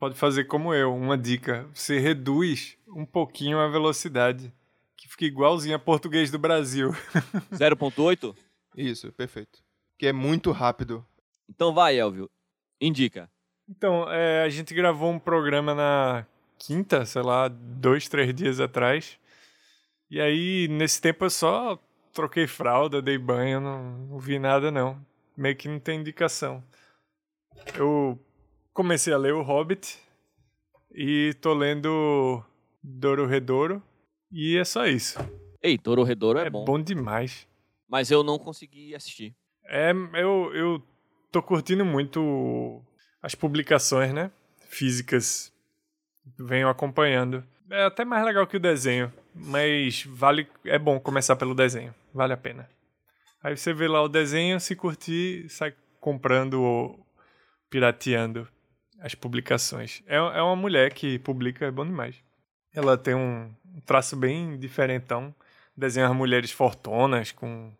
Pode 0.04 0.16
fazer 0.16 0.44
como 0.44 0.74
eu, 0.74 0.94
uma 0.94 1.16
dica. 1.16 1.66
Você 1.72 1.98
reduz 1.98 2.76
um 2.86 3.06
pouquinho 3.06 3.58
a 3.58 3.68
velocidade, 3.68 4.52
que 4.94 5.08
fica 5.08 5.24
igualzinho 5.24 5.76
a 5.76 5.78
português 5.78 6.30
do 6.30 6.38
Brasil. 6.38 6.90
0.8? 7.50 8.36
Isso, 8.76 9.10
perfeito. 9.12 9.64
Que 9.96 10.08
é 10.08 10.12
muito 10.12 10.52
rápido. 10.52 11.02
Então 11.48 11.72
vai, 11.72 11.98
Elvio. 11.98 12.30
Indica. 12.78 13.30
Então, 13.66 14.06
é, 14.12 14.42
a 14.42 14.48
gente 14.50 14.74
gravou 14.74 15.10
um 15.10 15.18
programa 15.18 15.74
na 15.74 16.26
quinta, 16.58 17.06
sei 17.06 17.22
lá, 17.22 17.48
dois, 17.48 18.06
três 18.06 18.34
dias 18.34 18.60
atrás. 18.60 19.18
E 20.10 20.20
aí, 20.20 20.68
nesse 20.68 21.00
tempo, 21.00 21.24
eu 21.24 21.30
só 21.30 21.78
troquei 22.12 22.46
fralda, 22.46 23.00
dei 23.00 23.16
banho, 23.16 23.58
não, 23.58 23.82
não 24.00 24.18
vi 24.18 24.38
nada, 24.38 24.70
não. 24.70 25.00
Meio 25.34 25.56
que 25.56 25.66
não 25.66 25.80
tem 25.80 25.98
indicação. 25.98 26.62
Eu 27.74 28.20
comecei 28.74 29.12
a 29.14 29.16
ler 29.16 29.32
O 29.32 29.42
Hobbit 29.42 29.96
e 30.92 31.32
tô 31.40 31.54
lendo 31.54 32.44
Doro 32.82 33.24
Redouro. 33.26 33.82
E 34.30 34.58
é 34.58 34.64
só 34.64 34.86
isso. 34.86 35.16
Ei, 35.62 35.78
Toro 35.78 36.02
Redouro 36.02 36.38
é, 36.40 36.46
É, 36.46 36.50
bom, 36.50 36.64
bom. 36.64 36.82
demais. 36.82 37.46
Mas 37.88 38.10
eu 38.10 38.22
não 38.24 38.38
consegui 38.38 38.94
assistir. 38.94 39.34
É, 39.66 39.92
eu, 40.14 40.52
eu 40.52 40.82
tô 41.30 41.40
curtindo 41.40 41.84
muito 41.84 42.82
as 43.22 43.34
publicações, 43.34 44.12
né? 44.12 44.30
Físicas. 44.68 45.52
Venho 46.36 46.68
acompanhando. 46.68 47.44
É 47.70 47.84
até 47.84 48.04
mais 48.04 48.24
legal 48.24 48.46
que 48.46 48.56
o 48.56 48.60
desenho, 48.60 49.10
mas 49.34 50.04
vale, 50.04 50.46
é 50.66 50.78
bom 50.78 51.00
começar 51.00 51.36
pelo 51.36 51.54
desenho. 51.54 51.94
Vale 52.12 52.32
a 52.32 52.36
pena. 52.36 52.68
Aí 53.42 53.56
você 53.56 53.72
vê 53.72 53.88
lá 53.88 54.02
o 54.02 54.08
desenho, 54.08 54.60
se 54.60 54.76
curtir, 54.76 55.48
sai 55.48 55.74
comprando 56.00 56.60
ou 56.62 57.06
pirateando 57.70 58.46
as 59.00 59.14
publicações. 59.14 60.02
É, 60.06 60.16
é 60.16 60.42
uma 60.42 60.56
mulher 60.56 60.92
que 60.92 61.18
publica, 61.18 61.66
é 61.66 61.70
bom 61.70 61.84
demais. 61.84 62.16
Ela 62.72 62.96
tem 62.96 63.14
um 63.14 63.50
traço 63.86 64.16
bem 64.16 64.58
diferentão. 64.58 65.34
Desenha 65.76 66.08
as 66.08 66.16
mulheres 66.16 66.50
fortonas 66.50 67.32
com 67.32 67.72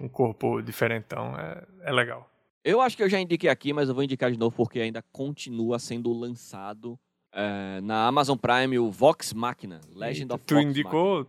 um 0.00 0.08
corpo 0.08 0.60
diferentão. 0.60 1.38
É, 1.38 1.64
é 1.82 1.92
legal. 1.92 2.28
Eu 2.64 2.80
acho 2.80 2.96
que 2.96 3.02
eu 3.02 3.08
já 3.08 3.18
indiquei 3.18 3.50
aqui, 3.50 3.72
mas 3.72 3.88
eu 3.88 3.94
vou 3.94 4.04
indicar 4.04 4.30
de 4.30 4.38
novo 4.38 4.54
porque 4.54 4.80
ainda 4.80 5.02
continua 5.10 5.78
sendo 5.78 6.12
lançado 6.12 6.98
é, 7.32 7.80
na 7.80 8.06
Amazon 8.06 8.36
Prime 8.36 8.78
o 8.78 8.90
Vox 8.90 9.32
Machina, 9.32 9.80
Legend 9.94 10.22
Eita, 10.22 10.34
of 10.34 10.44
tu 10.44 10.54
Vox 10.54 10.66
indicou 10.66 11.26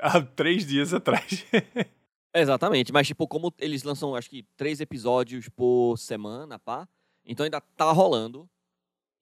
há 0.00 0.20
três 0.20 0.66
dias 0.66 0.92
atrás. 0.92 1.44
Machina. 1.52 1.86
Exatamente, 2.36 2.92
mas 2.92 3.06
tipo, 3.06 3.28
como 3.28 3.54
eles 3.60 3.84
lançam 3.84 4.16
acho 4.16 4.28
que 4.28 4.44
três 4.56 4.80
episódios 4.80 5.48
por 5.48 5.96
semana, 5.96 6.58
pá, 6.58 6.86
então 7.24 7.44
ainda 7.44 7.60
tá 7.60 7.92
rolando 7.92 8.48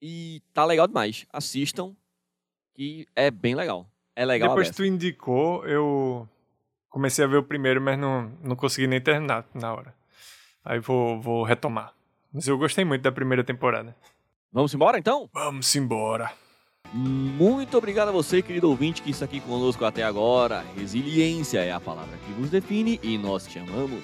e 0.05 0.41
tá 0.53 0.65
legal 0.65 0.85
demais. 0.85 1.25
Assistam, 1.31 1.95
que 2.75 3.07
é 3.15 3.31
bem 3.31 3.55
legal. 3.55 3.87
É 4.13 4.25
legal 4.25 4.49
Depois 4.49 4.69
que 4.69 4.75
tu 4.75 4.83
indicou, 4.83 5.65
eu 5.65 6.27
comecei 6.89 7.23
a 7.23 7.27
ver 7.27 7.37
o 7.37 7.43
primeiro, 7.43 7.81
mas 7.81 7.97
não, 7.97 8.29
não 8.43 8.53
consegui 8.53 8.85
nem 8.85 8.99
terminar 8.99 9.45
na 9.53 9.73
hora. 9.73 9.95
Aí 10.65 10.77
vou, 10.79 11.21
vou 11.21 11.43
retomar. 11.43 11.93
Mas 12.33 12.45
eu 12.49 12.57
gostei 12.57 12.83
muito 12.83 13.01
da 13.01 13.13
primeira 13.13 13.45
temporada. 13.45 13.95
Vamos 14.51 14.73
embora 14.73 14.99
então? 14.99 15.29
Vamos 15.33 15.73
embora. 15.73 16.33
Muito 16.93 17.77
obrigado 17.77 18.09
a 18.09 18.11
você, 18.11 18.41
querido 18.41 18.69
ouvinte, 18.69 19.01
que 19.01 19.09
está 19.09 19.23
aqui 19.23 19.39
conosco 19.39 19.85
até 19.85 20.03
agora. 20.03 20.65
Resiliência 20.75 21.59
é 21.59 21.71
a 21.71 21.79
palavra 21.79 22.17
que 22.17 22.31
nos 22.33 22.49
define 22.49 22.99
e 23.01 23.17
nós 23.17 23.47
te 23.47 23.57
amamos. 23.57 24.03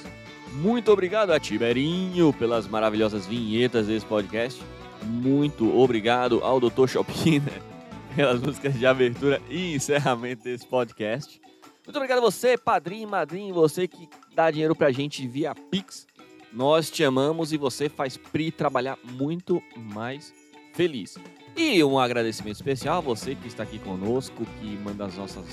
Muito 0.54 0.92
obrigado 0.92 1.32
a 1.32 1.40
Tiberinho 1.40 2.32
pelas 2.34 2.68
maravilhosas 2.68 3.28
vinhetas 3.28 3.88
desse 3.88 4.06
podcast. 4.06 4.64
Muito 5.04 5.78
obrigado 5.78 6.44
ao 6.44 6.60
Dr. 6.60 6.88
Chopina 6.88 7.52
pelas 8.16 8.42
músicas 8.42 8.74
de 8.74 8.86
abertura 8.86 9.42
e 9.50 9.76
encerramento 9.76 10.44
desse 10.44 10.66
podcast. 10.66 11.40
Muito 11.86 11.98
obrigado 11.98 12.20
a 12.20 12.22
você, 12.22 12.58
padrinho, 12.58 13.10
madrinho, 13.10 13.54
você 13.54 13.88
que 13.88 14.08
dá 14.36 14.52
dinheiro 14.52 14.76
pra 14.76 14.92
gente 14.92 15.28
via 15.28 15.56
Pix. 15.56 16.06
Nós 16.54 16.90
te 16.90 17.04
amamos 17.04 17.52
e 17.54 17.58
você 17.58 17.90
faz 17.90 18.18
Pri 18.18 18.52
trabalhar 18.52 18.98
muito 19.04 19.62
mais 19.76 20.34
feliz. 20.74 21.18
E 21.56 21.84
um 21.84 22.00
agradecimento 22.00 22.56
especial 22.56 22.98
a 22.98 23.02
você 23.02 23.36
que 23.36 23.48
está 23.48 23.64
aqui 23.64 23.80
conosco, 23.80 24.46
que 24.60 24.78
manda 24.78 25.06
as 25.06 25.18
nossas 25.18 25.46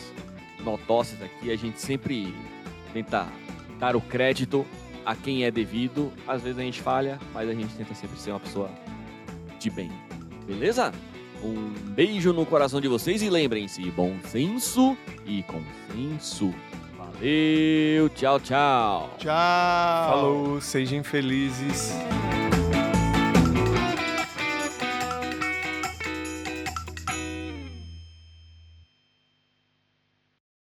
notócias 0.63 1.21
aqui. 1.23 1.51
A 1.51 1.57
gente 1.57 1.81
sempre 1.81 2.35
tenta 2.93 3.27
dar 3.79 3.97
o 3.97 4.01
crédito 4.01 4.67
a 5.05 5.15
quem 5.15 5.45
é 5.45 5.51
devido. 5.51 6.13
Às 6.27 6.43
vezes 6.43 6.59
a 6.59 6.63
gente 6.63 6.81
falha, 6.81 7.19
mas 7.33 7.49
a 7.49 7.55
gente 7.55 7.75
tenta 7.75 7.95
sempre 7.95 8.19
ser 8.19 8.31
uma 8.31 8.41
pessoa 8.41 8.71
de 9.59 9.71
bem. 9.71 9.91
Beleza? 10.47 10.93
Um 11.43 11.73
beijo 11.95 12.33
no 12.33 12.47
coração 12.47 12.81
de 12.81 12.89
vocês 12.89 13.23
e 13.23 13.31
lembrem-se, 13.31 13.83
bom 13.91 14.17
senso 14.25 14.97
e 15.27 15.43
consenso. 15.43 16.55
Valeu, 16.97 18.09
tchau, 18.11 18.41
tchau. 18.41 19.15
Tchau! 19.19 20.11
Falou, 20.11 20.61
sejam 20.61 21.03
felizes. 21.03 21.95